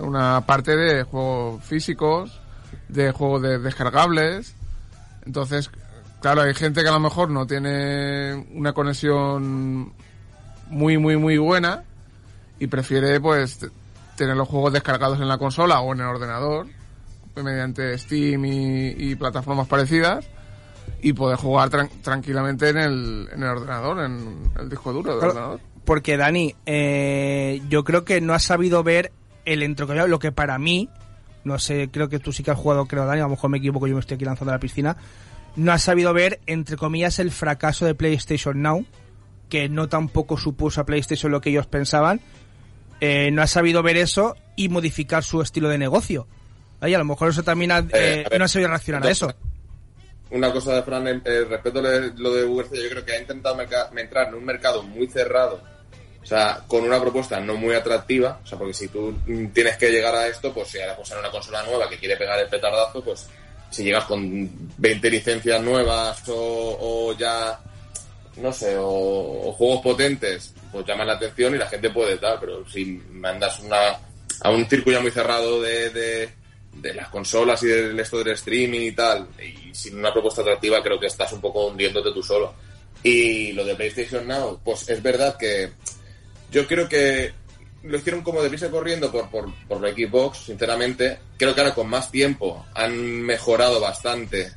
una 0.00 0.40
parte 0.46 0.76
de 0.76 1.02
juegos 1.04 1.62
físicos, 1.64 2.40
de 2.88 3.12
juegos 3.12 3.42
de 3.42 3.58
descargables. 3.58 4.54
Entonces, 5.26 5.70
Claro, 6.20 6.42
hay 6.42 6.52
gente 6.52 6.82
que 6.82 6.88
a 6.88 6.92
lo 6.92 7.00
mejor 7.00 7.30
no 7.30 7.46
tiene 7.46 8.34
una 8.52 8.74
conexión 8.74 9.90
muy, 10.68 10.98
muy, 10.98 11.16
muy 11.16 11.38
buena 11.38 11.82
y 12.58 12.66
prefiere, 12.66 13.18
pues, 13.20 13.58
tener 14.16 14.36
los 14.36 14.46
juegos 14.46 14.70
descargados 14.74 15.18
en 15.18 15.28
la 15.28 15.38
consola 15.38 15.80
o 15.80 15.94
en 15.94 16.00
el 16.00 16.06
ordenador 16.06 16.66
mediante 17.42 17.96
Steam 17.96 18.44
y, 18.44 18.88
y 18.98 19.14
plataformas 19.14 19.66
parecidas 19.66 20.26
y 21.00 21.14
poder 21.14 21.38
jugar 21.38 21.70
tran- 21.70 21.88
tranquilamente 22.02 22.68
en 22.68 22.76
el, 22.76 23.28
en 23.32 23.42
el 23.42 23.48
ordenador, 23.48 24.00
en 24.04 24.50
el 24.58 24.68
disco 24.68 24.92
duro 24.92 25.12
del 25.12 25.20
Claro, 25.20 25.32
ordenador. 25.32 25.60
Porque 25.86 26.18
Dani, 26.18 26.54
eh, 26.66 27.62
yo 27.70 27.82
creo 27.82 28.04
que 28.04 28.20
no 28.20 28.34
has 28.34 28.42
sabido 28.42 28.82
ver 28.82 29.10
el 29.44 29.62
entrecomillado, 29.62 30.08
lo 30.08 30.18
que 30.18 30.32
para 30.32 30.58
mí, 30.58 30.88
no 31.44 31.58
sé, 31.58 31.88
creo 31.90 32.08
que 32.08 32.18
tú 32.18 32.32
sí 32.32 32.42
que 32.42 32.50
has 32.50 32.58
jugado, 32.58 32.86
creo 32.86 33.06
Dani, 33.06 33.20
a 33.20 33.24
lo 33.24 33.30
mejor 33.30 33.50
me 33.50 33.58
equivoco, 33.58 33.86
yo 33.86 33.94
me 33.94 34.00
estoy 34.00 34.16
aquí 34.16 34.24
lanzando 34.24 34.52
a 34.52 34.56
la 34.56 34.60
piscina, 34.60 34.96
no 35.56 35.72
has 35.72 35.82
sabido 35.82 36.12
ver, 36.12 36.40
entre 36.46 36.76
comillas, 36.76 37.18
el 37.18 37.30
fracaso 37.30 37.84
de 37.86 37.94
PlayStation 37.94 38.60
Now, 38.62 38.84
que 39.48 39.68
no 39.68 39.88
tampoco 39.88 40.36
supuso 40.36 40.80
a 40.80 40.86
PlayStation 40.86 41.32
lo 41.32 41.40
que 41.40 41.50
ellos 41.50 41.66
pensaban, 41.66 42.20
eh, 43.00 43.30
no 43.32 43.42
has 43.42 43.50
sabido 43.50 43.82
ver 43.82 43.96
eso 43.96 44.36
y 44.56 44.68
modificar 44.68 45.24
su 45.24 45.40
estilo 45.40 45.68
de 45.68 45.78
negocio. 45.78 46.26
Ay, 46.80 46.94
a 46.94 46.98
lo 46.98 47.04
mejor 47.04 47.30
eso 47.30 47.42
también 47.42 47.72
ha- 47.72 47.78
Eh, 47.80 47.86
eh, 47.92 48.26
ver, 48.30 48.38
no 48.38 48.44
has 48.44 48.52
sabido 48.52 48.68
reaccionar 48.68 49.04
a 49.06 49.10
eso. 49.10 49.34
Una 50.30 50.52
cosa 50.52 50.74
de 50.74 50.82
Fran, 50.84 51.08
eh, 51.08 51.20
respecto 51.48 51.80
a 51.80 51.82
lo 51.82 52.32
de- 52.32 52.44
VRC, 52.44 52.80
yo 52.84 52.90
creo 52.90 53.04
que 53.04 53.12
ha 53.14 53.20
intentado 53.20 53.58
entrar 53.60 54.28
en 54.28 54.34
un 54.34 54.44
mercado 54.44 54.82
muy 54.84 55.08
cerrado, 55.08 55.60
o 56.22 56.26
sea, 56.26 56.62
con 56.66 56.84
una 56.84 57.00
propuesta 57.00 57.40
no 57.40 57.54
muy 57.56 57.74
atractiva, 57.74 58.40
o 58.42 58.46
sea, 58.46 58.58
porque 58.58 58.74
si 58.74 58.88
tú 58.88 59.14
tienes 59.52 59.76
que 59.76 59.90
llegar 59.90 60.14
a 60.14 60.28
esto, 60.28 60.52
pues 60.52 60.68
si 60.68 60.80
ahora 60.80 60.96
pues 60.96 61.10
en 61.10 61.18
una 61.18 61.30
consola 61.30 61.62
nueva 61.62 61.88
que 61.88 61.98
quiere 61.98 62.16
pegar 62.16 62.38
el 62.38 62.48
petardazo, 62.48 63.02
pues 63.02 63.26
si 63.70 63.84
llegas 63.84 64.04
con 64.04 64.50
20 64.78 65.10
licencias 65.10 65.62
nuevas 65.62 66.22
o, 66.28 67.14
ya, 67.18 67.58
no 68.36 68.52
sé, 68.52 68.76
o, 68.76 69.48
o 69.48 69.52
juegos 69.52 69.80
potentes, 69.80 70.52
pues 70.70 70.84
llaman 70.86 71.06
la 71.06 71.14
atención 71.14 71.54
y 71.54 71.58
la 71.58 71.68
gente 71.68 71.90
puede 71.90 72.16
tal, 72.18 72.38
pero 72.38 72.68
si 72.68 72.84
mandas 73.12 73.60
una, 73.60 73.98
a 74.42 74.50
un 74.50 74.68
círculo 74.68 74.96
ya 74.96 75.02
muy 75.02 75.10
cerrado 75.10 75.62
de, 75.62 75.90
de, 75.90 76.28
de 76.74 76.94
las 76.94 77.08
consolas 77.08 77.62
y 77.62 77.68
del 77.68 77.98
esto 77.98 78.18
del 78.18 78.34
streaming 78.34 78.80
y 78.80 78.92
tal, 78.92 79.28
y 79.40 79.74
sin 79.74 79.98
una 79.98 80.12
propuesta 80.12 80.42
atractiva, 80.42 80.82
creo 80.82 80.98
que 80.98 81.06
estás 81.06 81.32
un 81.32 81.40
poco 81.40 81.66
hundiéndote 81.66 82.12
tú 82.12 82.22
solo. 82.22 82.54
Y 83.02 83.52
lo 83.52 83.64
de 83.64 83.74
PlayStation 83.74 84.26
Now, 84.26 84.60
pues 84.62 84.88
es 84.88 85.02
verdad 85.02 85.36
que 85.38 85.72
yo 86.50 86.66
creo 86.66 86.88
que 86.88 87.32
lo 87.82 87.96
hicieron 87.96 88.22
como 88.22 88.42
deprisa 88.42 88.70
corriendo 88.70 89.10
por, 89.10 89.30
por, 89.30 89.52
por 89.66 89.80
la 89.80 89.90
Xbox, 89.90 90.38
sinceramente. 90.46 91.18
Creo 91.36 91.54
que 91.54 91.60
ahora 91.60 91.74
con 91.74 91.88
más 91.88 92.10
tiempo 92.10 92.66
han 92.74 93.22
mejorado 93.22 93.80
bastante. 93.80 94.52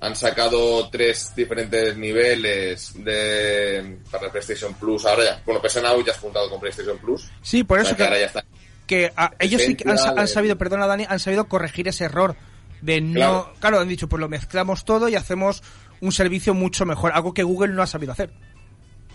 Han 0.00 0.16
sacado 0.16 0.88
tres 0.90 1.32
diferentes 1.36 1.96
niveles 1.96 2.92
de 2.96 3.98
para 4.10 4.30
PlayStation 4.30 4.74
Plus. 4.74 5.06
Ahora 5.06 5.24
ya, 5.24 5.42
bueno, 5.46 5.62
PS 5.62 5.80
Now 5.80 6.04
ya 6.04 6.12
has 6.12 6.18
juntado 6.18 6.50
con 6.50 6.60
PlayStation 6.60 6.98
Plus. 6.98 7.30
Sí, 7.40 7.62
por 7.62 7.78
eso 7.78 7.96
que, 7.96 8.02
ahora 8.02 8.18
ya 8.18 8.26
está. 8.26 8.44
que 8.86 9.12
ah, 9.16 9.32
ellos 9.38 9.62
sí 9.62 9.76
que 9.76 9.88
han, 9.88 9.96
han 10.18 10.28
sabido, 10.28 10.58
perdona 10.58 10.88
Dani, 10.88 11.06
han 11.08 11.20
sabido 11.20 11.46
corregir 11.46 11.86
ese 11.86 12.04
error 12.04 12.36
de 12.80 13.00
no, 13.00 13.12
Claro. 13.14 13.52
claro, 13.60 13.80
han 13.80 13.88
dicho, 13.88 14.08
pues 14.08 14.20
lo 14.20 14.28
mezclamos 14.28 14.84
todo 14.84 15.08
y 15.08 15.14
hacemos 15.14 15.62
un 16.00 16.10
servicio 16.10 16.52
mucho 16.52 16.84
mejor, 16.84 17.12
algo 17.12 17.32
que 17.32 17.44
Google 17.44 17.72
no 17.72 17.82
ha 17.82 17.86
sabido 17.86 18.12
hacer. 18.12 18.30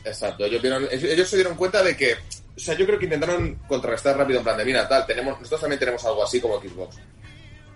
Exacto, 0.08 0.46
ellos, 0.46 0.62
vieron- 0.62 0.88
ellos 0.92 1.28
se 1.28 1.36
dieron 1.38 1.56
cuenta 1.56 1.84
de 1.84 1.96
que, 1.98 2.14
o 2.14 2.60
sea, 2.60 2.76
yo 2.76 2.86
creo 2.86 2.98
que 2.98 3.06
intentaron 3.06 3.56
contrarrestar 3.68 4.18
rápido 4.18 4.40
en 4.40 4.44
plan 4.44 4.58
de, 4.58 4.66
mira, 4.66 4.88
tal, 4.88 5.06
tenemos, 5.06 5.38
nosotros 5.38 5.62
también 5.62 5.80
tenemos 5.80 6.04
algo 6.06 6.24
así 6.24 6.40
como 6.40 6.60
Xbox. 6.62 6.96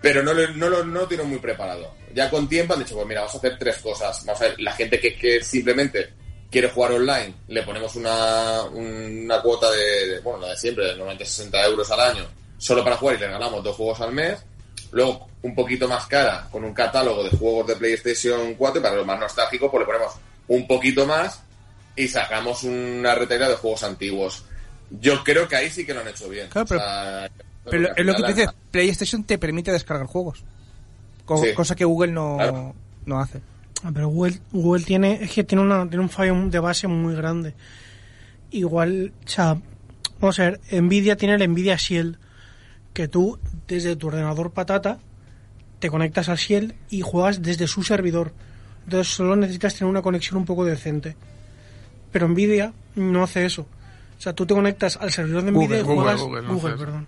Pero 0.00 0.22
no, 0.22 0.34
no 0.34 0.68
lo 0.68 0.82
no 0.84 1.00
lo 1.00 1.06
tienen 1.06 1.28
muy 1.28 1.38
preparado. 1.38 1.94
Ya 2.12 2.28
con 2.28 2.48
tiempo 2.48 2.74
han 2.74 2.80
dicho, 2.80 2.96
pues 2.96 3.06
mira, 3.06 3.20
vamos 3.20 3.34
a 3.36 3.38
hacer 3.38 3.56
tres 3.56 3.78
cosas. 3.78 4.24
Vamos 4.26 4.42
a 4.42 4.46
ver, 4.46 4.60
la 4.60 4.72
gente 4.72 4.98
que, 4.98 5.16
que 5.16 5.42
simplemente 5.44 6.10
quiere 6.50 6.68
jugar 6.70 6.92
online, 6.92 7.32
le 7.48 7.62
ponemos 7.62 7.94
una, 7.94 8.62
una 8.64 9.40
cuota 9.40 9.70
de, 9.70 10.06
de, 10.08 10.20
bueno, 10.20 10.40
la 10.40 10.48
de 10.48 10.56
siempre, 10.56 10.86
de 10.86 10.96
90-60 10.96 11.64
euros 11.66 11.88
al 11.92 12.00
año, 12.00 12.26
solo 12.58 12.82
para 12.82 12.96
jugar 12.96 13.14
y 13.16 13.20
le 13.20 13.26
regalamos 13.26 13.62
dos 13.62 13.76
juegos 13.76 14.00
al 14.00 14.12
mes. 14.12 14.44
Luego, 14.90 15.28
un 15.42 15.54
poquito 15.54 15.86
más 15.88 16.06
cara, 16.06 16.48
con 16.50 16.64
un 16.64 16.74
catálogo 16.74 17.22
de 17.22 17.30
juegos 17.30 17.68
de 17.68 17.76
PlayStation 17.76 18.54
4, 18.54 18.80
y 18.80 18.82
para 18.82 18.96
los 18.96 19.06
más 19.06 19.20
nostálgicos, 19.20 19.70
pues 19.70 19.80
le 19.82 19.86
ponemos 19.86 20.12
un 20.48 20.66
poquito 20.66 21.06
más 21.06 21.40
y 21.96 22.08
sacamos 22.08 22.64
una 22.64 23.14
retaila 23.14 23.48
de 23.48 23.54
juegos 23.56 23.82
antiguos. 23.82 24.44
Yo 25.00 25.22
creo 25.24 25.48
que 25.48 25.56
ahí 25.56 25.70
sí 25.70 25.84
que 25.86 25.94
lo 25.94 26.00
han 26.00 26.08
hecho 26.08 26.28
bien. 26.28 26.48
Claro, 26.48 26.66
pero- 26.68 26.80
O 26.80 26.84
sea, 26.84 27.30
Pero 27.70 27.88
porque 27.88 28.00
es 28.00 28.06
lo 28.06 28.14
que 28.14 28.22
tú 28.22 28.28
dices, 28.28 28.48
PlayStation 28.70 29.24
te 29.24 29.38
permite 29.38 29.70
descargar 29.72 30.06
juegos. 30.06 30.42
Co- 31.24 31.36
Sí. 31.42 31.54
Cosa 31.54 31.74
que 31.76 31.84
Google 31.84 32.12
no, 32.12 32.34
Claro. 32.36 32.74
no 33.06 33.20
hace. 33.20 33.40
Ah, 33.84 33.90
Pero 33.94 34.08
Google, 34.08 34.40
Google 34.52 34.84
tiene, 34.84 35.22
es 35.22 35.30
que 35.32 35.44
tiene, 35.44 35.62
una, 35.62 35.88
tiene 35.88 36.02
un 36.02 36.10
fallo 36.10 36.34
de 36.48 36.58
base 36.58 36.88
muy 36.88 37.14
grande. 37.14 37.54
Igual, 38.50 39.12
o 39.24 39.28
sea, 39.28 39.56
vamos 40.20 40.38
a 40.38 40.44
ver, 40.50 40.60
Nvidia 40.72 41.16
tiene 41.16 41.34
el 41.36 41.50
Nvidia 41.50 41.76
Shield, 41.76 42.16
que 42.92 43.08
tú 43.08 43.38
desde 43.66 43.96
tu 43.96 44.08
ordenador 44.08 44.50
patata 44.52 44.98
te 45.78 45.88
conectas 45.88 46.28
al 46.28 46.36
Shield 46.36 46.74
y 46.90 47.00
juegas 47.00 47.42
desde 47.42 47.66
su 47.66 47.82
servidor. 47.82 48.32
Entonces 48.84 49.14
solo 49.14 49.36
necesitas 49.36 49.74
tener 49.74 49.88
una 49.90 50.02
conexión 50.02 50.36
un 50.36 50.44
poco 50.44 50.64
decente. 50.64 51.16
Pero 52.12 52.28
Nvidia 52.28 52.72
no 52.94 53.24
hace 53.24 53.44
eso. 53.44 53.62
O 53.62 54.20
sea, 54.22 54.34
tú 54.34 54.46
te 54.46 54.54
conectas 54.54 54.96
al 54.98 55.10
servidor 55.10 55.42
de 55.42 55.50
Nvidia 55.50 55.80
y 55.80 55.82
Google, 55.82 55.96
juegas 55.96 56.20
Google, 56.20 56.42
no 56.42 56.58
perdón. 56.58 57.06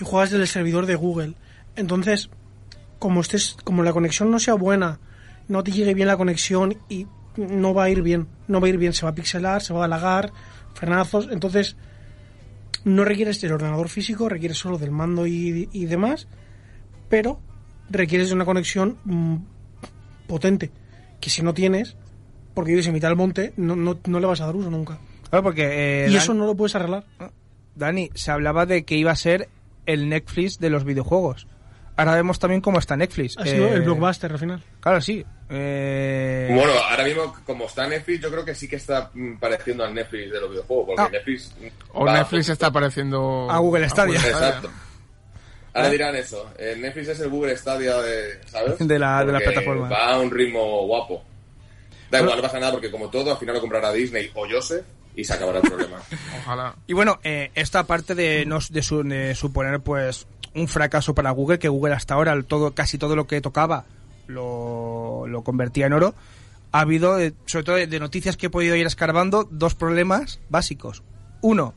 Y 0.00 0.04
juegas 0.04 0.30
desde 0.30 0.42
el 0.42 0.48
servidor 0.48 0.86
de 0.86 0.94
Google. 0.94 1.34
Entonces, 1.74 2.30
como 2.98 3.20
estés, 3.20 3.56
como 3.64 3.82
la 3.82 3.92
conexión 3.92 4.30
no 4.30 4.38
sea 4.38 4.54
buena, 4.54 4.98
no 5.48 5.62
te 5.62 5.72
llegue 5.72 5.94
bien 5.94 6.08
la 6.08 6.16
conexión 6.16 6.78
y 6.88 7.06
no 7.36 7.74
va 7.74 7.84
a 7.84 7.90
ir 7.90 8.02
bien, 8.02 8.28
no 8.48 8.60
va 8.60 8.66
a 8.66 8.70
ir 8.70 8.78
bien, 8.78 8.92
se 8.92 9.04
va 9.04 9.10
a 9.10 9.14
pixelar, 9.14 9.62
se 9.62 9.74
va 9.74 9.84
a 9.84 9.88
lagar, 9.88 10.32
frenazos, 10.74 11.28
entonces 11.30 11.76
no 12.84 13.04
requieres 13.04 13.40
del 13.40 13.52
ordenador 13.52 13.88
físico, 13.88 14.28
requieres 14.28 14.58
solo 14.58 14.78
del 14.78 14.90
mando 14.90 15.26
y, 15.26 15.68
y 15.72 15.84
demás, 15.86 16.28
pero 17.08 17.40
requieres 17.90 18.28
de 18.28 18.34
una 18.34 18.44
conexión 18.44 18.98
mm, 19.04 19.36
potente, 20.26 20.70
que 21.20 21.30
si 21.30 21.42
no 21.42 21.52
tienes, 21.52 21.96
porque 22.56 22.70
vives 22.72 22.86
en 22.88 22.94
mitad 22.94 23.08
del 23.08 23.16
monte, 23.16 23.52
no, 23.58 23.76
no, 23.76 23.98
no 24.06 24.18
le 24.18 24.26
vas 24.26 24.40
a 24.40 24.46
dar 24.46 24.56
uso 24.56 24.70
nunca. 24.70 24.98
Claro, 25.30 25.42
porque... 25.44 26.04
eh, 26.04 26.06
y 26.08 26.14
Dan- 26.14 26.22
eso 26.22 26.34
no 26.34 26.46
lo 26.46 26.54
puedes 26.56 26.74
arreglar. 26.74 27.04
Dani, 27.74 28.10
se 28.14 28.30
hablaba 28.30 28.64
de 28.66 28.84
que 28.84 28.94
iba 28.96 29.10
a 29.12 29.16
ser 29.16 29.48
el 29.84 30.08
Netflix 30.08 30.58
de 30.58 30.70
los 30.70 30.84
videojuegos. 30.84 31.46
Ahora 31.98 32.14
vemos 32.14 32.38
también 32.38 32.60
cómo 32.60 32.78
está 32.78 32.96
Netflix. 32.96 33.36
Ha 33.38 33.44
sido 33.46 33.68
Eh, 33.68 33.74
el 33.74 33.82
blockbuster 33.82 34.32
al 34.32 34.38
final. 34.38 34.62
Claro, 34.80 35.00
sí. 35.00 35.24
Eh, 35.48 36.50
Bueno, 36.54 36.72
ahora 36.90 37.04
mismo, 37.04 37.34
como 37.46 37.66
está 37.66 37.86
Netflix, 37.86 38.20
yo 38.20 38.30
creo 38.30 38.44
que 38.44 38.54
sí 38.54 38.66
que 38.68 38.76
está 38.76 39.10
pareciendo 39.38 39.84
al 39.84 39.94
Netflix 39.94 40.32
de 40.32 40.40
los 40.40 40.50
videojuegos, 40.50 40.86
porque 40.88 41.02
Ah. 41.02 41.08
Netflix... 41.10 41.54
O 41.92 42.04
va- 42.04 42.14
Netflix 42.18 42.48
está 42.48 42.70
pareciendo... 42.70 43.48
A 43.50 43.58
Google 43.58 43.88
Stadia. 43.88 44.16
Exacto. 44.18 44.70
Ahora 45.74 45.90
dirán 45.90 46.16
eso, 46.16 46.50
el 46.58 46.80
Netflix 46.80 47.08
es 47.08 47.20
el 47.20 47.28
Google 47.28 47.54
Stadia 47.56 47.96
de, 47.98 48.40
¿sabes? 48.46 48.78
De 48.88 48.98
la- 48.98 49.24
de 49.24 49.32
la 49.32 49.40
plataforma. 49.40 49.88
Va 49.90 50.14
a 50.14 50.18
un 50.18 50.30
ritmo 50.30 50.86
guapo. 50.86 51.22
Da 52.10 52.20
igual, 52.20 52.36
no 52.36 52.42
pasa 52.42 52.58
nada, 52.60 52.72
porque 52.72 52.90
como 52.90 53.08
todo, 53.08 53.32
al 53.32 53.38
final 53.38 53.54
lo 53.56 53.60
comprará 53.60 53.92
Disney 53.92 54.30
o 54.34 54.46
Joseph 54.48 54.84
y 55.16 55.24
se 55.24 55.32
acabará 55.32 55.58
el 55.60 55.68
problema. 55.68 55.98
Ojalá. 56.44 56.76
Y 56.86 56.92
bueno, 56.92 57.18
eh, 57.24 57.50
esta 57.54 57.84
parte 57.84 58.14
de, 58.14 58.44
no, 58.46 58.58
de, 58.70 58.82
su- 58.82 59.02
de 59.02 59.34
suponer 59.34 59.80
pues 59.80 60.26
un 60.54 60.68
fracaso 60.68 61.14
para 61.14 61.30
Google, 61.32 61.58
que 61.58 61.68
Google 61.68 61.94
hasta 61.94 62.14
ahora 62.14 62.40
todo, 62.42 62.74
casi 62.74 62.96
todo 62.98 63.16
lo 63.16 63.26
que 63.26 63.40
tocaba 63.40 63.84
lo, 64.26 65.26
lo 65.26 65.42
convertía 65.42 65.86
en 65.86 65.92
oro, 65.92 66.14
ha 66.72 66.80
habido, 66.80 67.18
eh, 67.18 67.32
sobre 67.46 67.64
todo 67.64 67.76
de, 67.76 67.86
de 67.86 68.00
noticias 68.00 68.36
que 68.36 68.46
he 68.46 68.50
podido 68.50 68.74
ir 68.76 68.86
escarbando, 68.86 69.48
dos 69.50 69.74
problemas 69.74 70.40
básicos. 70.48 71.02
Uno, 71.40 71.74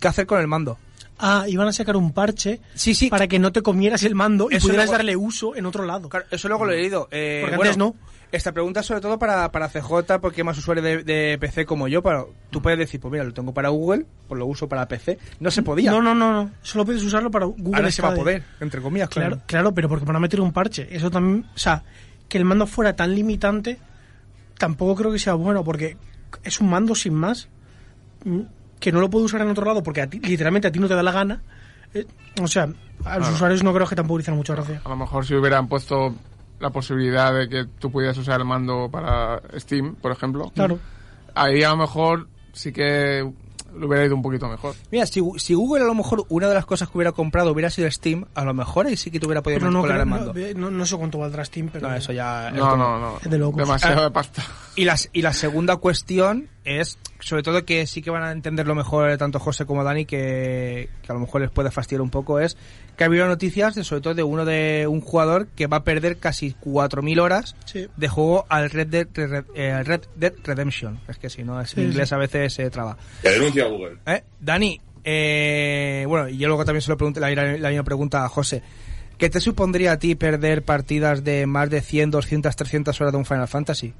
¿qué 0.00 0.08
hacer 0.08 0.26
con 0.26 0.40
el 0.40 0.46
mando? 0.46 0.78
Ah, 1.18 1.44
iban 1.48 1.68
a 1.68 1.72
sacar 1.72 1.96
un 1.96 2.12
parche 2.12 2.60
Sí, 2.74 2.94
sí. 2.94 3.10
para 3.10 3.28
que 3.28 3.38
no 3.38 3.52
te 3.52 3.60
comieras 3.62 4.02
el 4.04 4.14
mando 4.14 4.48
y 4.50 4.54
Eso 4.56 4.66
pudieras 4.68 4.86
luego- 4.86 4.96
darle 4.98 5.16
uso 5.16 5.54
en 5.54 5.66
otro 5.66 5.84
lado. 5.84 6.08
Claro, 6.08 6.26
eso 6.30 6.48
luego 6.48 6.64
lo 6.64 6.72
he 6.72 6.76
leído. 6.78 7.08
Eh, 7.10 7.40
Porque 7.42 7.56
bueno, 7.56 7.70
antes 7.70 7.76
no. 7.78 7.94
Esta 8.32 8.52
pregunta 8.52 8.80
es 8.80 8.86
sobre 8.86 9.00
todo 9.00 9.18
para, 9.18 9.50
para 9.50 9.68
CJ, 9.68 10.20
porque 10.20 10.44
más 10.44 10.56
usuario 10.56 10.82
de, 10.84 11.02
de 11.02 11.36
PC 11.38 11.66
como 11.66 11.88
yo, 11.88 12.00
pero 12.02 12.32
tú 12.50 12.62
puedes 12.62 12.78
decir, 12.78 13.00
pues 13.00 13.10
mira, 13.10 13.24
lo 13.24 13.32
tengo 13.34 13.52
para 13.52 13.70
Google, 13.70 14.06
pues 14.28 14.38
lo 14.38 14.46
uso 14.46 14.68
para 14.68 14.86
PC. 14.86 15.18
No 15.40 15.50
se 15.50 15.62
podía. 15.62 15.90
No, 15.90 16.00
no, 16.00 16.14
no, 16.14 16.32
no. 16.32 16.50
Solo 16.62 16.84
puedes 16.84 17.02
usarlo 17.02 17.30
para 17.30 17.46
Google 17.46 17.76
Ahora 17.76 17.90
se 17.90 18.02
va 18.02 18.10
a 18.10 18.14
poder, 18.14 18.44
entre 18.60 18.80
comillas, 18.80 19.08
claro. 19.08 19.30
Claro, 19.30 19.42
claro, 19.46 19.74
pero 19.74 19.88
porque 19.88 20.04
van 20.04 20.14
a 20.16 20.20
meter 20.20 20.40
un 20.40 20.52
parche. 20.52 20.86
Eso 20.94 21.10
también, 21.10 21.44
o 21.54 21.58
sea, 21.58 21.82
que 22.28 22.38
el 22.38 22.44
mando 22.44 22.66
fuera 22.68 22.94
tan 22.94 23.14
limitante, 23.16 23.78
tampoco 24.58 24.94
creo 24.94 25.10
que 25.12 25.18
sea 25.18 25.34
bueno, 25.34 25.64
porque 25.64 25.96
es 26.44 26.60
un 26.60 26.70
mando 26.70 26.94
sin 26.94 27.14
más, 27.14 27.48
mm, 28.24 28.40
que 28.78 28.92
no 28.92 29.00
lo 29.00 29.10
puedo 29.10 29.24
usar 29.24 29.40
en 29.40 29.48
otro 29.48 29.64
lado, 29.64 29.82
porque 29.82 30.02
a 30.02 30.06
ti- 30.06 30.20
literalmente 30.20 30.68
a 30.68 30.72
ti 30.72 30.78
no 30.78 30.86
te 30.86 30.94
da 30.94 31.02
la 31.02 31.10
gana. 31.12 31.42
Eh, 31.94 32.06
o 32.40 32.46
sea, 32.46 32.62
a 32.62 32.66
los 32.68 32.78
Claro. 33.02 33.34
usuarios 33.34 33.64
no 33.64 33.74
creo 33.74 33.86
que 33.88 33.96
tampoco 33.96 34.18
dicen 34.18 34.36
mucha 34.36 34.54
gracia. 34.54 34.80
A 34.84 34.88
lo 34.88 34.96
mejor 34.96 35.26
si 35.26 35.34
hubieran 35.34 35.66
puesto 35.66 36.14
la 36.60 36.70
posibilidad 36.70 37.34
de 37.34 37.48
que 37.48 37.64
tú 37.78 37.90
pudieras 37.90 38.16
usar 38.18 38.38
el 38.40 38.46
mando 38.46 38.88
para 38.90 39.40
Steam, 39.58 39.94
por 39.96 40.12
ejemplo. 40.12 40.50
Claro. 40.54 40.78
Ahí 41.34 41.62
a 41.62 41.70
lo 41.70 41.76
mejor 41.78 42.28
sí 42.52 42.72
que 42.72 43.28
le 43.78 43.86
hubiera 43.86 44.04
ido 44.04 44.16
un 44.16 44.22
poquito 44.22 44.48
mejor. 44.48 44.74
Mira, 44.90 45.06
si, 45.06 45.22
si 45.36 45.54
Google 45.54 45.84
a 45.84 45.86
lo 45.86 45.94
mejor 45.94 46.24
una 46.28 46.48
de 46.48 46.54
las 46.54 46.66
cosas 46.66 46.88
que 46.88 46.98
hubiera 46.98 47.12
comprado 47.12 47.52
hubiera 47.52 47.70
sido 47.70 47.88
Steam, 47.90 48.24
a 48.34 48.44
lo 48.44 48.52
mejor 48.52 48.86
ahí 48.86 48.96
sí 48.96 49.12
que 49.12 49.20
te 49.20 49.26
hubiera 49.26 49.42
podido 49.42 49.70
no, 49.70 49.82
creo- 49.84 50.00
el 50.00 50.06
mando. 50.06 50.34
no, 50.34 50.54
no, 50.56 50.70
no 50.72 50.86
sé 50.86 50.96
cuánto 50.96 51.18
valdrá 51.18 51.44
Steam, 51.44 51.68
pero... 51.72 51.88
No, 51.88 51.94
eso 51.94 52.12
ya 52.12 52.48
es 52.48 52.54
No, 52.54 52.70
como- 52.70 52.76
no, 52.84 52.98
no. 52.98 53.16
Es 53.22 53.30
de 53.30 53.38
locos. 53.38 53.56
Demasiada 53.58 54.06
Ah. 54.06 54.10
pasta. 54.12 54.42
Y, 54.74 54.84
las, 54.84 55.08
y 55.12 55.22
la 55.22 55.32
segunda 55.32 55.76
cuestión 55.76 56.48
es, 56.64 56.98
sobre 57.20 57.44
todo 57.44 57.64
que 57.64 57.86
sí 57.86 58.02
que 58.02 58.10
van 58.10 58.24
a 58.24 58.32
entenderlo 58.32 58.74
mejor 58.74 59.16
tanto 59.18 59.38
José 59.38 59.64
como 59.66 59.84
Dani, 59.84 60.04
que, 60.04 60.90
que 61.02 61.12
a 61.12 61.14
lo 61.14 61.20
mejor 61.20 61.40
les 61.42 61.50
puede 61.50 61.70
fastidiar 61.70 62.02
un 62.02 62.10
poco, 62.10 62.40
es 62.40 62.56
que 63.00 63.04
ha 63.04 63.06
habido 63.06 63.26
noticias 63.26 63.74
de, 63.74 63.82
sobre 63.82 64.02
todo 64.02 64.12
de 64.14 64.22
uno 64.22 64.44
de 64.44 64.86
un 64.86 65.00
jugador 65.00 65.46
que 65.56 65.66
va 65.66 65.78
a 65.78 65.84
perder 65.84 66.18
casi 66.18 66.54
4.000 66.62 67.18
horas 67.18 67.56
Sí. 67.64 67.86
de 67.96 68.08
juego 68.08 68.44
al 68.50 68.68
Red 68.68 68.88
Dead, 68.88 69.08
Red, 69.14 69.44
eh, 69.54 69.82
Red 69.82 70.02
Dead 70.16 70.34
Redemption. 70.44 71.00
Es 71.08 71.16
que 71.16 71.30
si 71.30 71.42
no 71.42 71.58
es 71.62 71.70
Sí, 71.70 71.80
en 71.80 71.86
inglés 71.86 72.10
sí. 72.10 72.14
a 72.14 72.18
veces 72.18 72.52
se 72.52 72.68
traba. 72.68 72.98
Que 73.22 73.30
denuncia 73.30 73.64
a 73.64 73.68
Google. 73.68 73.96
¿Eh? 74.04 74.22
Dani, 74.38 74.78
eh, 75.02 76.04
bueno, 76.06 76.28
y 76.28 76.36
yo 76.36 76.48
luego 76.48 76.66
también 76.66 76.82
se 76.82 76.90
lo 76.90 76.98
pregunté, 76.98 77.20
la, 77.20 77.30
la 77.34 77.68
misma 77.70 77.84
pregunta 77.84 78.22
a 78.22 78.28
José. 78.28 78.62
¿Qué 79.16 79.30
te 79.30 79.40
supondría 79.40 79.92
a 79.92 79.98
ti 79.98 80.14
perder 80.14 80.62
partidas 80.62 81.24
de 81.24 81.46
más 81.46 81.70
de 81.70 81.80
100, 81.80 82.10
200, 82.10 82.54
300 82.54 83.00
horas 83.00 83.12
de 83.14 83.18
un 83.18 83.24
Final 83.24 83.48
Fantasy? 83.48 83.94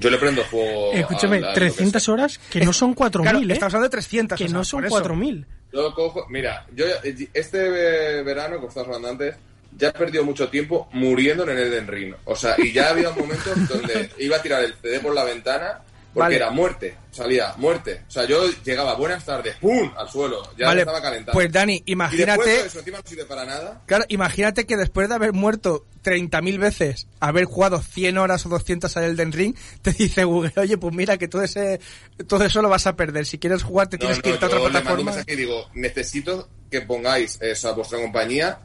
Yo 0.00 0.08
le 0.08 0.16
prendo 0.16 0.42
fuego. 0.44 0.92
Escúchame, 0.94 1.36
a- 1.36 1.38
a 1.38 1.42
lo 1.42 1.48
que 1.48 1.60
300 1.60 2.02
sea. 2.02 2.14
horas 2.14 2.38
que 2.50 2.64
no 2.64 2.72
son 2.72 2.94
4.000, 2.94 3.22
Claro, 3.22 3.38
¿eh? 3.40 3.52
estamos 3.52 3.74
hablando 3.74 3.88
de 3.88 3.90
300. 3.90 4.38
Que 4.38 4.44
o 4.44 4.48
sea, 4.48 4.56
no 4.56 4.64
son 4.64 4.78
por 4.80 4.86
eso. 4.86 4.94
4.000. 4.96 5.46
Yo 5.72 5.94
cojo, 5.94 6.26
mira, 6.28 6.66
yo 6.74 6.84
este 7.32 8.18
eh, 8.18 8.22
verano, 8.22 8.56
como 8.56 8.68
estabas 8.68 8.88
hablando 8.88 9.08
antes, 9.08 9.36
ya 9.76 9.88
he 9.88 9.92
perdido 9.92 10.24
mucho 10.24 10.48
tiempo 10.48 10.88
muriendo 10.92 11.44
en 11.44 11.50
el 11.50 11.58
Elden 11.58 11.86
Ring. 11.86 12.14
O 12.24 12.36
sea, 12.36 12.54
y 12.58 12.72
ya 12.72 12.90
había 12.90 13.10
momentos 13.10 13.68
donde 13.68 14.10
iba 14.18 14.36
a 14.36 14.42
tirar 14.42 14.64
el 14.64 14.74
CD 14.74 15.00
por 15.00 15.14
la 15.14 15.24
ventana 15.24 15.80
porque 16.12 16.20
Vale. 16.24 16.36
era 16.36 16.50
muerte, 16.50 16.96
salía 17.10 17.54
muerte. 17.56 18.02
O 18.06 18.10
sea, 18.10 18.24
yo 18.26 18.44
llegaba 18.64 18.94
buenas 18.96 19.24
tardes, 19.24 19.56
¡pum! 19.60 19.90
al 19.96 20.08
suelo, 20.10 20.42
ya 20.58 20.66
Vale, 20.66 20.80
estaba 20.82 21.00
calentado. 21.00 21.32
pues 21.32 21.50
Dani, 21.50 21.82
y 21.86 21.92
imagínate, 21.92 22.48
de 22.48 22.66
eso 22.66 22.78
encima 22.80 22.98
no 22.98 23.04
sirve 23.08 23.24
para 23.24 23.44
nada. 23.44 23.80
claro, 23.86 24.04
imagínate 24.08 24.66
que 24.66 24.76
después 24.76 25.08
de 25.08 25.14
haber 25.14 25.32
muerto 25.32 25.86
30.000 26.04 26.58
veces, 26.58 27.06
haber 27.20 27.44
jugado 27.46 27.80
100 27.80 28.18
horas 28.18 28.44
o 28.44 28.48
200 28.48 28.94
al 28.96 29.04
Elden 29.04 29.32
Ring, 29.32 29.56
te 29.82 29.92
dice 29.92 30.24
Google, 30.24 30.52
oye, 30.56 30.76
pues 30.78 30.94
mira 30.94 31.16
que 31.16 31.28
todo 31.28 31.42
ese 31.42 31.80
todo 32.26 32.44
eso 32.44 32.60
lo 32.60 32.68
vas 32.68 32.86
a 32.86 32.94
perder. 32.96 33.24
Si 33.26 33.38
quieres 33.38 33.62
jugar 33.62 33.88
te 33.88 33.96
No, 33.96 34.00
tienes 34.00 34.18
no, 34.18 34.22
que 34.22 34.30
irte 34.30 34.44
a 34.44 34.48
otra 34.48 34.58
yo 34.58 34.68
le 34.68 34.72
mando 34.74 34.90
un 34.92 34.96
plataforma. 35.04 35.32
y 35.32 35.36
digo, 35.36 35.68
necesito 35.74 36.48
que 36.70 36.80
pongáis 36.82 37.38
esa 37.40 37.72
vuestra 37.72 37.98
compañía, 38.00 38.58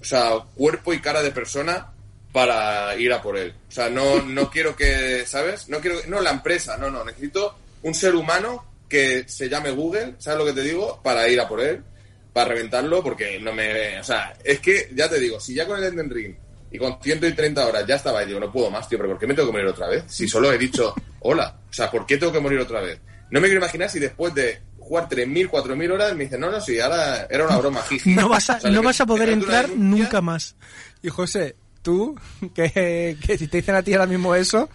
o 0.00 0.04
sea, 0.04 0.30
cuerpo 0.54 0.92
y 0.94 1.00
cara 1.00 1.22
de 1.22 1.30
persona 1.30 1.92
para 2.32 2.96
ir 2.96 3.12
a 3.12 3.22
por 3.22 3.36
él. 3.36 3.54
O 3.68 3.70
sea, 3.70 3.88
no, 3.88 4.22
no 4.22 4.50
quiero 4.50 4.76
que, 4.76 5.24
¿sabes? 5.26 5.68
No 5.68 5.80
quiero, 5.80 5.98
no 6.08 6.20
la 6.20 6.30
empresa, 6.30 6.76
no, 6.76 6.90
no, 6.90 7.04
necesito 7.04 7.56
un 7.82 7.94
ser 7.94 8.14
humano 8.14 8.64
que 8.88 9.24
se 9.28 9.48
llame 9.48 9.70
Google, 9.70 10.14
¿sabes 10.18 10.38
lo 10.38 10.46
que 10.46 10.52
te 10.52 10.62
digo? 10.62 11.00
Para 11.02 11.28
ir 11.28 11.40
a 11.40 11.48
por 11.48 11.60
él, 11.60 11.82
para 12.32 12.48
reventarlo, 12.48 13.02
porque 13.02 13.38
no 13.40 13.52
me, 13.52 14.00
o 14.00 14.04
sea, 14.04 14.34
es 14.42 14.60
que, 14.60 14.90
ya 14.94 15.08
te 15.08 15.18
digo, 15.18 15.40
si 15.40 15.54
ya 15.54 15.66
con 15.66 15.78
el 15.78 15.84
Elden 15.84 16.10
Ring 16.10 16.34
y 16.70 16.78
con 16.78 17.00
130 17.00 17.66
horas 17.66 17.86
ya 17.86 17.96
estaba 17.96 18.22
y 18.22 18.26
digo, 18.26 18.40
no 18.40 18.52
puedo 18.52 18.70
más, 18.70 18.88
tío, 18.88 18.98
pero 18.98 19.10
¿por 19.10 19.18
qué 19.18 19.26
me 19.26 19.34
tengo 19.34 19.48
que 19.48 19.52
morir 19.52 19.68
otra 19.68 19.88
vez? 19.88 20.04
Si 20.06 20.28
solo 20.28 20.52
he 20.52 20.58
dicho, 20.58 20.94
hola, 21.20 21.58
o 21.68 21.72
sea, 21.72 21.90
¿por 21.90 22.06
qué 22.06 22.16
tengo 22.16 22.32
que 22.32 22.40
morir 22.40 22.60
otra 22.60 22.80
vez? 22.80 22.98
No 23.30 23.40
me 23.40 23.48
quiero 23.48 23.60
imaginar 23.60 23.90
si 23.90 23.98
después 23.98 24.34
de 24.34 24.60
jugar 24.78 25.08
3.000, 25.08 25.50
4.000 25.50 25.92
horas 25.92 26.14
me 26.14 26.24
dicen, 26.24 26.40
no, 26.40 26.50
no, 26.50 26.60
sí, 26.60 26.80
ahora 26.80 27.26
era 27.28 27.46
una 27.46 27.58
broma, 27.58 27.82
jiji. 27.82 28.10
No 28.14 28.28
vas 28.28 28.48
a, 28.50 28.56
O 28.56 28.60
sea, 28.60 28.70
no 28.70 28.82
vas 28.82 29.00
a 29.00 29.06
poder 29.06 29.28
entrar 29.28 29.68
nunca 29.70 30.20
más. 30.20 30.56
Y 31.02 31.10
José, 31.10 31.56
tú, 31.82 32.16
que, 32.54 33.16
que 33.24 33.38
si 33.38 33.48
te 33.48 33.58
dicen 33.58 33.74
a 33.74 33.82
ti 33.82 33.92
ahora 33.92 34.06
mismo 34.06 34.34
eso, 34.34 34.68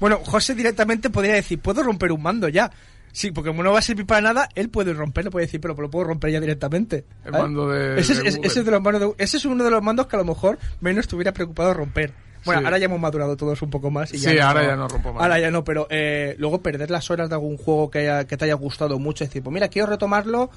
bueno, 0.00 0.18
José 0.24 0.54
directamente 0.54 1.10
podría 1.10 1.34
decir, 1.34 1.58
puedo 1.60 1.82
romper 1.82 2.12
un 2.12 2.22
mando 2.22 2.48
ya. 2.48 2.70
Sí, 3.12 3.30
porque 3.30 3.50
como 3.50 3.62
no 3.62 3.70
va 3.72 3.78
a 3.78 3.82
servir 3.82 4.06
para 4.06 4.20
nada, 4.20 4.48
él 4.56 4.70
puede 4.70 4.92
romperlo, 4.92 5.30
puede 5.30 5.46
decir, 5.46 5.60
pero 5.60 5.72
lo 5.80 5.88
puedo 5.88 6.04
romper 6.06 6.32
ya 6.32 6.40
directamente. 6.40 7.04
El 7.24 7.30
mando 7.30 7.68
de- 7.68 8.00
ese, 8.00 8.14
de 8.20 8.28
es, 8.28 8.34
Google. 8.36 8.48
ese 8.48 8.58
es 8.60 8.64
de 8.66 8.70
los 8.72 8.82
mandos 8.82 9.00
de- 9.16 9.24
ese 9.24 9.36
es 9.36 9.44
uno 9.44 9.62
de 9.62 9.70
los 9.70 9.80
mandos 9.84 10.08
que 10.08 10.16
a 10.16 10.18
lo 10.18 10.24
mejor 10.24 10.58
menos 10.80 11.04
estuviera 11.04 11.32
preocupado 11.32 11.68
de 11.68 11.74
romper. 11.74 12.12
Bueno, 12.44 12.60
Sí. 12.60 12.64
ahora 12.66 12.78
ya 12.78 12.86
hemos 12.86 12.98
madurado 12.98 13.36
todos 13.36 13.62
un 13.62 13.70
poco 13.70 13.90
más. 13.92 14.12
Y 14.12 14.18
ya 14.18 14.30
Sí, 14.32 14.38
ahora 14.40 14.66
ya 14.66 14.74
no 14.76 14.88
rompo 14.88 15.12
más. 15.12 15.22
Ahora 15.22 15.38
ya 15.38 15.50
no, 15.52 15.62
pero 15.62 15.86
eh, 15.90 16.34
luego 16.38 16.60
perder 16.60 16.90
las 16.90 17.08
horas 17.10 17.28
de 17.28 17.36
algún 17.36 17.56
juego 17.56 17.88
que, 17.88 18.00
haya- 18.00 18.24
que 18.26 18.36
te 18.36 18.46
haya 18.46 18.54
gustado 18.54 18.98
mucho, 18.98 19.22
es 19.22 19.30
decir, 19.30 19.44
pues 19.44 19.54
mira, 19.54 19.68
quiero 19.68 19.86
retomarlo 19.86 20.50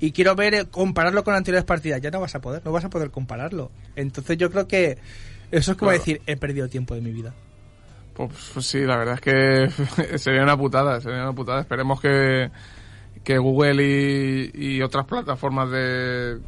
y 0.00 0.10
quiero 0.10 0.34
ver, 0.34 0.54
eh, 0.54 0.64
compararlo 0.68 1.22
con 1.22 1.34
anteriores 1.34 1.64
partidas. 1.64 2.00
Ya 2.00 2.10
no 2.10 2.18
vas 2.20 2.34
a 2.34 2.40
poder, 2.40 2.60
no 2.64 2.72
vas 2.72 2.84
a 2.84 2.90
poder 2.90 3.12
compararlo. 3.12 3.70
Entonces 3.94 4.36
yo 4.36 4.50
creo 4.50 4.66
que 4.66 4.98
eso 5.50 5.72
es 5.72 5.76
como 5.78 5.90
Claro. 5.90 5.98
decir, 6.04 6.22
he 6.26 6.36
perdido 6.36 6.68
tiempo 6.68 6.94
de 6.94 7.00
mi 7.00 7.12
vida. 7.12 7.34
Pues, 8.14 8.50
pues 8.52 8.66
sí, 8.66 8.80
la 8.80 8.96
verdad 8.96 9.14
es 9.14 9.20
que 9.20 10.18
sería 10.18 10.42
una 10.42 10.56
putada, 10.56 11.00
sería 11.00 11.22
una 11.22 11.32
putada. 11.32 11.60
Esperemos 11.60 12.00
que, 12.00 12.50
que 13.24 13.38
Google 13.38 13.82
y, 13.84 14.50
y 14.76 14.82
otras 14.82 15.06
plataformas 15.06 15.70
de, 15.70 16.38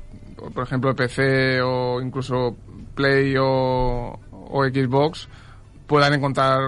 por 0.55 0.65
ejemplo, 0.65 0.95
PC 0.95 1.61
o 1.63 2.01
incluso 2.01 2.57
Play 2.95 3.35
o, 3.39 4.19
o 4.31 4.65
Xbox 4.67 5.29
puedan 5.87 6.13
encontrar 6.15 6.61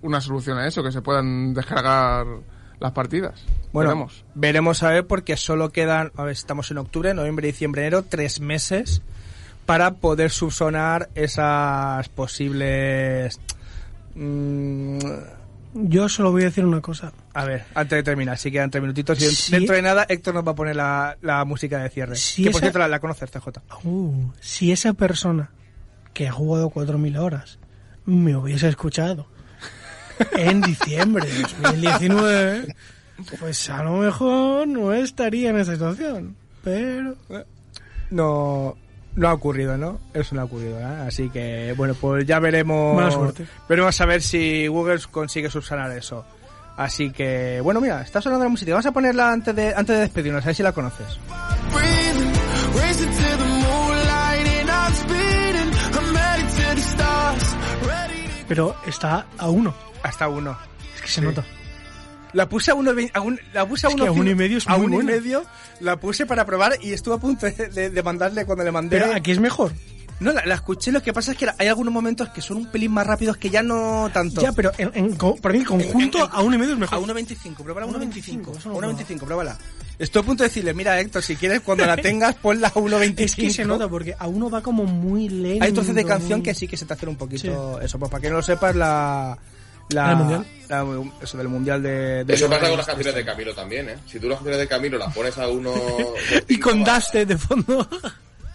una 0.00 0.20
solución 0.20 0.58
a 0.58 0.66
eso, 0.66 0.82
que 0.82 0.92
se 0.92 1.02
puedan 1.02 1.52
descargar 1.54 2.26
las 2.80 2.92
partidas. 2.92 3.44
Bueno, 3.72 3.90
Veremos. 3.90 4.24
veremos 4.34 4.82
a 4.82 4.90
ver 4.90 5.06
porque 5.06 5.36
solo 5.36 5.70
quedan, 5.70 6.12
a 6.16 6.22
ver, 6.22 6.32
estamos 6.32 6.70
en 6.70 6.78
octubre, 6.78 7.12
noviembre, 7.12 7.48
diciembre, 7.48 7.82
enero, 7.82 8.04
tres 8.08 8.40
meses 8.40 9.02
para 9.68 9.96
poder 9.96 10.30
subsanar 10.30 11.10
esas 11.14 12.08
posibles... 12.08 13.38
mm, 14.14 14.98
Yo 15.74 16.08
solo 16.08 16.32
voy 16.32 16.42
a 16.42 16.44
decir 16.46 16.64
una 16.64 16.80
cosa. 16.80 17.12
a 17.34 17.44
ver, 17.44 17.64
antes 17.74 17.96
de 17.98 18.02
terminar, 18.02 18.38
sí 18.38 18.50
quedan 18.50 18.70
tres 18.70 18.80
minutitos 18.80 19.20
y 19.20 19.52
dentro 19.52 19.74
de 19.76 19.82
nada 19.82 20.06
Héctor 20.08 20.34
nos 20.34 20.46
va 20.46 20.52
a 20.52 20.54
poner 20.54 20.74
la, 20.74 21.18
la 21.20 21.44
música 21.44 21.78
de 21.82 21.90
cierre. 21.90 22.16
Sí, 22.16 22.44
que 22.44 22.50
por 22.50 22.56
esa- 22.60 22.64
cierto 22.66 22.78
la, 22.78 22.88
la 22.88 22.98
conoces, 23.00 23.30
CJ. 23.30 23.48
Uh, 23.84 24.30
si 24.40 24.72
esa 24.72 24.94
persona 24.94 25.50
que 26.14 26.26
ha 26.28 26.32
jugado 26.32 26.70
4.000 26.70 27.18
horas 27.18 27.58
me 28.06 28.34
hubiese 28.36 28.68
escuchado 28.68 29.26
en 30.32 30.60
diciembre 30.62 31.26
de 31.26 31.42
2019, 31.42 32.74
pues 33.38 33.68
a 33.68 33.82
lo 33.84 33.98
mejor 33.98 34.66
no 34.66 34.94
estaría 34.94 35.50
en 35.50 35.58
esa 35.58 35.72
situación. 35.74 36.36
Pero 36.64 37.16
No, 38.10 38.76
no 39.18 39.28
ha 39.28 39.32
ocurrido, 39.34 39.76
¿no? 39.76 39.98
Eso 40.14 40.34
no 40.34 40.42
ha 40.42 40.44
ocurrido, 40.44 40.78
¿eh? 40.78 40.84
Así 41.06 41.28
que, 41.28 41.74
bueno, 41.76 41.94
pues 41.94 42.26
ya 42.26 42.38
veremos. 42.38 42.96
Mala 42.96 43.10
suerte. 43.10 43.46
Veremos 43.68 44.00
a 44.00 44.06
ver 44.06 44.22
si 44.22 44.66
Google 44.66 45.00
consigue 45.10 45.50
subsanar 45.50 45.90
eso. 45.92 46.24
Así 46.76 47.10
que, 47.10 47.60
bueno, 47.60 47.80
mira, 47.80 48.02
está 48.02 48.20
sonando 48.20 48.44
la 48.44 48.50
música. 48.50 48.70
Vamos 48.70 48.86
a 48.86 48.92
ponerla 48.92 49.32
antes 49.32 49.54
de, 49.54 49.74
antes 49.74 49.96
de 49.96 50.02
despedirnos, 50.02 50.44
a 50.44 50.46
ver 50.46 50.54
si 50.54 50.62
la 50.62 50.72
conoces. 50.72 51.18
pero 58.48 58.74
está 58.86 59.26
a 59.36 59.50
uno. 59.50 59.74
Hasta 60.02 60.26
uno. 60.28 60.56
Es 60.96 61.02
que 61.02 61.08
se 61.08 61.20
nota. 61.20 61.44
La 62.32 62.48
puse 62.48 62.70
a 62.70 62.74
uno, 62.74 62.92
a 63.14 63.20
un- 63.20 63.40
la 63.52 63.66
puse 63.66 63.86
a 63.86 63.90
uno, 63.90 64.04
a 64.06 64.10
uno 64.10 64.30
y 64.30 64.34
medio 64.34 64.58
es 64.58 64.66
a 64.68 64.76
uno 64.76 65.00
y 65.00 65.04
medio, 65.04 65.44
la 65.80 65.96
puse 65.96 66.26
para 66.26 66.44
probar 66.44 66.72
y 66.82 66.92
estuve 66.92 67.14
a 67.14 67.18
punto 67.18 67.46
de, 67.46 67.90
de- 67.90 68.02
mandarle 68.02 68.44
cuando 68.44 68.64
le 68.64 68.70
mandé. 68.72 68.98
Pero 69.00 69.14
aquí 69.14 69.30
es 69.32 69.38
mejor. 69.40 69.72
No, 70.20 70.32
la, 70.32 70.44
la 70.44 70.56
escuché, 70.56 70.90
lo 70.90 71.00
que 71.00 71.12
pasa 71.12 71.30
es 71.30 71.38
que 71.38 71.46
hay 71.58 71.68
algunos 71.68 71.94
momentos 71.94 72.28
que 72.30 72.40
son 72.42 72.56
un 72.56 72.66
pelín 72.66 72.90
más 72.90 73.06
rápidos 73.06 73.36
que 73.36 73.50
ya 73.50 73.62
no 73.62 74.10
tanto. 74.12 74.40
Ya, 74.40 74.50
pero 74.50 74.72
en, 74.76 74.90
en 74.94 75.16
para 75.16 75.52
mí 75.52 75.60
el 75.60 75.66
conjunto 75.66 76.18
En- 76.18 76.24
en- 76.24 76.30
a 76.32 76.40
uno 76.40 76.56
y 76.56 76.58
medio 76.58 76.72
es 76.72 76.76
A 76.78 76.80
mejor. 76.80 76.98
1.25, 77.08 77.54
pruébala 77.62 77.86
a 77.86 77.88
1.25. 77.90 78.42
1.25, 78.46 78.56
eso 78.58 78.68
no 78.70 78.78
1.25, 78.80 79.18
pruébala. 79.20 79.56
Estoy 79.96 80.22
a 80.22 80.24
punto 80.24 80.42
de 80.42 80.48
decirle, 80.48 80.74
mira 80.74 80.98
Héctor, 81.00 81.22
si 81.22 81.36
quieres 81.36 81.60
cuando 81.60 81.86
la 81.86 81.96
tengas 82.02 82.34
ponla 82.34 82.66
a 82.68 82.74
1.25. 82.74 83.14
Es 83.20 83.36
que 83.36 83.50
se 83.52 83.64
nota 83.64 83.88
porque 83.88 84.14
a 84.18 84.26
uno 84.26 84.50
va 84.50 84.60
como 84.60 84.84
muy 84.84 85.28
lento. 85.28 85.64
Hay 85.64 85.72
trozos 85.72 85.94
de 85.94 86.04
canción 86.04 86.40
muy- 86.40 86.44
que 86.44 86.54
sí 86.54 86.66
que 86.66 86.76
se 86.76 86.84
te 86.84 86.94
hacen 86.94 87.08
un 87.10 87.16
poquito 87.16 87.80
eso, 87.80 87.98
pues 87.98 88.10
para 88.10 88.20
que 88.20 88.28
no 88.30 88.36
lo 88.38 88.42
sepas 88.42 88.74
la 88.74 89.38
la, 89.90 90.10
¿El 90.10 90.16
mundial? 90.16 90.46
la- 90.68 90.84
eso 91.22 91.38
del 91.38 91.48
mundial 91.48 91.82
de, 91.82 92.24
de 92.24 92.34
Eso 92.34 92.48
pasa 92.48 92.68
con 92.68 92.76
las 92.76 92.86
canciones 92.86 93.14
de 93.14 93.24
Camilo 93.24 93.54
también, 93.54 93.88
¿eh? 93.88 93.96
Si 94.06 94.18
tú 94.20 94.28
las 94.28 94.36
canciones 94.38 94.60
de 94.60 94.68
Camilo 94.68 94.98
las 94.98 95.14
pones 95.14 95.36
a 95.38 95.48
uno... 95.48 95.72
Y 96.48 96.58
con 96.58 96.84
Daste 96.84 97.24
de 97.26 97.36
fondo. 97.38 97.88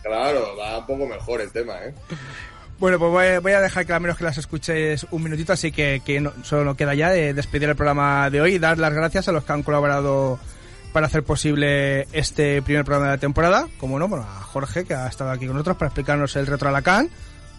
Claro, 0.02 0.56
va 0.60 0.80
un 0.80 0.86
poco 0.86 1.08
mejor 1.08 1.42
el 1.42 1.52
tema, 1.52 1.74
¿eh? 1.86 1.94
Bueno, 2.80 3.00
pues 3.00 3.12
voy, 3.12 3.38
voy 3.42 3.52
a 3.54 3.62
dejar 3.62 3.86
que 3.86 3.94
al 3.94 4.02
menos 4.02 4.18
que 4.18 4.24
las 4.26 4.38
escuches 4.38 5.06
un 5.12 5.24
minutito, 5.24 5.54
así 5.54 5.72
que, 5.72 6.02
que 6.06 6.20
no- 6.20 6.34
solo 6.44 6.66
nos 6.66 6.76
queda 6.78 6.94
ya 6.94 7.10
de 7.10 7.34
despedir 7.34 7.70
el 7.70 7.76
programa 7.76 8.30
de 8.30 8.42
hoy 8.42 8.56
y 8.56 8.60
dar 8.60 8.78
las 8.78 8.94
gracias 8.94 9.28
a 9.28 9.32
los 9.32 9.44
que 9.46 9.54
han 9.54 9.64
colaborado 9.64 10.40
para 10.92 11.08
hacer 11.08 11.24
posible 11.24 12.08
este 12.12 12.62
primer 12.62 12.84
programa 12.84 13.08
de 13.12 13.16
la 13.18 13.20
temporada. 13.22 13.68
Como 13.80 13.98
no, 13.98 14.08
bueno, 14.08 14.26
a 14.26 14.42
Jorge, 14.42 14.84
que 14.86 14.94
ha 14.94 15.08
estado 15.08 15.32
aquí 15.32 15.46
con 15.48 15.56
nosotros 15.56 15.78
para 15.78 15.88
explicarnos 15.88 16.36
el 16.36 16.46
Retro 16.46 16.70
Alacán, 16.70 17.10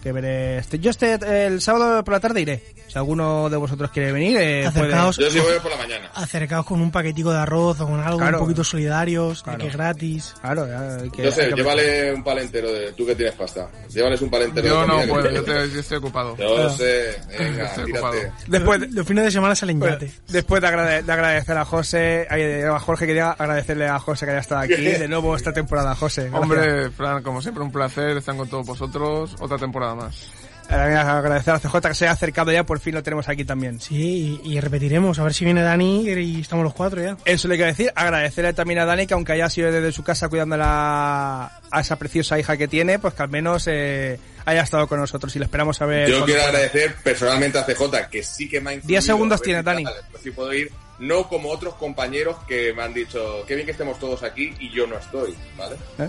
que 0.05 0.12
veré. 0.12 0.59
Este, 0.59 0.78
yo 0.78 0.90
este 0.90 1.14
el 1.46 1.61
sábado 1.61 2.05
por 2.05 2.12
la 2.14 2.20
tarde 2.20 2.40
iré. 2.42 2.62
Si 2.86 2.96
alguno 2.98 3.48
de 3.50 3.57
vosotros 3.57 3.90
quiere 3.90 4.12
venir, 4.12 4.36
eh, 4.36 4.66
Acercaos. 4.66 5.16
Yo 5.16 5.30
sí 5.30 5.40
voy 5.40 5.59
por 5.61 5.70
la 5.72 5.78
mañana. 5.78 6.11
Acercaos 6.14 6.64
con 6.66 6.80
un 6.80 6.92
paquetico 6.92 7.32
de 7.32 7.38
arroz 7.38 7.80
o 7.80 7.86
con 7.86 7.98
algo 8.00 8.18
Claro. 8.18 8.38
un 8.38 8.44
poquito 8.44 8.62
solidarios, 8.62 9.42
Claro. 9.42 9.59
que 9.59 9.66
es 9.66 9.72
gratis. 9.72 10.34
Claro, 10.40 10.68
ya, 10.68 10.96
hay 11.02 11.11
que- 11.11 11.24
Yo 11.24 11.32
sé, 11.32 11.42
hay 11.44 11.50
que- 11.50 11.57
llévale 11.57 12.12
un 12.14 12.22
palo 12.22 12.40
entero 12.42 12.70
de 12.72 12.92
tú 12.92 13.05
que 13.07 13.16
tienes 13.16 13.34
pasta. 13.34 13.68
Llévales 13.88 14.20
un 14.22 14.30
palo 14.30 14.44
entero 14.44 14.68
Yo 14.68 14.80
de 14.82 14.86
no 14.86 15.02
puedo, 15.09 15.30
yo, 15.30 15.42
te- 15.42 15.70
yo 15.70 15.80
estoy 15.80 15.96
ocupado. 15.98 16.36
Yo 16.36 16.70
sé, 16.70 17.16
venga, 17.38 17.64
Estoy 17.64 17.90
ocupado. 17.92 18.14
Después, 18.46 18.80
de- 18.80 18.88
Los 18.92 19.07
fines 19.07 19.24
de 19.24 19.30
semana 19.30 19.55
salen 19.55 19.78
Bueno, 19.80 19.94
yate. 19.94 20.12
después 20.28 20.61
de, 20.61 20.68
agrade- 20.68 21.02
de 21.02 21.12
agradecer 21.12 21.57
a 21.57 21.64
José, 21.64 22.28
a 22.30 22.78
Jorge, 22.78 23.07
quería 23.07 23.30
agradecerle 23.30 23.88
a 23.88 23.98
José 23.98 24.26
que 24.26 24.32
haya 24.32 24.40
estado 24.40 24.61
aquí 24.61 24.74
de 25.07 25.09
nuevo 25.09 25.34
esta 25.34 25.52
temporada, 25.52 25.94
José. 25.94 26.28
Gracias. 26.28 26.42
Hombre, 26.42 26.90
Fran, 26.90 27.22
como 27.22 27.40
siempre, 27.40 27.62
un 27.64 27.72
placer 27.72 28.16
estar 28.18 28.36
con 28.36 28.48
todos 28.48 28.66
vosotros. 28.66 29.34
Otra 29.40 29.57
temporada 29.59 29.93
más. 29.95 30.26
Agradecer 30.66 31.53
a 31.53 31.59
CJ 31.59 31.80
que 31.88 31.95
se 31.95 32.05
haya 32.07 32.12
acercado 32.12 32.51
ya, 32.51 32.64
por 32.64 32.80
fin 32.80 32.95
lo 32.95 33.03
tenemos 33.03 33.28
aquí 33.28 33.45
también. 33.45 33.80
Sí, 33.80 34.40
y, 34.42 34.55
y 34.55 34.61
repetiremos, 34.61 35.18
a 35.18 35.22
ver 35.22 35.34
si 35.34 35.45
viene 35.45 35.61
Dani 35.62 36.09
y 36.09 36.40
estamos 36.40 36.64
los 36.64 36.72
cuatro 36.72 37.03
ya. 37.03 37.16
Eso 37.26 37.49
le 37.49 37.57
quiero 37.57 37.68
decir, 37.70 37.92
agradecerle 37.95 38.55
también 38.55 38.80
a 38.80 38.86
Dani 38.86 39.07
que 39.07 39.12
aunque 39.14 39.32
haya 39.32 39.51
sido 39.51 39.70
desde 39.70 39.92
su 39.92 40.03
casa 40.03 40.28
cuidando 40.30 40.55
a, 40.55 40.59
la- 40.59 41.61
a 41.70 41.80
esa 41.80 41.97
preciosa 41.97 42.38
hija 42.38 42.57
que 42.57 42.66
tiene, 42.66 42.99
pues 42.99 43.12
que 43.12 43.22
al 43.22 43.28
menos 43.28 43.66
eh, 43.70 44.18
haya 44.47 44.62
estado 44.62 44.86
con 44.88 44.99
nosotros 45.01 45.36
y 45.36 45.38
le 45.38 45.45
esperamos 45.45 45.82
a 45.82 45.86
ver. 45.86 46.09
Yo 46.09 46.24
quiero 46.24 46.40
pueda. 46.40 46.49
agradecer 46.49 46.95
personalmente 47.05 47.59
a 47.59 47.64
CJ, 47.66 48.09
que 48.11 48.22
sí 48.22 48.49
que 48.49 48.61
me 48.62 48.70
ha 48.70 48.72
incluido. 48.74 48.88
Diez 48.88 49.05
segundos 49.05 49.40
A 49.40 49.40
ver 49.40 49.45
tiene, 49.45 49.61
si 49.61 49.64
Dani. 49.66 49.84
tal, 49.84 49.95
sí 50.22 50.30
puedo 50.30 50.53
ir, 50.55 50.70
no 50.99 51.28
como 51.28 51.51
otros 51.51 51.74
compañeros 51.74 52.36
que 52.49 52.72
me 52.72 52.82
han 52.82 52.95
dicho, 52.95 53.45
qué 53.47 53.55
bien 53.55 53.66
que 53.66 53.72
estemos 53.72 53.99
todos 53.99 54.22
aquí 54.22 54.55
y 54.59 54.70
yo 54.70 54.86
no 54.86 54.97
estoy, 54.97 55.34
¿vale? 55.59 55.76
¿Eh? 55.99 56.09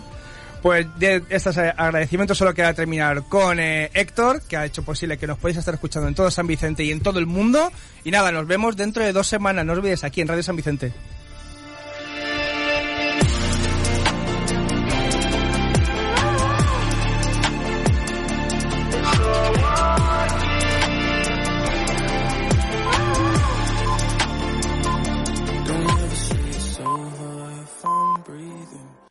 Pues 0.65 0.87
de 0.97 1.21
estos 1.29 1.57
eh, 1.57 1.71
agradecimientos 1.77 2.39
solo 2.39 2.51
queda 2.55 2.73
terminar 2.73 3.21
con 3.29 3.59
eh, 3.59 3.91
Héctor, 3.93 4.41
que 4.41 4.57
ha 4.57 4.65
hecho 4.65 4.81
posible 4.81 5.15
que 5.15 5.27
nos 5.27 5.37
podáis 5.37 5.57
estar 5.57 5.75
escuchando 5.75 6.07
en 6.07 6.15
todo 6.15 6.31
San 6.31 6.47
Vicente 6.47 6.83
y 6.83 6.89
en 6.89 7.01
todo 7.01 7.19
el 7.19 7.27
mundo. 7.27 7.71
Y 8.03 8.09
nada, 8.09 8.31
nos 8.31 8.47
vemos 8.47 8.75
dentro 8.75 9.03
de 9.03 9.13
dos 9.13 9.27
semanas, 9.27 9.63
no 9.63 9.73
os 9.73 9.77
olvidéis, 9.77 10.03
aquí 10.03 10.21
en 10.21 10.27
Radio 10.27 10.41
San 10.41 10.55
Vicente. 10.55 10.91